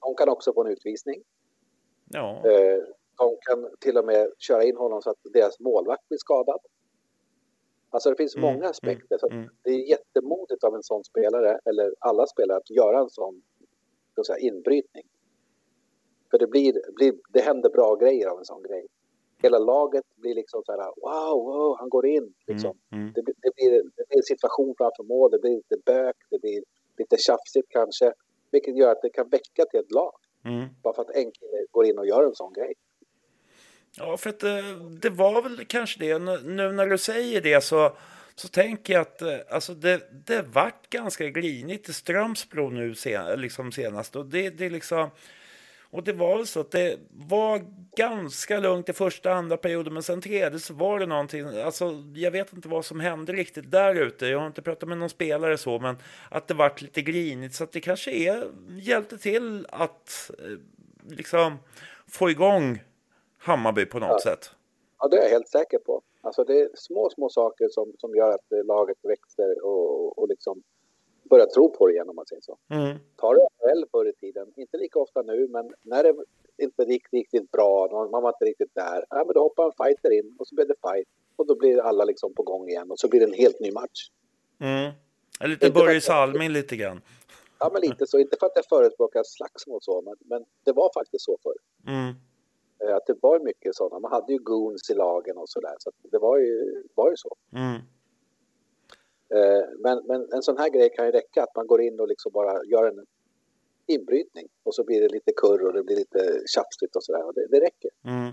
De 0.00 0.14
kan 0.14 0.28
också 0.28 0.52
få 0.52 0.64
en 0.64 0.72
utvisning. 0.72 1.22
Ja, 2.10 2.42
Eh, 2.50 2.82
de 3.16 3.36
kan 3.40 3.70
till 3.80 3.98
och 3.98 4.04
med 4.04 4.32
köra 4.38 4.64
in 4.64 4.76
honom 4.76 5.02
så 5.02 5.10
att 5.10 5.20
deras 5.32 5.60
målvakt 5.60 6.08
blir 6.08 6.18
skadad. 6.18 6.60
Alltså 7.90 8.10
det 8.10 8.16
finns 8.16 8.36
Mm, 8.36 8.54
många 8.54 8.68
aspekter. 8.68 9.18
Så 9.18 9.26
att 9.26 9.32
mm. 9.32 9.48
Det 9.62 9.70
är 9.70 9.88
jättemodigt 9.90 10.64
av 10.64 10.74
en 10.74 10.82
sån 10.82 11.04
spelare, 11.04 11.58
eller 11.64 11.94
alla 11.98 12.26
spelare, 12.26 12.58
att 12.58 12.70
göra 12.70 12.98
en 13.00 13.10
sån 13.10 13.42
jag 14.14 14.26
säga, 14.26 14.38
inbrytning. 14.38 15.04
För 16.30 16.38
det, 16.38 16.46
blir, 16.46 16.72
blir, 16.96 17.14
det 17.32 17.40
händer 17.40 17.70
bra 17.70 17.94
grejer 17.94 18.28
av 18.28 18.38
en 18.38 18.44
sån 18.44 18.62
grej. 18.62 18.86
Hela 19.42 19.58
laget 19.58 20.04
blir 20.16 20.34
liksom 20.34 20.62
så 20.66 20.72
här, 20.72 20.78
wow, 20.96 21.44
wow 21.44 21.76
han 21.78 21.88
går 21.88 22.06
in. 22.06 22.34
Liksom. 22.46 22.78
Mm, 22.92 23.02
mm. 23.02 23.12
Det, 23.14 23.22
blir- 23.22 23.34
det, 23.42 23.50
blir, 23.54 23.70
det 23.70 24.08
blir 24.08 24.16
en 24.16 24.22
situation 24.22 24.74
framför 24.78 25.02
mål, 25.02 25.30
det 25.30 25.38
blir 25.38 25.56
lite 25.56 25.76
bök, 25.84 26.16
det 26.30 26.38
blir 26.38 26.62
lite 26.98 27.16
tjafsigt 27.16 27.68
kanske. 27.68 28.12
Vilket 28.50 28.76
gör 28.76 28.92
att 28.92 29.02
det 29.02 29.10
kan 29.10 29.28
väcka 29.28 29.64
till 29.70 29.80
ett 29.80 29.92
lag. 29.92 30.14
Mm. 30.44 30.66
Bara 30.82 30.94
för 30.94 31.02
att 31.02 31.10
en 31.10 31.30
kille 31.32 31.66
går 31.70 31.86
in 31.86 31.98
och 31.98 32.06
gör 32.06 32.24
en 32.24 32.34
sån 32.34 32.52
grej. 32.52 32.74
Ja, 33.98 34.16
för 34.16 34.30
att 34.30 34.42
eh, 34.42 34.64
det, 35.00 35.10
var 35.10 35.42
väl 35.42 35.64
kanske 35.64 35.98
det. 35.98 36.18
Nu 36.18 36.72
när 36.72 36.86
du 36.86 36.98
säger 36.98 37.40
det 37.40 37.60
så, 37.60 37.96
så 38.34 38.48
tänker 38.48 38.92
jag 38.92 39.00
att 39.00 39.22
eh, 39.22 39.36
alltså 39.50 39.74
det, 39.74 40.08
det 40.26 40.42
vart 40.42 40.90
ganska 40.90 41.28
grinigt 41.28 41.88
i 41.88 41.92
Strömsbro 41.92 42.70
nu 42.70 42.94
sen, 42.94 43.40
liksom 43.40 43.72
senast. 43.72 44.16
Och 44.16 44.26
det, 44.26 44.50
det 44.50 44.70
liksom... 44.70 45.10
Och 45.90 46.04
det 46.04 46.12
var 46.12 46.36
väl 46.36 46.46
så 46.46 46.60
att 46.60 46.70
det 46.70 46.98
var 47.10 47.64
ganska 47.96 48.58
lugnt 48.58 48.88
i 48.88 48.92
första 48.92 49.32
andra 49.32 49.56
perioden, 49.56 49.94
men 49.94 50.02
sen 50.02 50.20
tredje 50.20 50.58
så 50.58 50.74
var 50.74 51.00
det 51.00 51.06
någonting, 51.06 51.60
alltså 51.60 52.04
jag 52.14 52.30
vet 52.30 52.52
inte 52.52 52.68
vad 52.68 52.84
som 52.84 53.00
hände 53.00 53.32
riktigt 53.32 53.70
där 53.70 53.94
ute, 53.94 54.26
jag 54.26 54.38
har 54.38 54.46
inte 54.46 54.62
pratat 54.62 54.88
med 54.88 54.98
någon 54.98 55.10
spelare 55.10 55.58
så, 55.58 55.78
men 55.78 55.96
att 56.30 56.48
det 56.48 56.54
vart 56.54 56.82
lite 56.82 57.02
grinigt, 57.02 57.54
så 57.54 57.64
att 57.64 57.72
det 57.72 57.80
kanske 57.80 58.10
är, 58.10 58.44
hjälpte 58.68 59.18
till 59.18 59.66
att 59.70 60.30
eh, 60.38 60.58
liksom 61.08 61.58
få 62.08 62.30
igång 62.30 62.80
Hammarby 63.46 63.86
på 63.86 63.98
något 63.98 64.08
Ja. 64.24 64.30
sätt. 64.30 64.50
Ja, 64.98 65.08
det 65.08 65.16
är 65.18 65.22
jag 65.22 65.30
helt 65.30 65.48
säker 65.48 65.78
på. 65.78 66.02
Alltså 66.20 66.44
det 66.44 66.60
är 66.60 66.68
små, 66.74 67.10
små 67.10 67.28
saker 67.28 67.68
som, 67.70 67.92
som 67.98 68.14
gör 68.14 68.32
att 68.34 68.66
laget 68.66 68.96
växer 69.02 69.64
och, 69.64 70.18
och 70.18 70.28
liksom 70.28 70.62
börjar 71.30 71.46
tro 71.46 71.68
på 71.70 71.86
det 71.86 71.92
igen 71.92 72.08
om 72.08 72.16
man 72.16 72.26
säger 72.26 72.42
så. 72.42 72.58
Mm. 72.70 72.96
Ta 73.16 73.34
det 73.34 73.48
väl 73.66 73.84
förr 73.90 74.08
i 74.08 74.12
tiden, 74.12 74.52
inte 74.56 74.76
lika 74.76 74.98
ofta 74.98 75.22
nu, 75.22 75.48
men 75.48 75.74
när 75.82 76.02
det 76.02 76.14
inte 76.58 76.82
gick 76.82 77.12
riktigt 77.12 77.50
bra, 77.50 77.88
man 78.10 78.22
var 78.22 78.28
inte 78.30 78.44
riktigt 78.44 78.74
där, 78.74 79.04
ja, 79.10 79.24
men 79.26 79.34
då 79.34 79.40
hoppar 79.40 79.64
en 79.64 79.72
fighter 79.86 80.12
in 80.18 80.36
och 80.38 80.48
så 80.48 80.54
blir 80.54 80.66
det 80.66 80.74
fight 80.90 81.08
och 81.36 81.46
då 81.46 81.54
blir 81.54 81.78
alla 81.80 82.04
liksom 82.04 82.34
på 82.34 82.42
gång 82.42 82.68
igen 82.68 82.90
och 82.90 82.98
så 82.98 83.08
blir 83.08 83.20
det 83.20 83.26
en 83.26 83.32
helt 83.32 83.60
ny 83.60 83.72
match. 83.72 84.10
Mm. 84.58 84.92
Lite 85.44 85.70
Börje 85.70 86.00
Salming 86.00 86.48
lite 86.50 86.76
grann. 86.76 87.00
Ja, 87.58 87.70
men 87.72 87.82
lite 87.82 88.06
så. 88.06 88.18
Inte 88.18 88.36
för 88.40 88.46
att 88.46 88.52
jag 88.54 88.64
förespråkar 88.66 89.22
slagsmål 89.24 89.78
så, 89.82 90.02
men, 90.02 90.14
men 90.20 90.44
det 90.64 90.72
var 90.72 90.90
faktiskt 90.94 91.24
så 91.24 91.38
förr. 91.42 91.56
Mm. 91.92 92.14
Eh, 92.84 92.96
Att 92.96 93.06
det 93.06 93.16
var 93.22 93.40
mycket 93.40 93.74
sådana. 93.74 94.00
Man 94.00 94.12
hade 94.12 94.32
ju 94.32 94.38
goons 94.38 94.90
i 94.90 94.94
lagen 94.94 95.36
och 95.36 95.48
sådär. 95.48 95.74
Så 95.78 95.90
det 96.02 96.18
var 96.18 96.38
ju, 96.38 96.82
var 96.94 97.10
ju 97.10 97.16
så. 97.16 97.36
Mm. 97.52 97.74
Eh, 99.34 99.64
Men, 99.78 100.02
men 100.06 100.32
en 100.32 100.42
sån 100.42 100.58
här 100.58 100.68
grej 100.70 100.90
kan 100.96 101.06
ju 101.06 101.12
räcka. 101.12 101.42
Att 101.42 101.56
man 101.56 101.66
går 101.66 101.80
in 101.80 102.00
och 102.00 102.08
liksom 102.08 102.32
bara 102.32 102.64
gör 102.64 102.88
en 102.88 103.06
inbrytning. 103.86 104.48
Och 104.62 104.74
så 104.74 104.84
blir 104.84 105.00
det 105.00 105.08
lite 105.08 105.32
kurr 105.36 105.66
och 105.66 105.72
det 105.72 105.82
blir 105.82 105.96
lite 105.96 106.42
tjafsigt 106.54 106.96
och 106.96 107.04
sådär. 107.04 107.26
Och 107.26 107.34
det, 107.34 107.46
det 107.50 107.60
räcker. 107.60 107.90
Mm. 108.04 108.32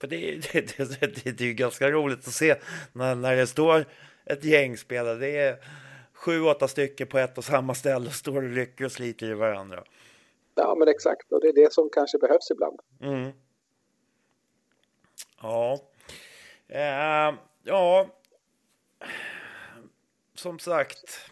För 0.00 0.06
det, 0.06 0.16
det, 0.52 0.76
det, 0.78 1.00
det, 1.00 1.32
det 1.38 1.44
är 1.44 1.48
ju 1.48 1.54
ganska 1.54 1.90
roligt 1.90 2.18
att 2.18 2.34
se 2.34 2.56
när, 2.92 3.14
när 3.14 3.36
det 3.36 3.46
står 3.46 3.84
ett 4.26 4.44
gäng 4.44 4.76
spelare. 4.76 5.18
Det 5.18 5.36
är 5.36 5.56
sju, 6.12 6.42
åtta 6.42 6.68
stycken 6.68 7.06
på 7.06 7.18
ett 7.18 7.38
och 7.38 7.44
samma 7.44 7.74
ställe 7.74 8.06
och 8.06 8.12
står 8.12 8.36
och 8.36 8.54
rycker 8.54 8.84
och 8.84 8.92
sliter 8.92 9.26
i 9.30 9.34
varandra. 9.34 9.84
Ja, 10.54 10.74
men 10.74 10.88
exakt. 10.88 11.32
Och 11.32 11.40
det 11.40 11.48
är 11.48 11.52
det 11.52 11.72
som 11.72 11.90
kanske 11.92 12.18
behövs 12.18 12.50
ibland. 12.50 12.80
Mm. 13.00 13.32
Ja. 15.42 15.78
Eh, 16.68 17.34
ja. 17.62 18.06
Som 20.34 20.58
sagt. 20.58 21.30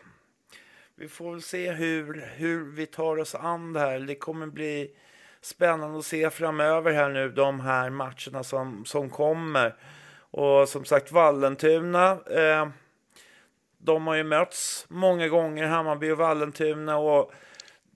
Vi 0.94 1.08
får 1.08 1.30
väl 1.30 1.42
se 1.42 1.72
hur, 1.72 2.30
hur 2.36 2.64
vi 2.64 2.86
tar 2.86 3.18
oss 3.18 3.34
an 3.34 3.72
det 3.72 3.80
här. 3.80 4.00
Det 4.00 4.14
kommer 4.14 4.46
bli 4.46 4.96
spännande 5.40 5.98
att 5.98 6.04
se 6.04 6.30
framöver 6.30 6.92
här 6.92 7.08
nu 7.08 7.28
de 7.28 7.60
här 7.60 7.90
matcherna 7.90 8.42
som, 8.42 8.84
som 8.84 9.10
kommer. 9.10 9.76
Och 10.30 10.68
som 10.68 10.84
sagt 10.84 11.12
Vallentuna. 11.12 12.10
Eh, 12.10 12.68
de 13.78 14.06
har 14.06 14.14
ju 14.14 14.24
mötts 14.24 14.86
många 14.88 15.28
gånger, 15.28 15.66
Hammarby 15.66 16.10
och 16.10 16.18
Vallentuna. 16.18 16.98
Och 16.98 17.32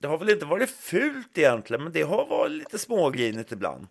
det 0.01 0.07
har 0.07 0.17
väl 0.17 0.29
inte 0.29 0.45
varit 0.45 0.69
fult 0.69 1.37
egentligen, 1.37 1.83
men 1.83 1.93
det 1.93 2.01
har 2.01 2.25
varit 2.25 2.51
lite 2.51 2.77
smågrinigt 2.77 3.51
ibland. 3.51 3.87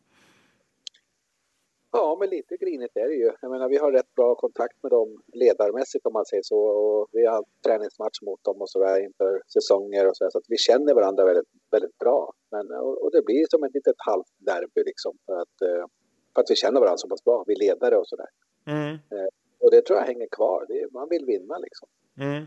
Ja, 1.93 2.17
men 2.21 2.29
lite 2.31 2.57
grinigt 2.57 2.97
är 2.97 3.09
det 3.09 3.15
ju. 3.15 3.31
Jag 3.41 3.51
menar, 3.51 3.69
vi 3.69 3.77
har 3.77 3.93
rätt 3.93 4.15
bra 4.15 4.35
kontakt 4.35 4.83
med 4.83 4.93
dem 4.93 5.23
ledarmässigt 5.33 6.07
om 6.07 6.13
man 6.13 6.25
säger 6.25 6.43
så. 6.43 6.59
Och 6.59 7.09
vi 7.13 7.27
har 7.27 7.45
träningsmatch 7.67 8.23
mot 8.23 8.45
dem 8.45 8.61
och 8.63 8.71
sådär 8.71 9.01
inför 9.05 9.43
säsonger 9.53 10.09
och 10.09 10.17
så, 10.17 10.29
så 10.33 10.39
att 10.39 10.45
vi 10.49 10.57
känner 10.57 10.95
varandra 10.95 11.25
väldigt, 11.25 11.49
väldigt 11.71 11.99
bra. 11.99 12.33
Men, 12.51 12.71
och, 12.71 13.03
och 13.05 13.11
det 13.13 13.23
blir 13.23 13.47
som 13.51 13.65
ett 13.65 13.75
litet 13.75 13.95
halvt 13.99 14.33
derby 14.39 14.83
liksom. 14.87 15.13
För 15.27 15.37
att, 15.43 15.61
eh, 15.63 15.85
för 16.35 16.41
att 16.43 16.51
vi 16.51 16.57
känner 16.57 16.81
varandra 16.81 16.99
så 16.99 17.09
pass 17.09 17.25
bra, 17.25 17.45
vi 17.47 17.55
ledare 17.55 17.97
och 17.97 18.09
sådär. 18.09 18.29
Mm, 18.67 18.97
Och 19.59 19.71
det 19.71 19.83
tror 19.83 19.99
jag 19.99 20.07
hänger 20.07 20.29
kvar. 20.31 20.65
Det 20.69 20.93
man 20.93 21.09
vill 21.09 21.25
vinna 21.27 21.59
liksom. 21.59 21.89
mm, 22.21 22.45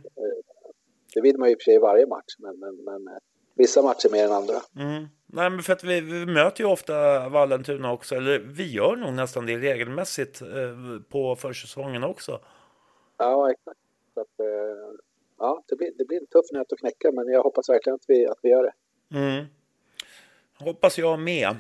Det 1.14 1.22
vill 1.22 1.38
man 1.38 1.48
ju 1.50 1.54
i 1.54 1.56
och 1.56 1.60
för 1.60 1.64
sig 1.64 1.76
i 1.76 1.78
varje 1.78 2.06
match, 2.08 2.36
men, 2.40 2.60
men, 2.60 2.76
men 2.76 3.08
eh, 3.08 3.20
vissa 3.60 3.82
matcher 3.82 4.10
mer 4.10 4.26
än 4.26 4.32
andra. 4.32 4.62
mm. 4.76 5.08
Nej, 5.32 5.50
men 5.50 5.64
för 5.64 5.74
att 5.74 5.84
vi, 5.84 6.02
vi 6.02 6.26
möter 6.26 6.64
ju 6.64 6.70
ofta 6.70 7.30
Vallentuna 7.30 7.92
också, 7.92 8.16
eller 8.16 8.40
vi 8.40 8.72
gör 8.72 8.96
nog 8.96 9.14
nästan 9.14 9.46
det 9.46 9.58
regelmässigt 9.58 10.42
eh, 10.42 10.48
på 11.10 11.36
försäsongen 11.36 12.04
också. 12.04 12.40
Ja, 13.18 13.52
exakt. 13.52 13.80
Så 14.14 14.22
att, 14.22 14.40
eh, 14.40 15.00
ja, 15.40 15.64
det 15.68 15.76
blir, 15.76 15.92
det 15.98 16.06
blir 16.06 16.18
en 16.18 16.28
tuff 16.28 16.46
nöt 16.52 16.74
att 16.74 16.80
knäcka, 16.80 17.12
men 17.12 17.28
jag 17.28 17.44
hoppas 17.44 17.70
verkligen 17.70 17.96
att 17.96 18.06
vi, 18.08 18.28
att 18.28 18.40
vi 18.42 18.50
gör 18.50 18.64
det. 18.64 18.74
Mm. 19.18 19.46
Hoppas 20.60 20.98
jag 20.98 21.20
med. 21.20 21.56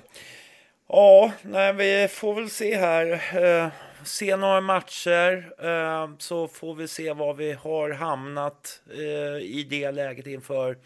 Ja, 0.87 1.31
nej, 1.41 1.73
vi 1.73 2.07
får 2.07 2.33
väl 2.33 2.49
se 2.49 2.75
här. 2.75 3.11
Eh, 3.43 3.67
se 4.03 4.35
några 4.35 4.61
matcher 4.61 5.53
eh, 5.65 6.09
så 6.17 6.47
får 6.47 6.75
vi 6.75 6.87
se 6.87 7.13
var 7.13 7.33
vi 7.33 7.51
har 7.51 7.89
hamnat 7.89 8.81
eh, 8.93 9.43
i 9.43 9.67
det 9.69 9.91
läget 9.91 10.27
inför 10.27 10.77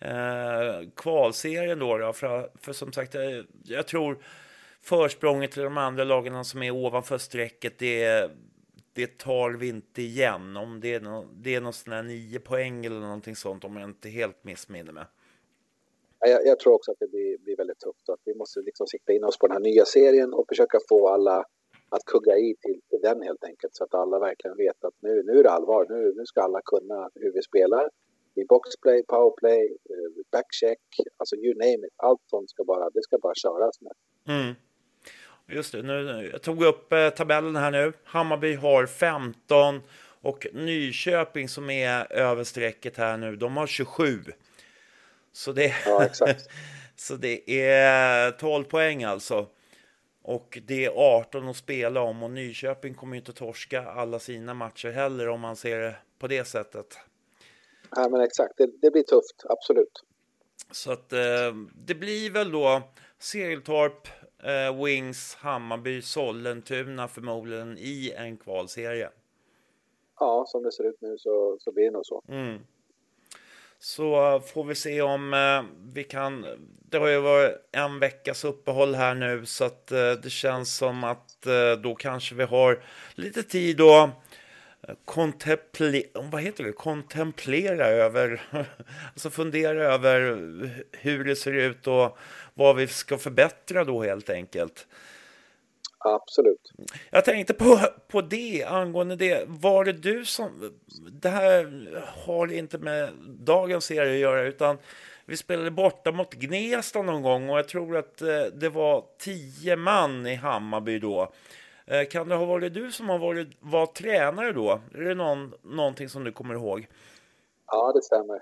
eh, 0.00 0.90
kvalserien 0.96 1.78
då. 1.78 1.98
då 1.98 2.12
för, 2.12 2.50
för 2.60 2.72
som 2.72 2.92
sagt, 2.92 3.14
jag, 3.14 3.46
jag 3.64 3.86
tror 3.86 4.18
försprånget 4.80 5.52
till 5.52 5.62
de 5.62 5.78
andra 5.78 6.04
lagen 6.04 6.44
som 6.44 6.62
är 6.62 6.70
ovanför 6.70 7.18
strecket, 7.18 7.78
det, 7.78 8.30
det 8.92 9.18
tar 9.18 9.50
vi 9.50 9.68
inte 9.68 10.02
igen. 10.02 10.56
Om 10.56 10.80
det 10.80 10.94
är, 10.94 11.00
no, 11.00 11.26
det 11.32 11.54
är 11.54 11.60
någon 11.60 11.72
sån 11.72 11.92
här 11.92 12.02
nio 12.02 12.40
poäng 12.40 12.86
eller 12.86 13.00
någonting 13.00 13.36
sånt, 13.36 13.64
om 13.64 13.76
jag 13.76 13.88
inte 13.90 14.08
helt 14.08 14.44
missminner 14.44 14.92
mig. 14.92 15.04
Jag, 16.18 16.46
jag 16.46 16.58
tror 16.58 16.74
också 16.74 16.90
att 16.92 16.98
det 17.00 17.10
blir, 17.10 17.38
blir 17.38 17.56
väldigt 17.56 17.78
tufft 17.78 18.08
att 18.08 18.20
vi 18.24 18.34
måste 18.34 18.60
liksom 18.60 18.86
sikta 18.86 19.12
in 19.12 19.24
oss 19.24 19.38
på 19.38 19.46
den 19.46 19.56
här 19.56 19.60
nya 19.60 19.84
serien 19.84 20.34
och 20.34 20.48
försöka 20.48 20.78
få 20.88 21.08
alla 21.08 21.44
att 21.88 22.04
kugga 22.04 22.36
i 22.36 22.54
till, 22.60 22.80
till 22.90 23.00
den 23.02 23.22
helt 23.22 23.44
enkelt 23.44 23.74
så 23.74 23.84
att 23.84 23.94
alla 23.94 24.18
verkligen 24.18 24.56
vet 24.56 24.84
att 24.84 24.94
nu, 25.00 25.22
nu 25.22 25.38
är 25.38 25.42
det 25.42 25.50
allvar. 25.50 25.86
Nu, 25.88 26.14
nu 26.16 26.26
ska 26.26 26.42
alla 26.42 26.60
kunna 26.64 27.10
hur 27.14 27.32
vi 27.32 27.42
spelar 27.42 27.90
i 28.36 28.44
boxplay, 28.44 29.02
powerplay, 29.02 29.64
eh, 29.90 30.24
backcheck, 30.32 30.78
alltså 31.16 31.36
you 31.36 31.54
name 31.54 31.86
it. 31.86 31.94
Allt 31.96 32.20
sånt 32.30 32.50
ska 32.50 32.64
bara, 32.64 32.90
det 32.90 33.02
ska 33.02 33.18
bara 33.18 33.34
köras 33.34 33.80
med. 33.80 33.92
Mm. 34.28 34.54
Just 35.48 35.72
det, 35.72 35.82
nu, 35.82 36.28
jag 36.32 36.42
tog 36.42 36.62
upp 36.62 36.92
eh, 36.92 37.10
tabellen 37.10 37.56
här 37.56 37.70
nu. 37.70 37.92
Hammarby 38.04 38.54
har 38.54 38.86
15 38.86 39.80
och 40.20 40.46
Nyköping 40.52 41.48
som 41.48 41.70
är 41.70 42.12
över 42.12 42.44
strecket 42.44 42.96
här 42.96 43.16
nu, 43.16 43.36
de 43.36 43.56
har 43.56 43.66
27. 43.66 44.18
Så 45.32 45.52
det, 45.52 45.74
Ja, 45.86 46.08
så 46.96 47.14
det 47.16 47.50
är 47.50 48.30
12 48.30 48.64
poäng 48.64 49.04
alltså. 49.04 49.46
Och 50.22 50.58
det 50.66 50.84
är 50.84 50.90
18 50.96 51.48
att 51.48 51.56
spela 51.56 52.00
om 52.00 52.22
och 52.22 52.30
Nyköping 52.30 52.94
kommer 52.94 53.16
ju 53.16 53.18
inte 53.18 53.32
torska 53.32 53.86
alla 53.86 54.18
sina 54.18 54.54
matcher 54.54 54.90
heller 54.90 55.28
om 55.28 55.40
man 55.40 55.56
ser 55.56 55.80
det 55.80 55.96
på 56.18 56.26
det 56.26 56.44
sättet. 56.44 56.98
Ja, 57.90 58.08
men 58.08 58.20
exakt, 58.20 58.54
det, 58.56 58.70
det 58.82 58.90
blir 58.90 59.02
tufft, 59.02 59.44
absolut. 59.48 60.02
Så 60.70 60.92
att 60.92 61.12
eh, 61.12 61.54
det 61.74 61.94
blir 61.94 62.30
väl 62.30 62.52
då 62.52 62.82
Segeltorp, 63.18 64.08
eh, 64.42 64.84
Wings, 64.84 65.34
Hammarby, 65.34 66.02
Sollentuna 66.02 67.08
förmodligen 67.08 67.78
i 67.78 68.12
en 68.16 68.36
kvalserie. 68.36 69.10
Ja, 70.20 70.44
som 70.48 70.62
det 70.62 70.72
ser 70.72 70.84
ut 70.84 71.00
nu 71.00 71.18
så, 71.18 71.56
så 71.60 71.72
blir 71.72 71.84
det 71.84 71.90
nog 71.90 72.06
så. 72.06 72.22
Mm. 72.28 72.58
Så 73.78 74.40
får 74.40 74.64
vi 74.64 74.74
se 74.74 75.02
om 75.02 75.34
eh, 75.34 75.62
vi 75.92 76.04
kan. 76.04 76.46
Det 76.90 76.98
har 76.98 77.08
ju 77.08 77.20
varit 77.20 77.52
en 77.72 77.98
veckas 77.98 78.44
uppehåll 78.44 78.94
här 78.94 79.14
nu 79.14 79.46
så 79.46 79.64
att 79.64 79.92
eh, 79.92 80.12
det 80.12 80.30
känns 80.30 80.76
som 80.76 81.04
att 81.04 81.46
eh, 81.46 81.72
då 81.82 81.94
kanske 81.94 82.34
vi 82.34 82.44
har 82.44 82.82
lite 83.14 83.42
tid 83.42 83.80
att 83.80 84.10
kontemplera, 85.04 86.06
vad 86.14 86.42
heter 86.42 86.64
det? 86.64 86.72
kontemplera 86.72 87.86
över, 87.86 88.42
alltså 89.12 89.30
fundera 89.30 89.94
över 89.94 90.20
hur 90.92 91.24
det 91.24 91.36
ser 91.36 91.52
ut 91.52 91.86
och 91.86 92.18
vad 92.54 92.76
vi 92.76 92.86
ska 92.86 93.18
förbättra 93.18 93.84
då 93.84 94.02
helt 94.02 94.30
enkelt. 94.30 94.86
Absolut. 95.98 96.72
Jag 97.10 97.24
tänkte 97.24 97.54
på, 97.54 97.80
på 98.08 98.20
det, 98.20 98.64
angående 98.64 99.16
det. 99.16 99.44
Var 99.46 99.84
det 99.84 99.92
du 99.92 100.24
som... 100.24 100.72
Det 101.12 101.28
här 101.28 101.88
har 102.26 102.52
inte 102.52 102.78
med 102.78 103.10
dagens 103.26 103.84
serie 103.84 104.12
att 104.12 104.18
göra, 104.18 104.42
utan 104.42 104.78
vi 105.24 105.36
spelade 105.36 105.70
borta 105.70 106.12
mot 106.12 106.34
Gnesta 106.34 107.02
någon 107.02 107.22
gång 107.22 107.50
och 107.50 107.58
jag 107.58 107.68
tror 107.68 107.96
att 107.96 108.22
eh, 108.22 108.42
det 108.54 108.68
var 108.68 109.04
tio 109.18 109.76
man 109.76 110.26
i 110.26 110.34
Hammarby 110.34 110.98
då. 110.98 111.32
Eh, 111.86 112.04
Kan 112.08 112.28
det 112.28 112.34
ha 112.34 112.44
varit 112.44 112.74
du 112.74 112.92
som 112.92 113.08
har 113.08 113.18
varit, 113.18 113.48
var 113.60 113.86
tränare 113.86 114.52
då? 114.52 114.80
Är 114.94 115.00
det 115.00 115.14
någon, 115.14 115.54
någonting 115.62 116.08
som 116.08 116.24
du 116.24 116.32
kommer 116.32 116.54
ihåg? 116.54 116.86
Ja, 117.66 117.92
det 117.94 118.02
stämmer. 118.02 118.36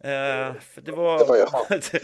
Eh, 0.00 0.54
det 0.82 0.92
var... 0.92 1.18
Det 1.18 1.24
var 1.24 1.36
jag. 1.36 1.80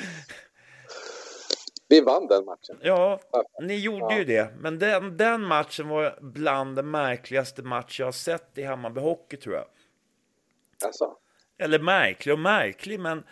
Vi 1.88 2.00
vann 2.00 2.26
den 2.26 2.44
matchen. 2.44 2.78
ja, 2.82 3.20
ni 3.62 3.78
gjorde 3.78 3.98
Ja. 4.14 4.18
ju 4.18 4.24
det. 4.24 4.48
Men 4.58 4.78
den, 4.78 5.16
den 5.16 5.42
matchen 5.42 5.88
var 5.88 6.18
bland 6.20 6.76
de 6.76 6.90
märkligaste 6.90 7.62
matcher 7.62 8.00
jag 8.02 8.06
har 8.06 8.12
sett 8.12 8.58
i 8.58 8.62
Hammarby 8.62 9.00
Hockey 9.00 9.36
tror 9.36 9.54
jag. 9.54 9.64
Alltså, 10.84 11.16
Eller 11.58 11.78
märklig 11.78 12.32
och 12.32 12.38
märklig, 12.38 13.00
men, 13.00 13.24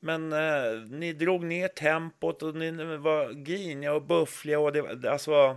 men 0.00 0.32
eh, 0.32 0.72
ni 0.90 1.12
drog 1.12 1.44
ner 1.44 1.68
tempot 1.68 2.42
och 2.42 2.54
ni 2.54 2.96
var 2.96 3.32
griniga 3.32 3.92
och 3.94 4.02
buffliga. 4.02 4.60
Och 4.60 4.72
det, 4.72 5.10
alltså, 5.10 5.56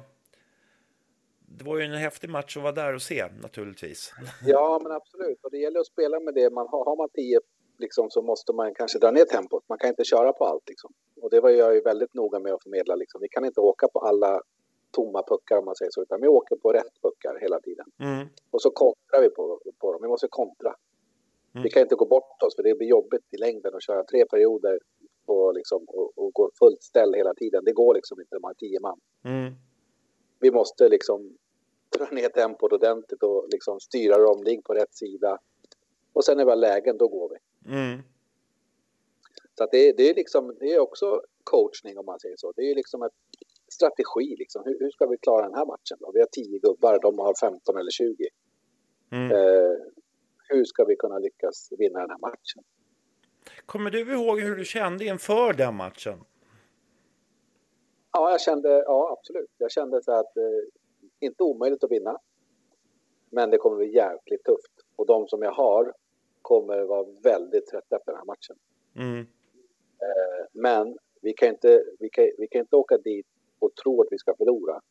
det 1.58 1.64
var 1.66 1.78
ju 1.78 1.84
en 1.84 1.92
häftig 1.92 2.30
match 2.30 2.58
att 2.58 2.64
vara 2.64 2.72
där 2.74 2.96
och 2.96 3.02
se 3.02 3.28
naturligtvis. 3.42 4.14
ja, 4.46 4.80
men 4.84 4.92
absolut. 4.92 5.40
Och 5.44 5.52
det 5.52 5.58
gäller 5.58 5.80
att 5.80 5.88
spela 5.88 6.20
med 6.20 6.34
det 6.34 6.50
man 6.50 6.68
har. 6.68 6.86
Har 6.86 6.96
man 6.98 7.10
tio 7.10 7.40
liksom, 7.78 8.10
så 8.10 8.22
måste 8.22 8.54
man 8.54 8.74
kanske 8.76 9.00
dra 9.00 9.12
ner 9.12 9.26
tempot. 9.26 9.64
Man 9.70 9.78
kan 9.78 9.90
inte 9.90 10.04
köra 10.04 10.34
på 10.34 10.46
allt. 10.46 10.70
Liksom. 10.70 10.94
Och 11.22 11.30
det 11.30 11.40
var 11.42 11.50
jag 11.50 11.76
ju 11.76 11.82
väldigt 11.82 12.14
noga 12.14 12.40
med 12.40 12.54
att 12.54 12.64
förmedla. 12.64 12.96
Liksom. 12.96 13.22
Vi 13.22 13.28
kan 13.30 13.46
inte 13.46 13.60
åka 13.62 13.88
på 13.88 14.00
alla 14.00 14.42
tomma 14.92 15.24
puckar 15.28 15.58
om 15.58 15.66
man 15.66 15.76
säger 15.76 15.92
så, 15.92 16.02
utan 16.02 16.22
vi 16.22 16.28
åker 16.28 16.56
på 16.56 16.72
rätt 16.74 17.02
puckar 17.02 17.40
hela 17.42 17.60
tiden. 17.62 17.86
Mm, 18.00 18.28
Och 18.52 18.62
så 18.62 18.72
kontrar 18.72 19.22
vi 19.22 19.30
på, 19.30 19.62
på 19.80 19.92
dem. 19.94 20.02
Vi 20.02 20.08
måste 20.08 20.28
kontra. 20.30 20.76
Mm. 21.54 21.64
Vi 21.64 21.70
kan 21.70 21.82
inte 21.82 21.96
gå 21.96 22.06
bort 22.06 22.44
oss 22.44 22.56
för 22.56 22.64
det 22.64 22.76
blir 22.78 22.88
jobbigt 22.88 23.26
i 23.32 23.38
längden 23.38 23.76
att 23.76 23.84
köra 23.84 24.04
tre 24.04 24.26
perioder 24.26 24.80
på, 25.26 25.52
liksom, 25.52 25.86
och, 25.88 26.18
och 26.18 26.34
gå 26.34 26.52
fullt 26.60 26.84
ställ 26.84 27.14
hela 27.14 27.34
tiden. 27.34 27.64
Det 27.66 27.72
går 27.74 27.94
liksom 27.94 28.20
inte, 28.22 28.36
de 28.36 28.44
har 28.44 28.54
tio 28.54 28.80
man. 28.80 29.00
mm, 29.26 29.54
Vi 30.40 30.52
måste 30.52 30.90
liksom 30.90 31.38
dra 31.98 32.06
ner 32.12 32.30
tempot 32.30 32.74
ordentligt 32.74 33.24
och 33.24 33.48
liksom 33.52 33.80
styra 33.80 34.18
dem, 34.18 34.44
ligg 34.44 34.64
på 34.64 34.74
rätt 34.74 34.94
sida. 34.96 35.40
Och 36.14 36.26
sen 36.26 36.38
vi 36.38 36.44
har 36.44 36.56
lägen, 36.56 36.98
då 36.98 37.08
går 37.08 37.30
vi. 37.30 37.72
mm, 37.76 38.00
Så 39.58 39.64
att 39.64 39.72
det, 39.72 39.92
det 39.98 40.10
är 40.10 40.16
liksom, 40.16 40.56
det 40.60 40.74
är 40.74 40.80
också 40.80 41.22
coachning 41.44 41.98
om 41.98 42.06
man 42.06 42.20
säger 42.20 42.36
så. 42.38 42.52
Det 42.56 42.62
är 42.72 42.76
liksom 42.76 43.04
ett 43.04 43.12
strategi 43.72 44.36
liksom. 44.40 44.62
Hur, 44.66 44.80
hur 44.80 44.90
ska 44.92 45.06
vi 45.08 45.18
klara 45.18 45.42
den 45.46 45.54
här 45.56 45.66
matchen 45.66 45.98
då? 46.00 46.12
Vi 46.14 46.20
har 46.20 46.28
tio 46.32 46.60
gubbar, 46.60 47.00
de 47.02 47.20
har 47.20 47.34
15 47.42 47.78
eller 47.78 47.92
20. 47.92 48.16
mm. 49.12 49.32
Eh, 49.32 49.78
hur 50.50 50.66
ska 50.66 50.84
vi 50.86 50.96
kunna 50.96 51.18
lyckas 51.20 51.70
vinna 51.78 52.00
den 52.00 52.10
här 52.10 52.18
matchen? 52.20 52.64
Kommer 53.66 53.92
du 53.92 54.00
ihåg 54.14 54.40
hur 54.40 54.56
du 54.56 54.66
kände 54.66 55.06
inför 55.06 55.54
den 55.54 55.76
matchen? 55.76 56.24
Ja, 58.14 58.32
jag 58.32 58.42
kände, 58.42 58.70
ja 58.70 59.18
absolut. 59.20 59.50
Jag 59.58 59.72
kände 59.72 60.04
så 60.04 60.12
att 60.12 60.38
eh, 60.38 60.44
inte 61.22 61.44
omöjligt 61.44 61.84
att 61.84 61.92
vinna. 61.92 62.18
Men 63.30 63.50
det 63.50 63.58
kommer 63.58 63.78
bli 63.78 63.96
jäkligt 63.96 64.44
tufft. 64.44 64.72
Och 64.96 65.06
de 65.06 65.28
som 65.28 65.42
jag 65.42 65.52
har 65.52 65.94
kommer 66.42 66.84
vara 66.84 67.08
väldigt 67.24 67.68
trötta 67.68 67.96
efter 67.96 68.12
den 68.12 68.18
här 68.18 68.26
matchen. 68.26 68.56
Mm, 68.96 69.26
Eh, 70.02 70.46
men 70.52 70.98
vi 71.22 71.34
kan, 71.34 71.50
inte, 71.50 71.84
vi, 72.00 72.10
kan, 72.10 72.26
vi 72.38 72.48
kan 72.48 72.62
inte 72.62 72.76
åka 72.76 72.98
dit 72.98 73.28
och 73.60 73.76
tro 73.76 74.02
att 74.02 74.08
vi 74.12 74.18
ska 74.18 74.36
förlora. 74.36 74.82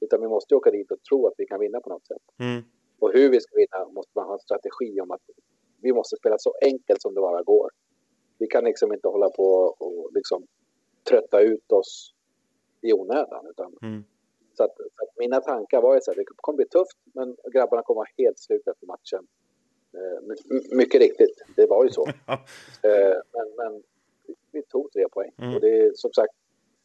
Utan 0.00 0.20
vi 0.20 0.28
måste 0.28 0.54
åka 0.54 0.70
dit 0.70 0.90
och 0.90 1.02
tro 1.02 1.26
att 1.26 1.34
vi 1.38 1.46
kan 1.46 1.60
vinna 1.60 1.80
på 1.80 1.88
något 1.88 2.06
sätt. 2.06 2.22
mm, 2.38 2.62
Och 2.98 3.12
hur 3.12 3.30
vi 3.30 3.40
ska 3.40 3.56
vinna 3.56 3.88
måste 3.88 4.12
man 4.14 4.26
ha 4.26 4.32
en 4.32 4.38
strategi 4.40 5.00
om 5.00 5.10
att 5.10 5.20
vi 5.80 5.92
måste 5.92 6.16
spela 6.16 6.38
så 6.38 6.54
enkelt 6.62 7.02
som 7.02 7.14
det 7.14 7.20
bara 7.20 7.42
går. 7.42 7.70
Vi 8.38 8.46
kan 8.46 8.64
liksom 8.64 8.92
inte 8.92 9.08
hålla 9.08 9.30
på 9.30 9.44
och 9.78 10.10
liksom 10.14 10.46
trötta 11.08 11.40
ut 11.40 11.72
oss 11.72 12.14
i 12.80 12.92
onödan. 12.92 13.46
Utan, 13.50 13.76
mm. 13.82 14.04
Så, 14.56 14.64
att, 14.64 14.76
så 14.76 14.82
att 15.04 15.18
mina 15.18 15.40
tankar 15.40 15.80
var 15.82 15.94
ju 15.94 16.00
så 16.00 16.10
här, 16.10 16.16
det 16.16 16.24
kommer 16.36 16.56
bli 16.56 16.66
tufft 16.68 16.98
men 17.14 17.36
grabbarna 17.52 17.82
kommer 17.82 17.96
vara 17.98 18.08
helt 18.18 18.38
slut 18.38 18.68
efter 18.68 18.86
matchen. 18.86 19.26
Eh, 19.94 20.22
my- 20.22 20.36
my- 20.60 20.76
mycket 20.76 21.00
riktigt, 21.00 21.42
det 21.56 21.66
var 21.66 21.84
ju 21.84 21.90
så. 21.90 22.06
Eh, 22.82 23.16
men, 23.32 23.46
men 23.56 23.82
vi 24.52 24.62
tog 24.62 24.92
tre 24.92 25.08
poäng. 25.08 25.32
Mm. 25.38 25.54
Och 25.54 25.60
det 25.60 25.80
är 25.80 25.92
som 25.94 26.12
sagt, 26.12 26.32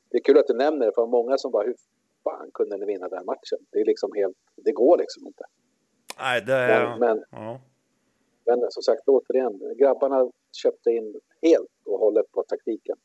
det 0.10 0.18
är 0.18 0.22
kul 0.24 0.38
att 0.38 0.48
du 0.48 0.54
nämner 0.54 0.86
det 0.86 0.92
för 0.96 1.06
många 1.08 1.38
som 1.38 1.52
bara, 1.52 1.66
hur 1.66 1.76
fan 2.24 2.52
kunde 2.54 2.78
ni 2.78 2.86
vinna 2.86 3.10
den 3.10 3.26
matchen? 3.26 3.60
Det 3.70 3.80
är 3.82 3.86
liksom 3.86 4.12
helt, 4.16 4.38
det 4.56 4.72
går 4.72 4.98
liksom 4.98 5.28
inte. 5.28 5.44
Nej, 6.20 6.42
det 6.42 6.54
Men, 6.54 6.92
är... 6.92 6.98
men, 7.00 7.24
Ja. 7.32 7.60
men 8.46 8.72
som 8.72 8.84
sagt, 8.84 9.02
återigen, 9.08 9.76
grabbarna 9.78 10.32
köpte 10.52 10.90
in 10.90 11.20
helt 11.42 11.70
och 11.86 12.00
hållet 12.00 12.32
på 12.32 12.44
taktiken. 12.44 12.98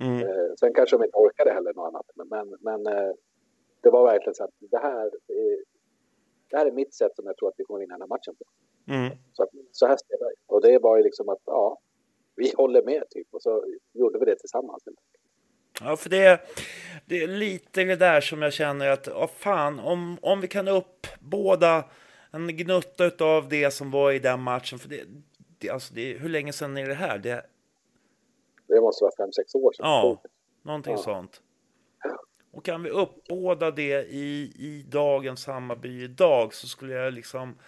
Mm, 0.00 0.20
Eh, 0.28 0.54
sen 0.60 0.74
kanske 0.74 0.96
de 0.96 1.04
inte 1.04 1.16
orkade 1.16 1.50
heller 1.52 1.74
något 1.74 1.88
annat. 1.88 2.06
Men, 2.14 2.28
men, 2.28 2.56
men 2.60 2.86
eh, 2.96 3.12
det 3.84 3.90
var 3.90 4.04
verkligen 4.04 4.34
så 4.34 4.44
att 4.44 4.50
det 4.58 4.78
här, 4.78 5.06
är, 5.28 5.58
det 6.50 6.56
här 6.56 6.66
är 6.66 6.72
mitt 6.72 6.94
sätt 6.94 7.12
som 7.16 7.26
jag 7.26 7.36
tror 7.36 7.48
att 7.48 7.54
vi 7.56 7.64
kommer 7.64 7.80
vinna 7.80 7.94
den 7.94 8.02
här 8.02 8.08
matchen 8.08 8.34
på. 8.36 8.44
mm. 8.92 9.18
Så, 9.32 9.42
att, 9.42 9.48
så 9.72 9.86
här 9.86 9.96
spelar 9.96 10.28
vi. 10.28 10.34
Och 10.46 10.62
det 10.62 10.78
var 10.78 10.96
ju 10.96 11.02
liksom 11.02 11.28
att, 11.28 11.38
ja, 11.44 11.78
vi 12.36 12.52
håller 12.56 12.82
med 12.82 13.02
typ. 13.10 13.26
Och 13.30 13.42
så 13.42 13.64
gjorde 13.92 14.18
vi 14.18 14.24
det 14.24 14.36
tillsammans. 14.36 14.82
Ja, 15.80 15.96
för 15.96 16.10
det, 16.10 16.40
det 17.06 17.22
är 17.22 17.28
lite 17.28 17.84
det 17.84 17.96
där 17.96 18.20
som 18.20 18.42
jag 18.42 18.52
känner 18.52 18.90
att, 18.90 19.06
ja 19.06 19.26
fan, 19.26 19.80
om, 19.80 20.18
om 20.22 20.40
vi 20.40 20.48
kan 20.48 20.68
upp 20.68 21.06
båda 21.20 21.84
en 22.32 22.56
gnutta 22.56 23.24
av 23.24 23.48
det 23.48 23.70
som 23.70 23.90
var 23.90 24.12
i 24.12 24.18
den 24.18 24.40
matchen, 24.40 24.78
för 24.78 24.88
det, 24.88 25.04
det, 25.58 25.70
alltså 25.70 25.94
det, 25.94 26.12
hur 26.18 26.28
länge 26.28 26.52
sedan 26.52 26.76
är 26.78 26.88
det 26.88 26.94
här? 26.94 27.18
Det, 27.18 27.46
Det 28.66 28.80
måste 28.80 29.04
vara 29.04 29.12
fem, 29.16 29.32
sex 29.32 29.54
år 29.54 29.72
sedan. 29.72 29.86
Ja, 29.86 30.22
någonting 30.62 30.92
Ja. 30.92 30.98
sånt. 30.98 31.40
Och 32.54 32.64
kan 32.64 32.82
vi 32.82 32.90
uppbåda 32.90 33.70
det 33.70 34.06
i, 34.06 34.52
i 34.58 34.84
dagens 34.88 35.46
Hammarby 35.46 36.02
idag 36.02 36.54
så 36.54 36.66
skulle 36.66 36.94
jag 36.94 37.14
liksom 37.14 37.58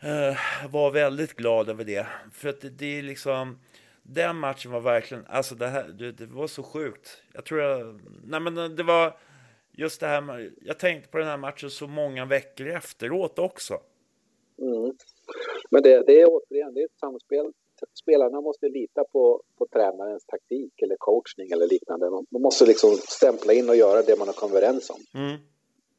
eh, 0.00 0.36
vara 0.70 0.90
väldigt 0.90 1.34
glad 1.34 1.68
över 1.68 1.84
det. 1.84 2.06
För 2.32 2.48
att 2.48 2.60
det, 2.60 2.68
det 2.70 2.98
är 2.98 3.02
liksom, 3.02 3.58
den 4.02 4.36
matchen 4.36 4.70
var 4.70 4.80
verkligen, 4.80 5.26
alltså 5.26 5.54
det 5.54 5.66
här, 5.66 5.88
det, 5.88 6.12
det 6.12 6.26
var 6.26 6.46
så 6.46 6.62
sjukt. 6.62 7.22
Jag 7.32 7.44
tror 7.44 7.60
jag, 7.60 8.00
nej 8.24 8.40
men 8.40 8.76
det 8.76 8.82
var 8.82 9.18
just 9.72 10.00
det 10.00 10.06
här, 10.06 10.20
med, 10.20 10.52
jag 10.60 10.78
tänkte 10.78 11.10
på 11.10 11.18
den 11.18 11.26
här 11.26 11.36
matchen 11.36 11.70
så 11.70 11.86
många 11.86 12.24
veckor 12.24 12.68
efteråt 12.68 13.38
också. 13.38 13.80
Mm. 14.58 14.96
Men 15.70 15.82
det, 15.82 16.06
det 16.06 16.20
är 16.20 16.26
återigen, 16.28 16.74
det 16.74 16.80
är 16.80 16.84
ett 16.84 16.98
samspel. 17.00 17.52
Spelarna 17.94 18.40
måste 18.40 18.68
lita 18.68 19.04
på, 19.04 19.42
på 19.58 19.66
tränarens 19.66 20.24
taktik 20.26 20.82
eller 20.82 20.96
coachning 20.98 21.50
eller 21.50 21.66
liknande. 21.66 22.10
Man 22.10 22.26
man 22.30 22.42
måste 22.42 22.66
liksom 22.66 22.90
stämpla 22.90 23.52
in 23.52 23.68
och 23.68 23.76
göra 23.76 24.02
det 24.02 24.18
man 24.18 24.28
har 24.28 24.34
kommit 24.34 24.56
överens 24.56 24.90
om. 24.90 25.00
Mm, 25.14 25.36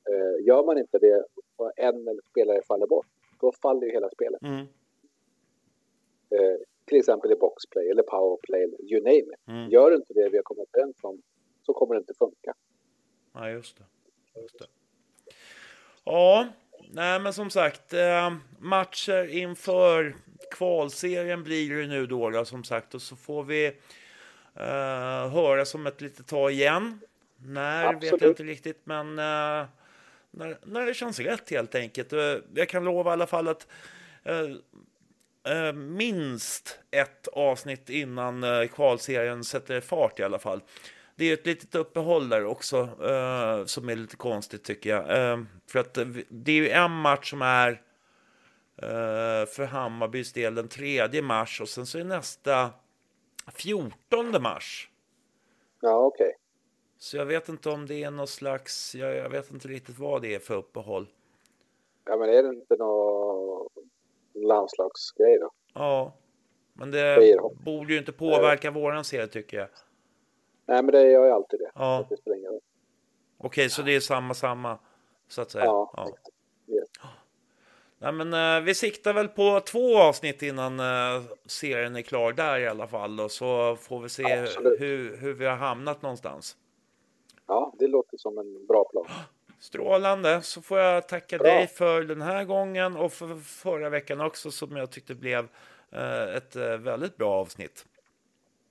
Eh, 0.10 0.46
gör 0.48 0.66
man 0.66 0.78
inte 0.78 1.00
det 1.00 1.24
och 1.56 1.72
en 1.78 2.20
spelare 2.32 2.62
faller 2.68 2.88
bort, 2.88 3.06
då 3.42 3.52
faller 3.62 3.88
ju 3.88 3.92
hela 3.94 4.10
spelet. 4.10 4.42
mm, 4.42 4.66
Eh, 6.32 6.58
till 6.86 6.98
exempel 6.98 7.32
i 7.32 7.36
boxplay 7.36 7.90
eller 7.90 8.04
powerplay, 8.04 8.62
you 8.92 9.02
name 9.04 9.18
it. 9.34 9.48
mm. 9.48 9.70
Gör 9.70 9.90
du 9.90 9.96
inte 9.96 10.14
det 10.14 10.30
vi 10.30 10.38
har 10.38 10.44
kommit 10.44 10.70
överens 10.74 10.96
om 11.04 11.22
så 11.66 11.74
kommer 11.74 11.96
det 11.96 12.00
inte 12.00 12.14
funka. 12.14 12.54
Ja, 13.34 13.50
just 13.50 13.78
det. 13.78 13.84
Just 14.42 14.60
det. 14.60 14.66
Ja, 16.04 16.48
nej 16.92 17.20
men 17.20 17.34
som 17.34 17.50
sagt, 17.50 17.94
eh, 17.94 18.34
matcher 18.60 19.28
inför 19.38 20.16
kvalserien 20.60 21.44
blir 21.44 21.76
det 21.76 21.88
nu 21.88 22.06
då, 22.06 22.30
då 22.30 22.46
som 22.46 22.64
sagt. 22.64 22.96
Och 22.96 23.02
så 23.02 23.16
får 23.16 23.44
vi 23.44 23.66
eh, 24.56 25.30
höra 25.30 25.66
som 25.66 25.88
ett 25.88 26.02
litet 26.02 26.28
tag 26.28 26.52
igen. 26.52 27.00
När 27.38 27.84
vet 27.84 27.96
Absolut. 27.96 28.22
jag 28.22 28.32
inte 28.32 28.44
riktigt, 28.44 28.82
men 28.84 29.20
eh, 29.20 29.68
när, 30.32 30.58
när 30.66 30.86
det 30.86 30.94
känns 30.94 31.20
rätt 31.20 31.50
helt 31.50 31.76
enkelt. 31.76 32.14
Eh, 32.14 32.36
jag 32.54 32.70
kan 32.70 32.84
lova 32.84 33.12
i 33.12 33.14
alla 33.14 33.28
fall 33.28 33.48
att 33.48 33.68
eh, 34.24 35.54
eh, 35.54 35.74
minst 35.74 36.80
ett 36.92 37.28
avsnitt 37.28 37.90
innan 37.90 38.44
eh, 38.44 38.68
kvalserien 38.68 39.44
sätter 39.44 39.82
fart 39.82 40.20
i 40.20 40.24
alla 40.24 40.40
fall. 40.40 40.62
Det 41.16 41.26
är 41.26 41.34
ett 41.34 41.46
litet 41.46 41.76
uppehåll 41.76 42.30
där 42.30 42.46
också 42.46 42.78
eh, 42.82 43.66
som 43.66 43.90
är 43.90 43.96
lite 43.96 44.16
konstigt 44.16 44.64
tycker 44.64 44.90
jag. 44.90 45.06
För 45.72 45.80
att 45.80 45.98
det 46.30 46.52
är 46.52 46.56
ju 46.56 46.70
en 46.70 46.92
match 46.92 47.30
som 47.30 47.42
är 47.42 47.82
för 49.50 49.66
Hammarbys 49.66 50.34
del 50.34 50.56
den 50.56 50.68
3 50.68 51.22
mars 51.22 51.62
och 51.62 51.70
sen 51.70 51.86
så 51.86 51.98
är 52.00 52.04
nästa 52.04 52.70
14 53.54 54.42
mars. 54.42 54.90
Ja, 55.82 55.96
okej. 55.98 56.36
Så 56.98 57.18
jag 57.18 57.26
vet 57.26 57.50
inte 57.50 57.70
om 57.70 57.86
det 57.88 58.04
är 58.04 58.12
någon 58.12 58.28
slags, 58.28 58.96
jag, 58.96 59.16
jag 59.16 59.30
vet 59.30 59.52
inte 59.52 59.68
riktigt 59.68 60.00
vad 60.00 60.22
det 60.22 60.36
är 60.36 60.40
för 60.40 60.56
uppehåll. 60.56 61.08
Ja, 62.06 62.18
men 62.18 62.30
är 62.30 62.44
det 62.44 62.50
inte 62.50 62.76
någon 62.76 63.70
landslagsgrej 64.34 65.38
då? 65.40 65.52
Ja, 65.74 66.14
men 66.74 66.92
det 66.92 67.38
borde 67.66 67.94
ju 67.94 68.00
inte 68.00 68.12
påverka 68.12 68.72
våran 68.72 69.04
serie 69.04 69.28
tycker 69.28 69.58
jag. 69.58 69.68
Nej, 70.66 70.84
men 70.84 70.92
det 70.92 71.12
gör 71.12 71.26
ju 71.26 71.32
alltid 71.32 71.60
det. 71.60 71.72
Ja. 71.76 72.08
Okej, 73.38 73.70
så 73.70 73.82
det 73.82 73.96
är 73.96 74.00
samma, 74.00 74.34
samma, 74.34 74.80
så 75.28 75.42
att 75.42 75.52
säga. 75.52 75.66
Ja, 75.66 75.94
Ja. 75.98 76.08
exakt. 76.10 76.28
Nej, 78.02 78.12
men, 78.14 78.34
eh, 78.34 78.64
vi 78.66 78.76
siktar 78.76 79.14
väl 79.14 79.28
på 79.28 79.60
två 79.60 79.98
avsnitt 79.98 80.42
innan 80.42 80.80
eh, 80.80 81.22
serien 81.46 81.96
är 81.96 82.02
klar 82.02 82.32
där 82.34 82.60
i 82.60 82.68
alla 82.68 82.88
fall. 82.88 83.20
Och 83.20 83.32
så 83.32 83.76
får 83.76 84.00
vi 84.00 84.10
se 84.10 84.36
hur, 84.80 85.18
hur 85.18 85.34
vi 85.34 85.46
har 85.46 85.56
hamnat 85.56 86.02
någonstans. 86.02 86.58
ja, 87.48 87.74
det 87.80 87.88
låter 87.88 88.18
som 88.18 88.38
en 88.38 88.66
bra 88.66 88.86
plan. 88.92 89.06
Strålande, 89.60 90.42
så 90.42 90.62
får 90.62 90.80
jag 90.80 91.08
tacka 91.08 91.38
Bra. 91.38 91.48
dig 91.48 91.68
för 91.68 92.04
den 92.04 92.22
här 92.22 92.44
gången 92.44 92.96
och 92.98 93.14
för 93.14 93.36
förra 93.36 93.90
veckan 93.90 94.22
också 94.22 94.52
som 94.52 94.76
jag 94.78 94.92
tyckte 94.92 95.16
blev 95.16 95.48
eh, 95.92 96.36
ett 96.36 96.56
väldigt 96.56 97.18
bra 97.18 97.34
avsnitt. 97.34 97.86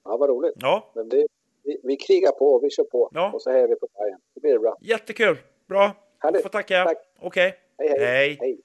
Ja, 0.05 0.17
vad 0.17 0.29
roligt. 0.29 0.55
Ja, 0.57 0.91
Men 0.95 1.09
det, 1.09 1.27
vi, 1.63 1.81
vi 1.83 1.97
krigar 1.97 2.33
på 2.33 2.59
vi 2.59 2.71
kör 2.71 2.85
på. 2.85 3.11
Ja. 3.13 3.33
Och 3.33 3.43
så 3.43 3.51
hejar 3.51 3.69
vi 3.69 3.77
på 3.77 3.89
Bayern. 3.99 4.21
Det 4.35 4.41
blir 4.41 4.59
bra. 4.59 4.77
jättekul. 4.81 5.37
Bra. 5.67 5.93
Härligt. 6.19 6.43
Får 6.43 6.49
tacka. 6.51 6.85
Tack. 6.85 6.99
Okej. 7.21 7.55
Hej, 7.79 7.89
hej. 7.89 7.99
Hej. 8.07 8.39
hej. 8.41 8.61